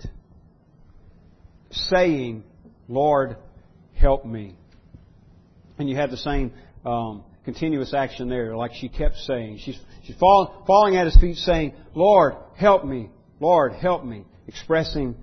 saying, 1.71 2.43
Lord, 2.87 3.37
help 3.93 4.25
me. 4.25 4.55
And 5.81 5.89
you 5.89 5.95
have 5.95 6.11
the 6.11 6.17
same 6.17 6.53
um, 6.85 7.23
continuous 7.43 7.91
action 7.91 8.29
there, 8.29 8.55
like 8.55 8.73
she 8.75 8.87
kept 8.87 9.17
saying. 9.17 9.57
She's, 9.63 9.79
she's 10.03 10.15
fall, 10.15 10.63
falling 10.67 10.95
at 10.95 11.05
his 11.05 11.17
feet 11.17 11.37
saying, 11.37 11.73
Lord, 11.95 12.35
help 12.55 12.85
me. 12.85 13.09
Lord, 13.39 13.73
help 13.73 14.05
me. 14.05 14.25
Expressing 14.47 15.15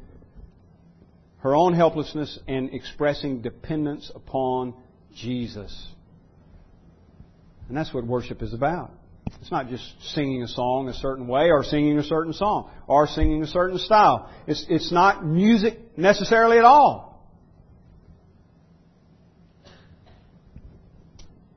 her 1.42 1.54
own 1.54 1.74
helplessness 1.74 2.40
and 2.48 2.74
expressing 2.74 3.40
dependence 3.40 4.10
upon 4.12 4.74
Jesus. 5.14 5.86
And 7.68 7.76
that's 7.76 7.94
what 7.94 8.04
worship 8.04 8.42
is 8.42 8.52
about. 8.52 8.90
It's 9.40 9.52
not 9.52 9.68
just 9.68 9.84
singing 10.12 10.42
a 10.42 10.48
song 10.48 10.88
a 10.88 10.94
certain 10.94 11.28
way 11.28 11.52
or 11.52 11.62
singing 11.62 11.96
a 11.98 12.02
certain 12.02 12.32
song 12.32 12.68
or 12.88 13.06
singing 13.06 13.44
a 13.44 13.46
certain 13.46 13.78
style. 13.78 14.28
It's, 14.48 14.66
it's 14.68 14.90
not 14.90 15.24
music 15.24 15.96
necessarily 15.96 16.58
at 16.58 16.64
all. 16.64 17.08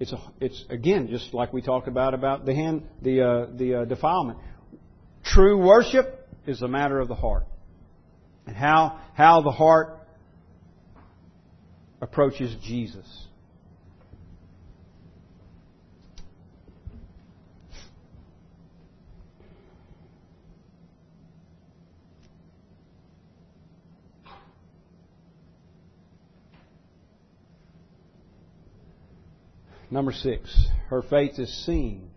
It's, 0.02 0.14
a, 0.14 0.20
it's 0.40 0.66
again 0.68 1.10
just 1.10 1.32
like 1.32 1.54
we 1.54 1.62
talked 1.62 1.88
about 1.88 2.16
about 2.16 2.44
the 2.44 2.56
hand, 2.56 2.88
the 3.04 3.22
uh, 3.22 3.46
the 3.56 3.76
uh, 3.76 3.86
defilement. 3.86 4.40
True 5.24 5.64
worship 5.64 6.28
is 6.48 6.64
a 6.64 6.68
matter 6.68 7.00
of 7.00 7.08
the 7.08 7.14
heart, 7.14 7.46
and 8.48 8.56
how 8.56 9.00
how 9.14 9.42
the 9.42 9.52
heart 9.52 10.00
approaches 12.02 12.56
Jesus. 12.64 13.06
Number 29.92 30.14
six, 30.14 30.68
her 30.88 31.02
faith 31.02 31.38
is 31.38 31.54
seen 31.66 32.10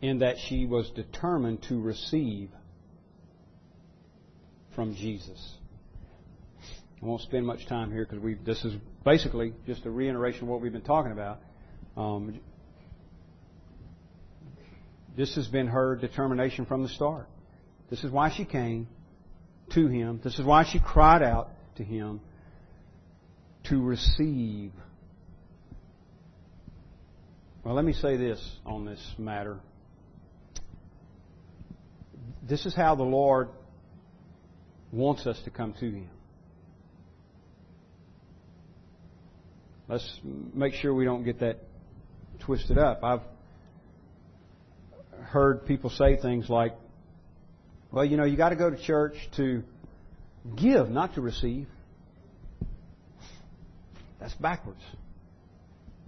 in 0.00 0.18
that 0.18 0.36
she 0.48 0.66
was 0.66 0.90
determined 0.90 1.62
to 1.68 1.80
receive 1.80 2.50
from 4.74 4.96
Jesus. 4.96 5.54
I 7.00 7.06
won't 7.06 7.22
spend 7.22 7.46
much 7.46 7.66
time 7.68 7.92
here 7.92 8.04
because 8.08 8.24
this 8.44 8.64
is 8.64 8.74
basically 9.04 9.54
just 9.66 9.86
a 9.86 9.90
reiteration 9.90 10.42
of 10.42 10.48
what 10.48 10.60
we've 10.60 10.72
been 10.72 10.82
talking 10.82 11.12
about. 11.12 11.38
Um, 11.96 12.40
this 15.16 15.36
has 15.36 15.46
been 15.46 15.68
her 15.68 15.94
determination 15.94 16.66
from 16.66 16.82
the 16.82 16.88
start. 16.88 17.28
This 17.88 18.02
is 18.02 18.10
why 18.10 18.30
she 18.30 18.44
came 18.44 18.88
to 19.74 19.86
him. 19.86 20.20
This 20.24 20.40
is 20.40 20.44
why 20.44 20.64
she 20.64 20.80
cried 20.80 21.22
out 21.22 21.50
to 21.76 21.84
him 21.84 22.20
to 23.64 23.80
receive. 23.80 24.72
Well, 27.64 27.74
let 27.74 27.84
me 27.84 27.92
say 27.92 28.16
this 28.16 28.40
on 28.66 28.84
this 28.84 29.00
matter. 29.18 29.58
This 32.42 32.66
is 32.66 32.74
how 32.74 32.96
the 32.96 33.04
Lord 33.04 33.48
wants 34.90 35.26
us 35.26 35.40
to 35.44 35.50
come 35.50 35.74
to 35.74 35.90
Him. 35.90 36.10
Let's 39.88 40.20
make 40.54 40.74
sure 40.74 40.94
we 40.94 41.04
don't 41.04 41.24
get 41.24 41.40
that 41.40 41.58
twisted 42.40 42.78
up. 42.78 43.04
I've 43.04 43.20
heard 45.22 45.66
people 45.66 45.90
say 45.90 46.16
things 46.16 46.48
like, 46.48 46.74
well, 47.90 48.04
you 48.04 48.16
know, 48.16 48.24
you 48.24 48.36
got 48.36 48.50
to 48.50 48.56
go 48.56 48.70
to 48.70 48.82
church 48.82 49.14
to 49.36 49.62
give, 50.56 50.88
not 50.88 51.14
to 51.14 51.20
receive. 51.20 51.68
That's 54.22 54.34
backwards. 54.34 54.80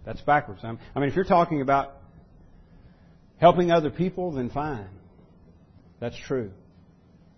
That's 0.07 0.21
backwards. 0.21 0.61
I 0.63 0.69
mean, 0.69 1.09
if 1.09 1.17
you're 1.17 1.25
talking 1.25 1.61
about 1.63 1.95
helping 3.39 3.73
other 3.73 3.91
people, 3.91 4.31
then 4.31 4.51
fine. 4.51 4.87
That's 5.99 6.17
true. 6.29 6.53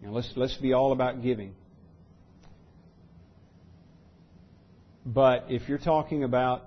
You 0.03 0.09
know, 0.09 0.13
let's 0.13 0.31
let's 0.37 0.55
be 0.59 0.75
all 0.75 0.93
about 0.93 1.23
giving. 1.23 1.55
But 5.07 5.47
if 5.49 5.67
you're 5.67 5.79
talking 5.79 6.25
about 6.25 6.65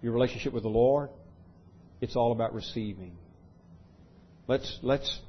your 0.00 0.12
relationship 0.12 0.54
with 0.54 0.62
the 0.62 0.70
Lord, 0.70 1.10
it's 2.00 2.16
all 2.16 2.32
about 2.32 2.54
receiving. 2.54 3.12
Let's 4.48 4.78
let's 4.82 5.20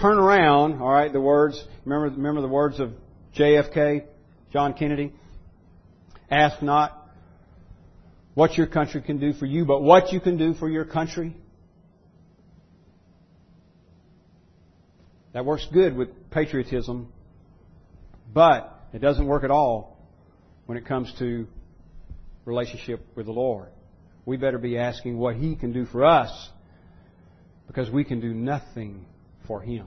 turn 0.00 0.18
around, 0.18 0.80
all 0.80 0.92
right, 0.92 1.12
the 1.12 1.20
words 1.20 1.60
remember 1.84 2.14
remember 2.14 2.42
the 2.42 2.48
words 2.48 2.78
of 2.78 2.92
JFK, 3.36 4.04
John 4.52 4.74
Kennedy. 4.74 5.14
Ask 6.32 6.62
not 6.62 6.98
what 8.32 8.56
your 8.56 8.66
country 8.66 9.02
can 9.02 9.18
do 9.18 9.34
for 9.34 9.44
you, 9.44 9.66
but 9.66 9.82
what 9.82 10.14
you 10.14 10.20
can 10.20 10.38
do 10.38 10.54
for 10.54 10.66
your 10.66 10.86
country. 10.86 11.36
That 15.34 15.44
works 15.44 15.66
good 15.70 15.94
with 15.94 16.08
patriotism, 16.30 17.12
but 18.32 18.74
it 18.94 19.00
doesn't 19.00 19.26
work 19.26 19.44
at 19.44 19.50
all 19.50 19.98
when 20.64 20.78
it 20.78 20.86
comes 20.86 21.12
to 21.18 21.46
relationship 22.46 23.00
with 23.14 23.26
the 23.26 23.32
Lord. 23.32 23.68
We 24.24 24.38
better 24.38 24.58
be 24.58 24.78
asking 24.78 25.18
what 25.18 25.36
He 25.36 25.54
can 25.54 25.74
do 25.74 25.84
for 25.84 26.02
us 26.02 26.48
because 27.66 27.90
we 27.90 28.04
can 28.04 28.20
do 28.20 28.32
nothing 28.32 29.04
for 29.46 29.60
Him. 29.60 29.86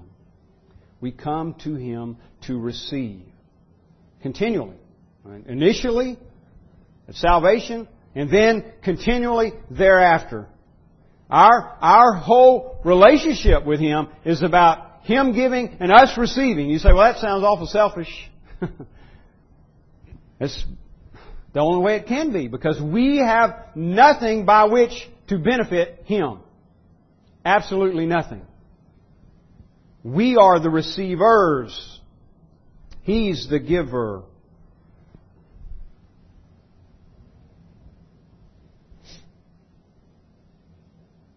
We 1.01 1.11
come 1.11 1.55
to 1.63 1.73
Him 1.73 2.17
to 2.45 2.59
receive 2.59 3.23
continually. 4.21 4.77
Initially, 5.47 6.19
at 7.07 7.15
salvation, 7.15 7.87
and 8.15 8.29
then 8.29 8.65
continually 8.83 9.53
thereafter. 9.69 10.47
Our, 11.29 11.77
our 11.81 12.13
whole 12.13 12.79
relationship 12.83 13.65
with 13.65 13.79
Him 13.79 14.07
is 14.23 14.43
about 14.43 15.03
Him 15.03 15.33
giving 15.33 15.77
and 15.79 15.91
us 15.91 16.17
receiving. 16.17 16.69
You 16.69 16.79
say, 16.79 16.93
well, 16.93 17.11
that 17.11 17.19
sounds 17.19 17.43
awful 17.43 17.67
selfish. 17.67 18.09
it's 20.39 20.65
the 21.53 21.59
only 21.59 21.83
way 21.83 21.95
it 21.97 22.07
can 22.07 22.31
be 22.31 22.47
because 22.47 22.79
we 22.81 23.17
have 23.17 23.69
nothing 23.75 24.45
by 24.45 24.65
which 24.65 25.07
to 25.27 25.39
benefit 25.39 26.03
Him. 26.05 26.39
Absolutely 27.43 28.05
nothing. 28.05 28.41
We 30.03 30.37
are 30.37 30.59
the 30.59 30.69
receivers. 30.69 31.99
He's 33.01 33.47
the 33.49 33.59
giver. 33.59 34.23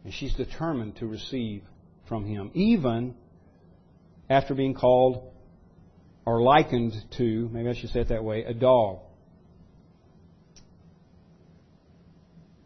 And 0.09 0.15
she's 0.15 0.33
determined 0.33 0.97
to 1.01 1.07
receive 1.07 1.65
from 2.09 2.25
him, 2.25 2.51
even 2.55 3.15
after 4.31 4.55
being 4.55 4.73
called 4.73 5.31
or 6.25 6.41
likened 6.41 6.95
to, 7.19 7.51
maybe 7.53 7.69
I 7.69 7.75
should 7.75 7.91
say 7.91 8.01
it 8.01 8.09
that 8.09 8.25
way, 8.25 8.43
a 8.43 8.55
dog. 8.55 9.01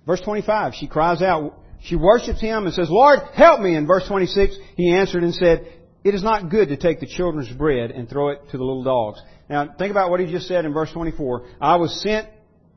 Verse 0.07 0.21
25, 0.21 0.75
she 0.77 0.87
cries 0.87 1.21
out, 1.21 1.59
she 1.81 1.97
worships 1.97 2.41
him 2.41 2.67
and 2.67 2.73
says, 2.73 2.89
Lord, 2.89 3.19
help 3.35 3.59
me. 3.59 3.75
In 3.75 3.89
verse 3.89 4.07
26, 4.07 4.57
he 4.77 4.95
answered 4.95 5.25
and 5.25 5.35
said, 5.35 5.67
It 6.05 6.15
is 6.15 6.23
not 6.23 6.49
good 6.49 6.69
to 6.69 6.77
take 6.77 7.01
the 7.01 7.09
children's 7.09 7.51
bread 7.51 7.91
and 7.91 8.09
throw 8.09 8.29
it 8.29 8.51
to 8.53 8.57
the 8.57 8.63
little 8.63 8.85
dogs. 8.85 9.21
Now, 9.51 9.75
think 9.77 9.91
about 9.91 10.11
what 10.11 10.21
he 10.21 10.31
just 10.31 10.47
said 10.47 10.65
in 10.65 10.73
verse 10.73 10.93
24. 10.93 11.45
I 11.61 11.75
was 11.75 12.01
sent, 12.01 12.29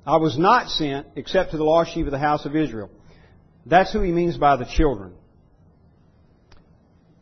I 0.07 0.17
was 0.17 0.39
not 0.39 0.69
sent 0.69 1.05
except 1.15 1.51
to 1.51 1.57
the 1.57 1.63
lost 1.63 1.93
sheep 1.93 2.07
of 2.07 2.11
the 2.11 2.17
house 2.17 2.47
of 2.47 2.55
Israel. 2.55 2.89
That's 3.65 3.91
who 3.91 4.01
he 4.01 4.11
means 4.11 4.37
by 4.37 4.57
the 4.57 4.65
children. 4.65 5.13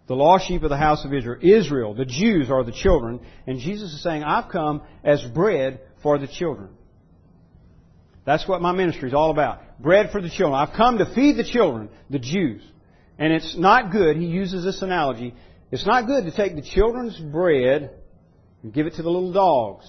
The 0.07 0.15
lost 0.15 0.47
sheep 0.47 0.63
of 0.63 0.69
the 0.69 0.77
house 0.77 1.05
of 1.05 1.13
Israel. 1.13 1.39
Israel, 1.41 1.93
the 1.93 2.05
Jews 2.05 2.49
are 2.49 2.63
the 2.63 2.73
children. 2.73 3.21
And 3.47 3.59
Jesus 3.59 3.93
is 3.93 4.03
saying, 4.03 4.23
I've 4.23 4.51
come 4.51 4.81
as 5.03 5.23
bread 5.23 5.79
for 6.01 6.17
the 6.17 6.27
children. 6.27 6.69
That's 8.25 8.47
what 8.47 8.61
my 8.61 8.71
ministry 8.71 9.09
is 9.09 9.13
all 9.13 9.31
about. 9.31 9.79
Bread 9.81 10.11
for 10.11 10.21
the 10.21 10.29
children. 10.29 10.53
I've 10.53 10.75
come 10.75 10.97
to 10.97 11.13
feed 11.13 11.37
the 11.37 11.43
children, 11.43 11.89
the 12.09 12.19
Jews. 12.19 12.61
And 13.17 13.31
it's 13.31 13.57
not 13.57 13.91
good, 13.91 14.17
he 14.17 14.25
uses 14.25 14.63
this 14.63 14.81
analogy, 14.81 15.35
it's 15.71 15.85
not 15.85 16.07
good 16.07 16.25
to 16.25 16.31
take 16.35 16.55
the 16.55 16.61
children's 16.61 17.17
bread 17.17 17.91
and 18.61 18.73
give 18.73 18.87
it 18.87 18.95
to 18.95 19.03
the 19.03 19.09
little 19.09 19.33
dogs. 19.33 19.85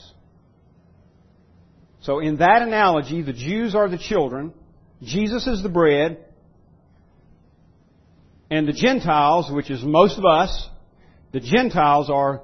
So 2.00 2.20
in 2.20 2.36
that 2.38 2.62
analogy, 2.62 3.22
the 3.22 3.32
Jews 3.32 3.74
are 3.74 3.88
the 3.88 3.98
children, 3.98 4.52
Jesus 5.02 5.46
is 5.46 5.62
the 5.62 5.68
bread, 5.68 6.24
and 8.50 8.68
the 8.68 8.72
Gentiles, 8.72 9.50
which 9.50 9.70
is 9.70 9.82
most 9.82 10.18
of 10.18 10.24
us, 10.24 10.68
the 11.32 11.40
Gentiles 11.40 12.10
are 12.10 12.42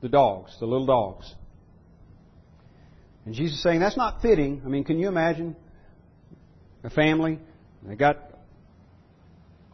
the 0.00 0.08
dogs, 0.08 0.54
the 0.60 0.66
little 0.66 0.86
dogs. 0.86 1.32
And 3.24 3.34
Jesus 3.34 3.58
is 3.58 3.62
saying 3.62 3.80
that's 3.80 3.96
not 3.96 4.22
fitting. 4.22 4.62
I 4.64 4.68
mean, 4.68 4.84
can 4.84 4.98
you 4.98 5.08
imagine 5.08 5.56
a 6.82 6.90
family? 6.90 7.38
They 7.82 7.94
got 7.94 8.18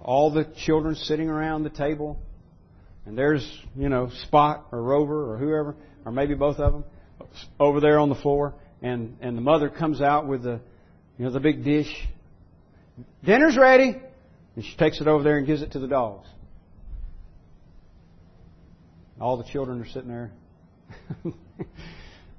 all 0.00 0.30
the 0.30 0.44
children 0.64 0.94
sitting 0.94 1.28
around 1.28 1.64
the 1.64 1.70
table, 1.70 2.18
and 3.04 3.18
there's, 3.18 3.46
you 3.76 3.88
know, 3.88 4.10
Spot 4.24 4.66
or 4.72 4.82
Rover 4.82 5.32
or 5.32 5.38
whoever, 5.38 5.76
or 6.04 6.12
maybe 6.12 6.34
both 6.34 6.58
of 6.58 6.72
them, 6.72 6.84
over 7.58 7.80
there 7.80 7.98
on 7.98 8.08
the 8.08 8.14
floor, 8.14 8.54
and, 8.82 9.16
and 9.20 9.36
the 9.36 9.42
mother 9.42 9.68
comes 9.68 10.00
out 10.00 10.26
with 10.26 10.42
the, 10.42 10.60
you 11.18 11.24
know, 11.24 11.30
the 11.30 11.40
big 11.40 11.64
dish. 11.64 11.92
Dinner's 13.24 13.56
ready. 13.56 13.96
And 14.56 14.64
she 14.64 14.74
takes 14.76 15.00
it 15.00 15.06
over 15.06 15.22
there 15.22 15.38
and 15.38 15.46
gives 15.46 15.62
it 15.62 15.72
to 15.72 15.78
the 15.78 15.86
dogs. 15.86 16.26
All 19.20 19.36
the 19.36 19.44
children 19.44 19.80
are 19.80 19.86
sitting 19.86 20.08
there. 20.08 20.32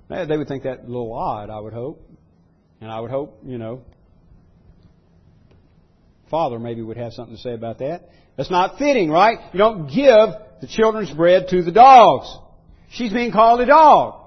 they 0.09 0.38
would 0.38 0.47
think 0.47 0.63
that 0.63 0.84
a 0.84 0.88
little 0.88 1.13
odd, 1.13 1.49
I 1.49 1.59
would 1.59 1.74
hope. 1.74 2.03
And 2.82 2.91
I 2.91 2.99
would 2.99 3.09
hope, 3.11 3.39
you 3.43 3.57
know, 3.57 3.82
Father 6.30 6.59
maybe 6.59 6.82
would 6.82 6.97
have 6.97 7.13
something 7.13 7.36
to 7.36 7.41
say 7.41 7.53
about 7.53 7.80
that. 7.80 8.09
That's 8.36 8.51
not 8.51 8.78
fitting, 8.78 9.09
right? 9.09 9.39
You 9.53 9.57
don't 9.57 9.88
give 9.88 10.30
the 10.61 10.68
children's 10.68 11.11
bread 11.11 11.47
to 11.49 11.63
the 11.63 11.72
dogs. 11.72 12.28
She's 12.91 13.11
being 13.11 13.32
called 13.32 13.61
a 13.61 13.65
dog. 13.65 14.26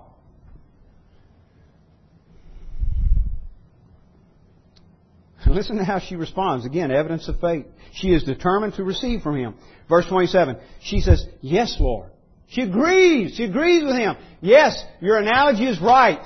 Listen 5.51 5.77
to 5.77 5.85
how 5.85 5.99
she 5.99 6.17
responds. 6.17 6.65
Again, 6.65 6.91
evidence 6.91 7.29
of 7.29 7.41
faith. 7.41 7.67
She 7.93 8.09
is 8.09 8.25
determined 8.25 8.75
to 8.75 8.85
receive 8.85 9.23
from 9.23 9.37
him. 9.37 9.55
Verse 9.89 10.07
27. 10.09 10.57
She 10.83 11.01
says, 11.01 11.27
Yes, 11.41 11.77
Lord. 11.81 12.11
She 12.49 12.63
agrees. 12.63 13.35
She 13.37 13.45
agrees 13.45 13.85
with 13.85 13.97
him. 13.97 14.17
Yes, 14.41 14.83
your 15.01 15.19
analogy 15.19 15.67
is 15.67 15.81
right. 15.81 16.21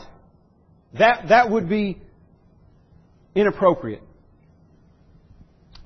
That, 0.99 1.27
that 1.29 1.51
would 1.51 1.69
be 1.69 2.01
inappropriate. 3.35 4.03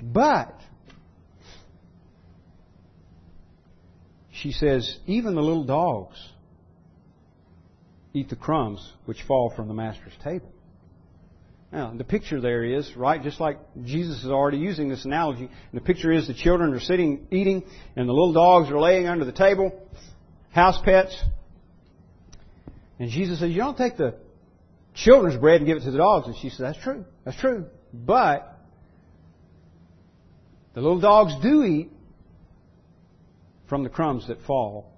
But, 0.01 0.55
she 4.31 4.53
says, 4.53 4.97
even 5.07 5.35
the 5.35 5.43
little 5.43 5.65
dogs 5.65 6.17
eat 8.13 8.29
the 8.29 8.37
crumbs 8.37 8.93
which 9.07 9.23
fall 9.23 9.53
from 9.55 9.67
the 9.67 9.75
master's 9.75 10.13
table. 10.23 10.53
Now, 11.71 11.93
the 11.95 12.05
picture 12.05 12.41
there 12.41 12.65
is, 12.65 12.91
right, 12.97 13.23
just 13.23 13.41
like 13.41 13.59
Jesus 13.85 14.25
is 14.25 14.31
already 14.31 14.57
using 14.57 14.89
this 14.89 15.05
analogy, 15.05 15.43
and 15.43 15.81
the 15.81 15.85
picture 15.85 16.11
is 16.11 16.27
the 16.27 16.33
children 16.33 16.73
are 16.73 16.81
sitting 16.81 17.27
eating, 17.31 17.63
and 17.95 18.09
the 18.09 18.13
little 18.13 18.33
dogs 18.33 18.71
are 18.71 18.81
laying 18.81 19.07
under 19.07 19.27
the 19.27 19.33
table, 19.33 19.79
house 20.51 20.81
pets. 20.83 21.15
And 22.99 23.11
Jesus 23.11 23.39
says, 23.41 23.51
You 23.51 23.59
don't 23.59 23.77
take 23.77 23.99
the 23.99 24.15
children's 24.95 25.39
bread 25.39 25.57
and 25.57 25.67
give 25.67 25.77
it 25.77 25.85
to 25.85 25.91
the 25.91 25.99
dogs. 25.99 26.27
And 26.27 26.37
she 26.37 26.49
says, 26.49 26.61
That's 26.61 26.79
true. 26.83 27.05
That's 27.25 27.39
true. 27.39 27.67
But 27.93 28.59
the 30.75 30.81
little 30.81 31.01
dogs 31.01 31.35
do 31.43 31.65
eat 31.65 31.91
from 33.69 33.85
the 33.85 33.91
crumbs 33.91 34.27
that 34.29 34.41
fall 34.47 34.91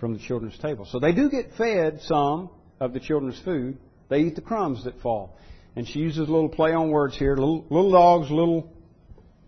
from 0.00 0.12
the 0.12 0.18
children's 0.18 0.58
table. 0.58 0.86
So 0.90 0.98
they 0.98 1.12
do 1.12 1.30
get 1.30 1.52
fed 1.56 2.00
some 2.02 2.50
of 2.80 2.92
the 2.92 2.98
children's 2.98 3.40
food. 3.44 3.78
They 4.12 4.24
eat 4.24 4.34
the 4.34 4.42
crumbs 4.42 4.84
that 4.84 5.00
fall. 5.00 5.34
And 5.74 5.88
she 5.88 6.00
uses 6.00 6.28
a 6.28 6.30
little 6.30 6.50
play 6.50 6.74
on 6.74 6.90
words 6.90 7.16
here. 7.16 7.34
Little, 7.34 7.64
little 7.70 7.92
dogs, 7.92 8.30
little, 8.30 8.70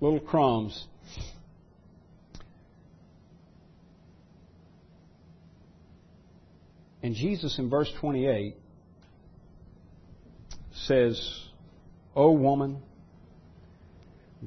little 0.00 0.20
crumbs. 0.20 0.86
And 7.02 7.14
Jesus 7.14 7.58
in 7.58 7.68
verse 7.68 7.92
28 8.00 8.56
says, 10.72 11.42
O 12.16 12.32
woman, 12.32 12.80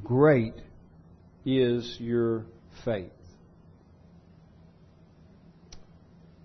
great 0.03 0.55
is 1.45 1.95
your 1.99 2.45
faith. 2.83 3.11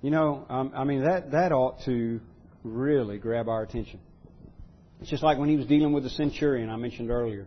You 0.03 0.11
know, 0.11 0.45
um, 0.51 0.73
I 0.77 0.85
mean, 0.85 1.05
that, 1.05 1.31
that 1.31 1.53
ought 1.53 1.83
to 1.87 2.21
really 2.65 3.19
grab 3.19 3.49
our 3.49 3.63
attention. 3.63 4.01
It's 5.01 5.11
just 5.11 5.23
like 5.23 5.39
when 5.39 5.49
he 5.49 5.57
was 5.57 5.67
dealing 5.67 5.93
with 5.93 6.05
the 6.05 6.11
centurion 6.11 6.71
I 6.71 6.77
mentioned 6.77 7.11
earlier. 7.11 7.47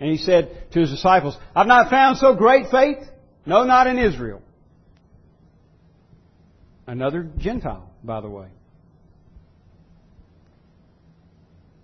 And 0.00 0.10
he 0.10 0.16
said 0.16 0.70
to 0.72 0.80
his 0.80 0.90
disciples, 0.90 1.36
I've 1.54 1.66
not 1.66 1.90
found 1.90 2.18
so 2.18 2.34
great 2.34 2.70
faith, 2.70 2.98
no, 3.44 3.64
not 3.64 3.86
in 3.86 3.98
Israel. 3.98 4.42
Another 6.86 7.28
Gentile, 7.36 7.90
by 8.02 8.20
the 8.20 8.30
way. 8.30 8.48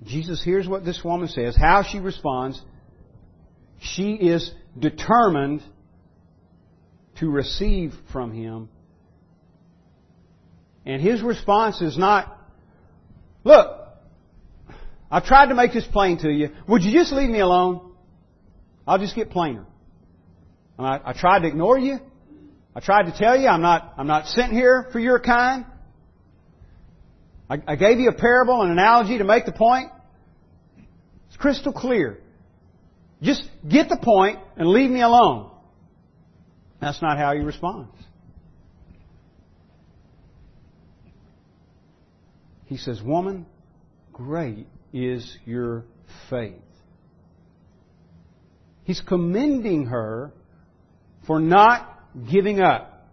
Jesus 0.04 0.42
hears 0.42 0.68
what 0.68 0.84
this 0.84 1.02
woman 1.02 1.28
says, 1.28 1.56
how 1.56 1.82
she 1.82 1.98
responds. 1.98 2.60
She 3.80 4.12
is 4.14 4.52
determined 4.78 5.62
to 7.16 7.30
receive 7.30 7.92
from 8.12 8.32
him. 8.32 8.68
And 10.86 11.00
his 11.00 11.22
response 11.22 11.80
is 11.80 11.96
not, 11.96 12.33
look, 13.44 13.80
I've 15.10 15.24
tried 15.24 15.46
to 15.46 15.54
make 15.54 15.72
this 15.72 15.86
plain 15.86 16.18
to 16.18 16.30
you. 16.30 16.50
Would 16.66 16.82
you 16.82 16.92
just 16.92 17.12
leave 17.12 17.30
me 17.30 17.40
alone? 17.40 17.92
I'll 18.86 18.98
just 18.98 19.14
get 19.14 19.30
plainer. 19.30 19.64
I, 20.78 21.00
I 21.04 21.12
tried 21.12 21.40
to 21.40 21.48
ignore 21.48 21.78
you. 21.78 21.98
I 22.74 22.80
tried 22.80 23.04
to 23.04 23.16
tell 23.16 23.38
you 23.38 23.46
I'm 23.46 23.62
not, 23.62 23.94
I'm 23.96 24.08
not 24.08 24.26
sent 24.26 24.52
here 24.52 24.88
for 24.90 24.98
your 24.98 25.20
kind. 25.20 25.64
I, 27.48 27.58
I 27.66 27.76
gave 27.76 28.00
you 28.00 28.08
a 28.08 28.14
parable, 28.14 28.62
an 28.62 28.70
analogy 28.70 29.18
to 29.18 29.24
make 29.24 29.46
the 29.46 29.52
point. 29.52 29.92
It's 31.28 31.36
crystal 31.36 31.72
clear. 31.72 32.18
Just 33.22 33.48
get 33.68 33.88
the 33.88 33.96
point 33.96 34.38
and 34.56 34.68
leave 34.68 34.90
me 34.90 35.02
alone. 35.02 35.50
That's 36.80 37.00
not 37.00 37.18
how 37.18 37.34
he 37.34 37.40
responds. 37.40 37.94
He 42.74 42.78
says, 42.78 43.00
Woman, 43.00 43.46
great 44.12 44.66
is 44.92 45.38
your 45.44 45.84
faith. 46.28 46.56
He's 48.82 49.00
commending 49.00 49.86
her 49.86 50.32
for 51.24 51.38
not 51.38 52.00
giving 52.28 52.60
up. 52.60 53.08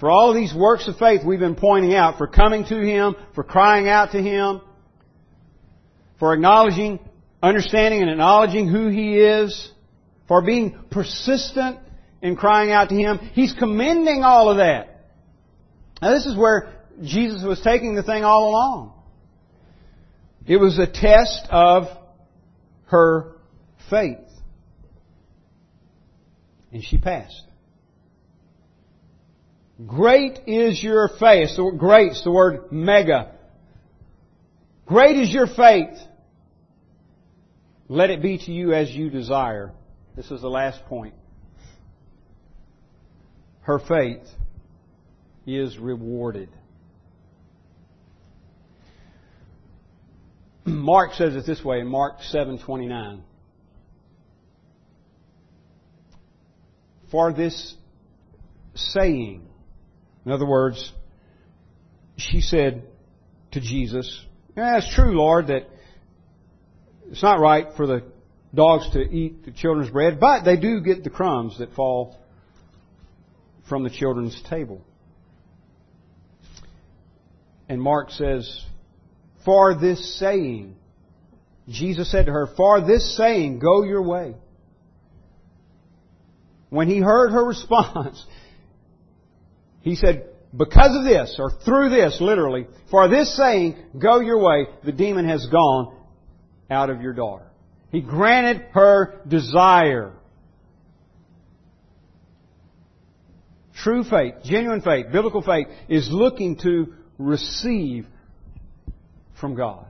For 0.00 0.08
all 0.08 0.32
these 0.32 0.54
works 0.54 0.88
of 0.88 0.96
faith 0.96 1.20
we've 1.22 1.38
been 1.38 1.54
pointing 1.54 1.94
out, 1.94 2.16
for 2.16 2.26
coming 2.26 2.64
to 2.64 2.80
Him, 2.80 3.14
for 3.34 3.44
crying 3.44 3.90
out 3.90 4.12
to 4.12 4.22
Him, 4.22 4.62
for 6.18 6.32
acknowledging, 6.32 6.98
understanding 7.42 8.00
and 8.00 8.10
acknowledging 8.10 8.68
who 8.68 8.88
He 8.88 9.18
is, 9.18 9.70
for 10.28 10.40
being 10.40 10.78
persistent 10.90 11.78
in 12.22 12.36
crying 12.36 12.72
out 12.72 12.88
to 12.88 12.94
Him. 12.94 13.18
He's 13.34 13.52
commending 13.52 14.22
all 14.24 14.50
of 14.50 14.56
that. 14.56 15.10
Now 16.00 16.14
this 16.14 16.24
is 16.24 16.38
where 16.38 16.72
Jesus 17.02 17.42
was 17.42 17.60
taking 17.60 17.94
the 17.94 18.02
thing 18.02 18.24
all 18.24 18.48
along. 18.48 18.93
It 20.46 20.58
was 20.58 20.78
a 20.78 20.86
test 20.86 21.48
of 21.50 21.84
her 22.86 23.32
faith. 23.90 24.18
And 26.72 26.84
she 26.84 26.98
passed. 26.98 27.44
Great 29.86 30.40
is 30.46 30.82
your 30.82 31.08
faith. 31.18 31.50
So 31.50 31.70
great 31.70 32.12
is 32.12 32.22
the 32.24 32.30
word 32.30 32.70
mega. 32.70 33.32
Great 34.86 35.16
is 35.16 35.32
your 35.32 35.46
faith. 35.46 35.98
Let 37.88 38.10
it 38.10 38.22
be 38.22 38.38
to 38.38 38.52
you 38.52 38.72
as 38.72 38.90
you 38.90 39.10
desire. 39.10 39.72
This 40.16 40.30
is 40.30 40.40
the 40.40 40.48
last 40.48 40.84
point. 40.86 41.14
Her 43.62 43.78
faith 43.78 44.26
is 45.46 45.78
rewarded. 45.78 46.50
Mark 50.66 51.14
says 51.14 51.36
it 51.36 51.46
this 51.46 51.62
way 51.64 51.80
in 51.80 51.88
Mark 51.88 52.20
7:29. 52.32 53.20
For 57.10 57.32
this 57.32 57.74
saying, 58.74 59.46
in 60.24 60.32
other 60.32 60.46
words, 60.46 60.92
she 62.16 62.40
said 62.40 62.84
to 63.52 63.60
Jesus, 63.60 64.24
yeah, 64.56 64.78
it's 64.78 64.94
true, 64.94 65.16
Lord, 65.16 65.48
that 65.48 65.68
it's 67.10 67.22
not 67.22 67.40
right 67.40 67.68
for 67.76 67.86
the 67.86 68.02
dogs 68.54 68.88
to 68.92 69.00
eat 69.00 69.44
the 69.44 69.52
children's 69.52 69.90
bread, 69.90 70.18
but 70.18 70.44
they 70.44 70.56
do 70.56 70.80
get 70.80 71.04
the 71.04 71.10
crumbs 71.10 71.58
that 71.58 71.72
fall 71.74 72.16
from 73.68 73.84
the 73.84 73.90
children's 73.90 74.40
table. 74.48 74.80
And 77.68 77.80
Mark 77.80 78.10
says, 78.10 78.64
For 79.44 79.74
this 79.78 80.18
saying, 80.18 80.76
Jesus 81.68 82.10
said 82.10 82.26
to 82.26 82.32
her, 82.32 82.48
For 82.56 82.80
this 82.80 83.16
saying, 83.16 83.58
go 83.58 83.82
your 83.82 84.02
way. 84.02 84.34
When 86.70 86.88
he 86.88 86.98
heard 86.98 87.30
her 87.30 87.44
response, 87.46 88.24
he 89.82 89.96
said, 89.96 90.28
because 90.56 90.96
of 90.96 91.04
this, 91.04 91.36
or 91.38 91.50
through 91.64 91.90
this, 91.90 92.20
literally, 92.20 92.66
for 92.90 93.08
this 93.08 93.36
saying, 93.36 93.76
go 93.98 94.20
your 94.20 94.38
way, 94.38 94.66
the 94.84 94.92
demon 94.92 95.28
has 95.28 95.46
gone 95.46 95.96
out 96.70 96.90
of 96.90 97.02
your 97.02 97.12
daughter. 97.12 97.46
He 97.90 98.00
granted 98.00 98.66
her 98.72 99.20
desire. 99.26 100.12
True 103.76 104.04
faith, 104.04 104.34
genuine 104.44 104.80
faith, 104.80 105.06
biblical 105.12 105.42
faith 105.42 105.66
is 105.88 106.08
looking 106.10 106.56
to 106.58 106.94
receive 107.18 108.06
from 109.40 109.54
God. 109.54 109.86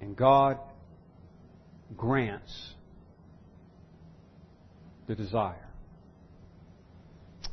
And 0.00 0.16
God 0.16 0.58
grants 1.96 2.72
the 5.06 5.14
desire. 5.14 5.66
I'll 7.44 7.50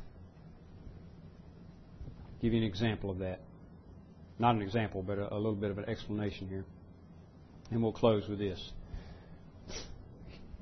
give 2.41 2.53
you 2.53 2.59
an 2.59 2.65
example 2.65 3.09
of 3.09 3.19
that. 3.19 3.41
Not 4.37 4.55
an 4.55 4.61
example, 4.61 5.01
but 5.01 5.17
a, 5.17 5.35
little 5.35 5.55
bit 5.55 5.71
of 5.71 5.77
an 5.77 5.89
explanation 5.89 6.47
here. 6.47 6.65
And 7.71 7.81
we'll 7.81 7.93
close 7.93 8.27
with 8.27 8.37
this. 8.37 8.71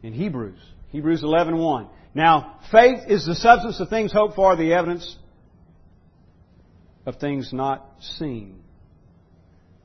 In 0.04 0.14
Hebrews, 0.14 0.60
Hebrews 0.90 1.24
11:1. 1.24 1.90
Now, 2.16 2.60
faith 2.72 3.00
is 3.08 3.26
the 3.26 3.36
substance 3.36 3.80
of 3.80 3.90
things 3.90 4.12
hoped 4.12 4.36
for, 4.36 4.56
the 4.56 4.74
evidence 4.74 5.18
of 7.06 7.16
things 7.18 7.52
not 7.52 7.86
seen. 8.00 8.60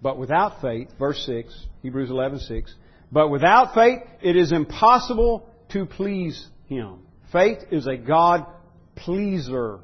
But 0.03 0.19
without 0.19 0.61
faith, 0.61 0.89
verse 0.99 1.25
6, 1.27 1.67
Hebrews 1.83 2.11
11:6, 2.11 2.73
but 3.11 3.29
without 3.29 3.75
faith 3.75 4.01
it 4.21 4.37
is 4.37 4.53
impossible 4.53 5.49
to 5.71 5.87
please 5.87 6.47
him. 6.67 7.01
Faith 7.33 7.59
is 7.71 7.87
a 7.87 7.97
God 7.97 8.47
pleaser. 8.95 9.81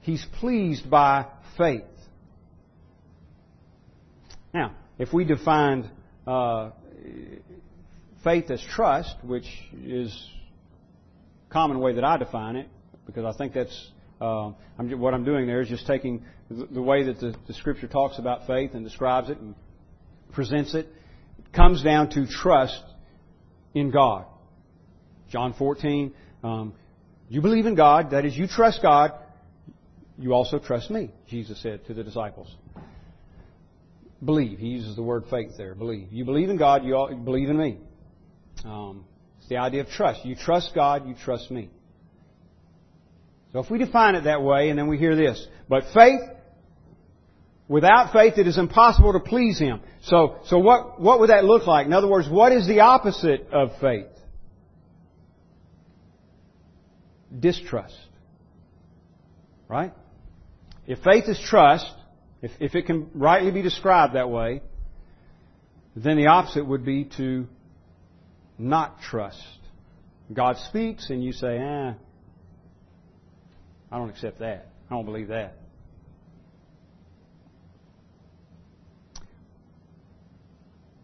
He's 0.00 0.24
pleased 0.40 0.90
by 0.90 1.26
faith. 1.56 1.82
Now, 4.52 4.72
if 4.98 5.12
we 5.12 5.24
defined 5.24 5.90
uh, 6.26 6.70
faith 8.24 8.50
as 8.50 8.60
trust, 8.74 9.14
which 9.22 9.46
is 9.82 10.30
common 11.50 11.78
way 11.78 11.94
that 11.94 12.04
I 12.04 12.16
define 12.16 12.56
it, 12.56 12.68
because 13.06 13.24
I 13.24 13.36
think 13.36 13.52
that's 13.52 13.90
uh, 14.20 14.52
I'm, 14.78 14.98
what 14.98 15.14
I'm 15.14 15.24
doing 15.24 15.46
there 15.46 15.60
is 15.60 15.68
just 15.68 15.86
taking 15.86 16.24
the, 16.50 16.66
the 16.66 16.82
way 16.82 17.04
that 17.04 17.20
the, 17.20 17.34
the, 17.46 17.54
Scripture 17.54 17.86
talks 17.86 18.18
about 18.18 18.46
faith 18.46 18.72
and 18.74 18.84
describes 18.84 19.28
it 19.28 19.38
and 19.38 19.54
presents 20.32 20.74
it. 20.74 20.86
it 21.38 21.52
comes 21.52 21.82
down 21.82 22.10
to 22.10 22.26
trust 22.26 22.82
in 23.74 23.90
God. 23.90 24.24
John 25.30 25.54
14, 25.54 26.14
um, 26.42 26.74
you 27.28 27.40
believe 27.40 27.66
in 27.66 27.74
God, 27.74 28.10
that 28.12 28.24
is, 28.24 28.36
you 28.36 28.46
trust 28.46 28.80
God, 28.82 29.12
you 30.16 30.32
also 30.32 30.58
trust 30.58 30.90
me, 30.90 31.10
Jesus 31.28 31.60
said 31.60 31.84
to 31.86 31.94
the 31.94 32.04
disciples. 32.04 32.54
Believe. 34.24 34.58
He 34.58 34.68
uses 34.68 34.96
the 34.96 35.02
word 35.02 35.24
faith 35.28 35.52
there. 35.58 35.74
Believe. 35.74 36.12
You 36.12 36.24
believe 36.24 36.50
in 36.50 36.56
God, 36.56 36.84
you 36.84 37.20
believe 37.24 37.50
in 37.50 37.58
me. 37.58 37.78
Um, 38.64 39.04
it's 39.38 39.48
the 39.48 39.58
idea 39.58 39.82
of 39.82 39.88
trust. 39.88 40.24
You 40.24 40.34
trust 40.34 40.74
God, 40.74 41.06
you 41.06 41.14
trust 41.14 41.50
me. 41.50 41.70
So 43.52 43.60
if 43.60 43.70
we 43.70 43.78
define 43.78 44.14
it 44.14 44.24
that 44.24 44.42
way, 44.42 44.70
and 44.70 44.78
then 44.78 44.88
we 44.88 44.98
hear 44.98 45.14
this, 45.14 45.46
but 45.68 45.84
faith, 45.94 46.20
without 47.68 48.12
faith 48.12 48.38
it 48.38 48.46
is 48.46 48.58
impossible 48.58 49.12
to 49.12 49.20
please 49.20 49.58
Him. 49.58 49.80
So, 50.02 50.38
so 50.46 50.58
what, 50.58 51.00
what 51.00 51.20
would 51.20 51.30
that 51.30 51.44
look 51.44 51.66
like? 51.66 51.86
In 51.86 51.92
other 51.92 52.08
words, 52.08 52.28
what 52.28 52.52
is 52.52 52.66
the 52.66 52.80
opposite 52.80 53.48
of 53.52 53.70
faith? 53.80 54.06
Distrust. 57.38 57.96
Right? 59.68 59.92
If 60.86 61.00
faith 61.00 61.28
is 61.28 61.38
trust, 61.38 61.86
if, 62.42 62.50
if 62.60 62.74
it 62.74 62.86
can 62.86 63.10
rightly 63.14 63.50
be 63.50 63.62
described 63.62 64.14
that 64.14 64.30
way, 64.30 64.62
then 65.96 66.16
the 66.16 66.26
opposite 66.26 66.66
would 66.66 66.84
be 66.84 67.04
to 67.16 67.46
not 68.58 69.00
trust. 69.00 69.58
God 70.32 70.56
speaks 70.56 71.10
and 71.10 71.22
you 71.22 71.32
say, 71.32 71.58
ah, 71.60 71.94
I 73.90 73.98
don't 73.98 74.10
accept 74.10 74.40
that. 74.40 74.68
I 74.90 74.94
don't 74.94 75.04
believe 75.04 75.28
that. 75.28 75.54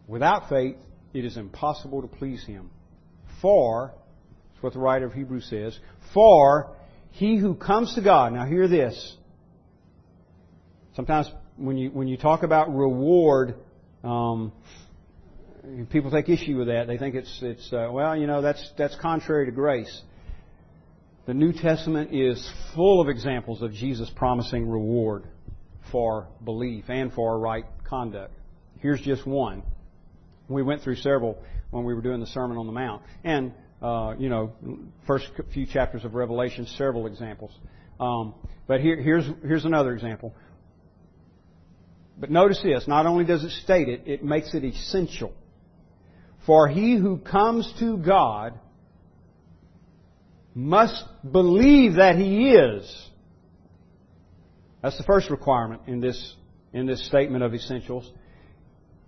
Without 0.07 0.49
faith, 0.49 0.75
it 1.13 1.23
is 1.23 1.37
impossible 1.37 2.01
to 2.01 2.07
please 2.07 2.43
Him. 2.43 2.69
For, 3.41 3.93
that's 4.51 4.63
what 4.63 4.73
the 4.73 4.79
writer 4.79 5.05
of 5.05 5.13
Hebrews 5.13 5.47
says, 5.49 5.77
for 6.13 6.75
he 7.11 7.37
who 7.37 7.55
comes 7.55 7.95
to 7.95 8.01
God, 8.01 8.33
now 8.33 8.45
hear 8.45 8.67
this. 8.67 9.15
Sometimes 10.95 11.31
when 11.57 11.77
you, 11.77 11.89
when 11.91 12.07
you 12.07 12.17
talk 12.17 12.43
about 12.43 12.75
reward, 12.75 13.55
um, 14.03 14.51
people 15.89 16.11
take 16.11 16.29
issue 16.29 16.57
with 16.57 16.67
that. 16.67 16.87
They 16.87 16.97
think 16.97 17.15
it's, 17.15 17.39
it's 17.41 17.71
uh, 17.71 17.89
well, 17.91 18.15
you 18.15 18.27
know, 18.27 18.41
that's, 18.41 18.71
that's 18.77 18.95
contrary 18.95 19.45
to 19.45 19.51
grace. 19.51 20.01
The 21.27 21.33
New 21.33 21.53
Testament 21.53 22.13
is 22.13 22.49
full 22.75 22.99
of 22.99 23.07
examples 23.07 23.61
of 23.61 23.71
Jesus 23.73 24.09
promising 24.15 24.67
reward 24.67 25.25
for 25.91 26.27
belief 26.43 26.85
and 26.89 27.13
for 27.13 27.37
right 27.37 27.65
conduct. 27.87 28.33
Here's 28.79 29.01
just 29.01 29.25
one. 29.27 29.61
We 30.47 30.63
went 30.63 30.81
through 30.81 30.95
several 30.95 31.37
when 31.69 31.85
we 31.85 31.93
were 31.93 32.01
doing 32.01 32.19
the 32.19 32.27
Sermon 32.27 32.57
on 32.57 32.65
the 32.65 32.71
Mount. 32.71 33.03
And, 33.23 33.53
uh, 33.81 34.15
you 34.17 34.29
know, 34.29 34.53
first 35.05 35.27
few 35.53 35.67
chapters 35.67 36.03
of 36.03 36.15
Revelation, 36.15 36.65
several 36.65 37.05
examples. 37.05 37.51
Um, 37.99 38.33
but 38.67 38.81
here, 38.81 38.99
here's, 38.99 39.25
here's 39.43 39.65
another 39.65 39.93
example. 39.93 40.33
But 42.17 42.31
notice 42.31 42.59
this, 42.63 42.87
not 42.87 43.05
only 43.05 43.25
does 43.25 43.43
it 43.43 43.51
state 43.51 43.87
it, 43.89 44.03
it 44.07 44.23
makes 44.23 44.53
it 44.55 44.63
essential. 44.63 45.33
For 46.45 46.67
he 46.67 46.95
who 46.97 47.17
comes 47.17 47.71
to 47.79 47.97
God 47.97 48.59
must 50.53 51.03
believe 51.29 51.95
that 51.95 52.15
He 52.15 52.51
is. 52.51 53.09
That's 54.81 54.97
the 54.97 55.03
first 55.03 55.29
requirement 55.29 55.83
in 55.87 56.01
this, 56.01 56.35
in 56.73 56.87
this 56.87 57.05
statement 57.05 57.43
of 57.43 57.53
essentials. 57.53 58.11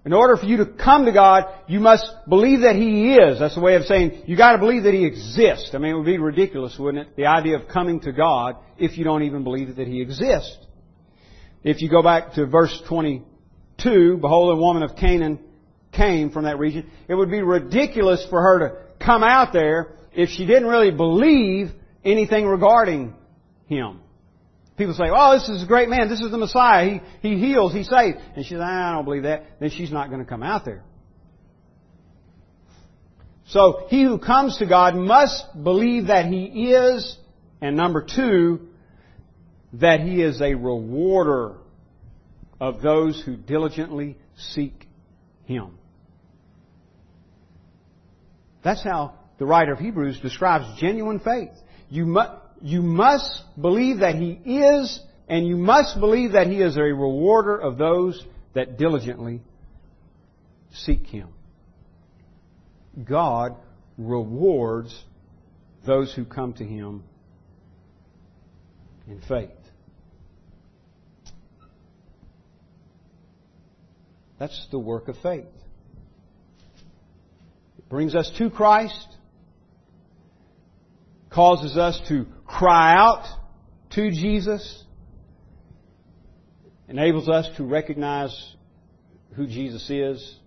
In 0.06 0.14
order 0.14 0.36
for 0.36 0.46
you 0.46 0.58
to 0.58 0.66
come 0.66 1.06
to 1.06 1.14
God, 1.14 1.46
you 1.68 1.80
must 1.80 2.06
believe 2.28 2.62
that 2.62 2.76
He 2.76 3.16
is. 3.16 3.40
That's 3.40 3.56
the 3.56 3.62
way 3.62 3.76
of 3.76 3.84
saying 3.84 4.24
you 4.26 4.38
gotta 4.38 4.58
believe 4.58 4.84
that 4.84 4.94
He 4.94 5.06
exists. 5.06 5.72
I 5.74 5.78
mean, 5.78 5.92
it 5.92 5.98
would 5.98 6.06
be 6.06 6.18
ridiculous, 6.18 6.78
wouldn't 6.78 7.08
it? 7.08 7.16
The 7.16 7.26
idea 7.26 7.58
of 7.58 7.68
coming 7.68 8.02
to 8.02 8.12
God 8.12 8.58
if 8.78 8.98
you 8.98 9.04
don't 9.04 9.24
even 9.24 9.44
believe 9.44 9.76
that 9.76 9.88
He 9.88 10.02
exists. 10.02 10.58
If 11.64 11.82
you 11.82 11.90
go 11.90 12.04
back 12.04 12.34
to 12.34 12.46
verse 12.46 12.82
22, 12.88 14.18
behold, 14.18 14.58
a 14.58 14.62
woman 14.62 14.84
of 14.84 14.98
Canaan 14.98 15.40
came 15.94 16.32
from 16.32 16.46
that 16.46 16.60
region. 16.60 16.90
It 17.08 17.16
would 17.16 17.32
be 17.32 17.42
ridiculous 17.42 18.26
for 18.30 18.42
her 18.42 18.60
to 18.60 19.06
come 19.06 19.24
out 19.24 19.54
there 19.54 19.96
if 20.14 20.30
she 20.30 20.46
didn't 20.46 20.68
really 20.68 20.92
believe 20.92 21.70
anything 22.04 22.46
regarding 22.46 23.14
him. 23.68 24.00
People 24.78 24.96
say, 24.96 25.06
oh, 25.12 25.34
this 25.34 25.48
is 25.50 25.64
a 25.64 25.68
great 25.68 25.88
man. 25.88 26.10
This 26.10 26.20
is 26.20 26.32
the 26.32 26.38
Messiah. 26.38 27.00
He, 27.22 27.30
he 27.30 27.40
heals. 27.40 27.74
He 27.74 27.84
saves. 27.84 28.18
And 28.36 28.44
she 28.44 28.52
says, 28.52 28.62
I 28.62 28.94
don't 28.94 29.06
believe 29.06 29.24
that. 29.24 29.60
Then 29.60 29.70
she's 29.70 29.92
not 29.92 30.10
going 30.10 30.20
to 30.20 30.26
come 30.26 30.42
out 30.42 30.66
there. 30.66 30.84
So 33.48 33.86
he 33.90 34.04
who 34.04 34.18
comes 34.18 34.58
to 34.58 34.66
God 34.66 34.96
must 34.96 35.46
believe 35.62 36.08
that 36.08 36.26
He 36.26 36.72
is, 36.72 37.18
and 37.62 37.76
number 37.76 38.04
two, 38.04 38.68
that 39.74 40.00
He 40.00 40.22
is 40.22 40.42
a 40.42 40.56
rewarder 40.56 41.58
of 42.60 42.82
those 42.82 43.22
who 43.24 43.36
diligently 43.36 44.18
seek 44.36 44.88
Him. 45.46 45.78
That's 48.64 48.84
how 48.84 49.16
the 49.40 49.46
writer 49.46 49.74
of 49.74 49.80
Hebrews 49.80 50.20
describes 50.22 50.66
genuine 50.80 51.20
faith. 51.20 51.52
You, 51.90 52.06
mu- 52.06 52.22
you 52.62 52.82
must 52.82 53.44
believe 53.60 54.00
that 54.00 54.16
He 54.16 54.32
is, 54.32 55.00
and 55.28 55.46
you 55.46 55.58
must 55.58 56.00
believe 56.00 56.32
that 56.34 56.48
He 56.48 56.62
is 56.62 56.78
a 56.78 56.82
rewarder 56.82 57.58
of 57.58 57.78
those 57.78 58.24
that 58.54 58.78
diligently 58.78 59.42
seek 60.72 61.06
Him. 61.08 61.30
God 63.04 63.56
rewards 63.98 65.04
those 65.86 66.14
who 66.14 66.26
come 66.26 66.54
to 66.54 66.64
Him 66.64 67.04
in 69.08 69.20
faith. 69.28 69.50
That's 74.40 74.68
the 74.72 74.80
work 74.80 75.08
of 75.08 75.18
faith. 75.22 75.46
Brings 77.94 78.16
us 78.16 78.32
to 78.40 78.50
Christ 78.50 79.08
causes 81.30 81.78
us 81.78 82.02
to 82.08 82.26
cry 82.44 82.98
out 82.98 83.24
to 83.92 84.10
Jesus, 84.10 84.84
enables 86.88 87.30
us 87.30 87.48
to 87.58 87.64
recognize 87.64 88.56
who 89.36 89.46
Jesus 89.46 89.88
is, 89.92 90.40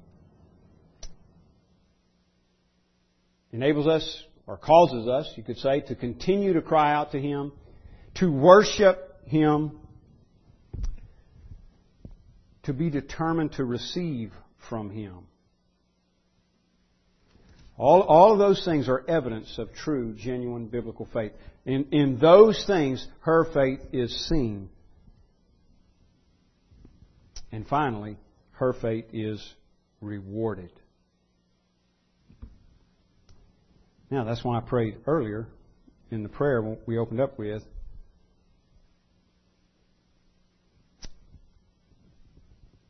enables 3.53 3.87
us, 3.87 4.25
or 4.49 4.57
causes 4.57 5.07
us, 5.07 5.33
you 5.37 5.45
could 5.45 5.59
say, 5.59 5.83
to 5.83 5.95
continue 5.95 6.53
to 6.55 6.63
cry 6.63 6.93
out 6.93 7.13
to 7.13 7.21
Him, 7.21 7.53
to 8.17 8.29
worship 8.29 9.25
Him, 9.25 9.79
to 12.65 12.73
be 12.73 12.91
determined 12.91 13.53
to 13.53 13.65
receive 13.65 14.33
from 14.69 14.91
Him. 14.91 15.29
All, 17.79 18.03
all 18.03 18.33
of 18.33 18.39
those 18.39 18.65
things 18.65 18.89
are 18.89 19.05
evidence 19.07 19.59
of 19.59 19.73
true, 19.75 20.15
genuine 20.15 20.67
biblical 20.67 21.09
faith. 21.13 21.33
In, 21.67 21.87
in 21.93 22.19
those 22.19 22.65
things, 22.67 23.07
her 23.21 23.45
faith 23.53 23.81
is 23.93 24.29
seen. 24.29 24.71
And 27.53 27.67
finally, 27.67 28.17
her 28.53 28.73
faith 28.73 29.07
is 29.13 29.55
rewarded. 30.01 30.71
Now, 34.11 34.25
that's 34.25 34.43
why 34.43 34.57
I 34.57 34.61
prayed 34.61 34.99
earlier 35.07 35.47
in 36.11 36.23
the 36.23 36.29
prayer 36.29 36.63
we 36.87 36.97
opened 36.97 37.21
up 37.21 37.39
with. 37.39 37.63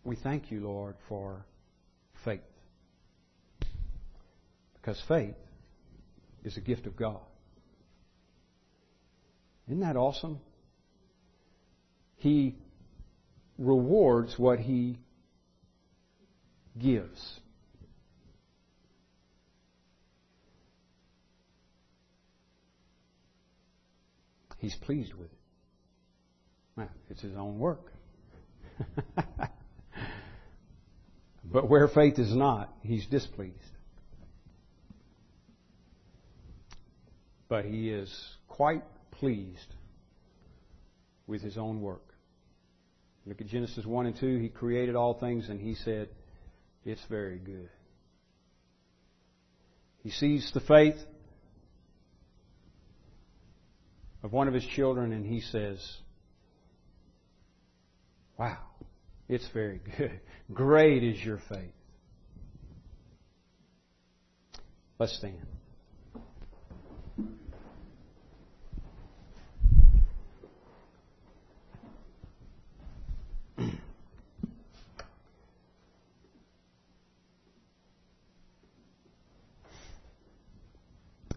We 0.04 0.14
thank 0.14 0.52
you, 0.52 0.60
Lord, 0.60 0.94
for 1.08 1.44
faith. 2.24 2.40
Because 4.86 5.02
faith 5.08 5.34
is 6.44 6.56
a 6.56 6.60
gift 6.60 6.86
of 6.86 6.94
God. 6.96 7.18
Isn't 9.66 9.80
that 9.80 9.96
awesome? 9.96 10.38
He 12.18 12.54
rewards 13.58 14.38
what 14.38 14.60
he 14.60 14.98
gives. 16.78 17.40
He's 24.58 24.76
pleased 24.76 25.14
with 25.14 25.26
it. 25.26 25.38
Well, 26.76 26.90
it's 27.10 27.22
his 27.22 27.34
own 27.34 27.58
work. 27.58 27.92
but 31.44 31.68
where 31.68 31.88
faith 31.88 32.20
is 32.20 32.32
not, 32.32 32.72
he's 32.84 33.04
displeased. 33.06 33.75
But 37.48 37.64
he 37.64 37.90
is 37.90 38.12
quite 38.48 38.82
pleased 39.12 39.74
with 41.26 41.42
his 41.42 41.56
own 41.56 41.80
work. 41.80 42.02
Look 43.26 43.40
at 43.40 43.48
Genesis 43.48 43.84
1 43.84 44.06
and 44.06 44.16
2. 44.18 44.38
He 44.38 44.48
created 44.48 44.94
all 44.94 45.14
things 45.14 45.48
and 45.48 45.60
he 45.60 45.74
said, 45.74 46.08
It's 46.84 47.04
very 47.10 47.38
good. 47.38 47.68
He 50.02 50.10
sees 50.10 50.50
the 50.54 50.60
faith 50.60 50.98
of 54.22 54.32
one 54.32 54.46
of 54.46 54.54
his 54.54 54.64
children 54.64 55.12
and 55.12 55.26
he 55.26 55.40
says, 55.40 55.84
Wow, 58.38 58.58
it's 59.28 59.48
very 59.52 59.80
good. 59.98 60.20
Great 60.52 61.02
is 61.02 61.24
your 61.24 61.40
faith. 61.48 61.72
Let's 64.98 65.16
stand. 65.18 65.55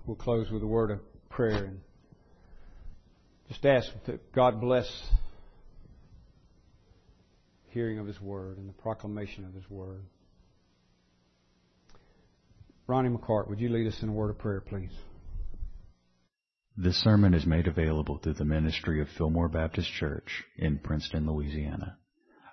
We'll 0.10 0.16
close 0.16 0.50
with 0.50 0.64
a 0.64 0.68
word 0.68 0.90
of 0.90 1.02
prayer 1.30 1.66
and 1.66 1.82
just 3.48 3.64
ask 3.64 3.90
that 4.08 4.32
God 4.34 4.60
bless 4.60 4.92
hearing 7.68 8.00
of 8.00 8.08
His 8.08 8.20
Word 8.20 8.58
and 8.58 8.68
the 8.68 8.74
proclamation 8.74 9.46
of 9.46 9.54
His 9.54 9.70
Word. 9.70 10.02
Ronnie 12.88 13.10
McCart, 13.10 13.50
would 13.50 13.60
you 13.60 13.70
lead 13.70 13.86
us 13.86 14.00
in 14.02 14.10
a 14.10 14.12
word 14.12 14.32
of 14.32 14.40
prayer, 14.40 14.62
please? 14.62 14.90
This 16.76 17.00
sermon 17.04 17.36
is 17.36 17.46
made 17.46 17.68
available 17.68 18.18
through 18.18 18.34
the 18.34 18.46
ministry 18.46 19.00
of 19.02 19.10
Fillmore 19.16 19.48
Baptist 19.48 19.92
Church 20.00 20.44
in 20.58 20.80
Princeton, 20.80 21.28
Louisiana. 21.28 22.00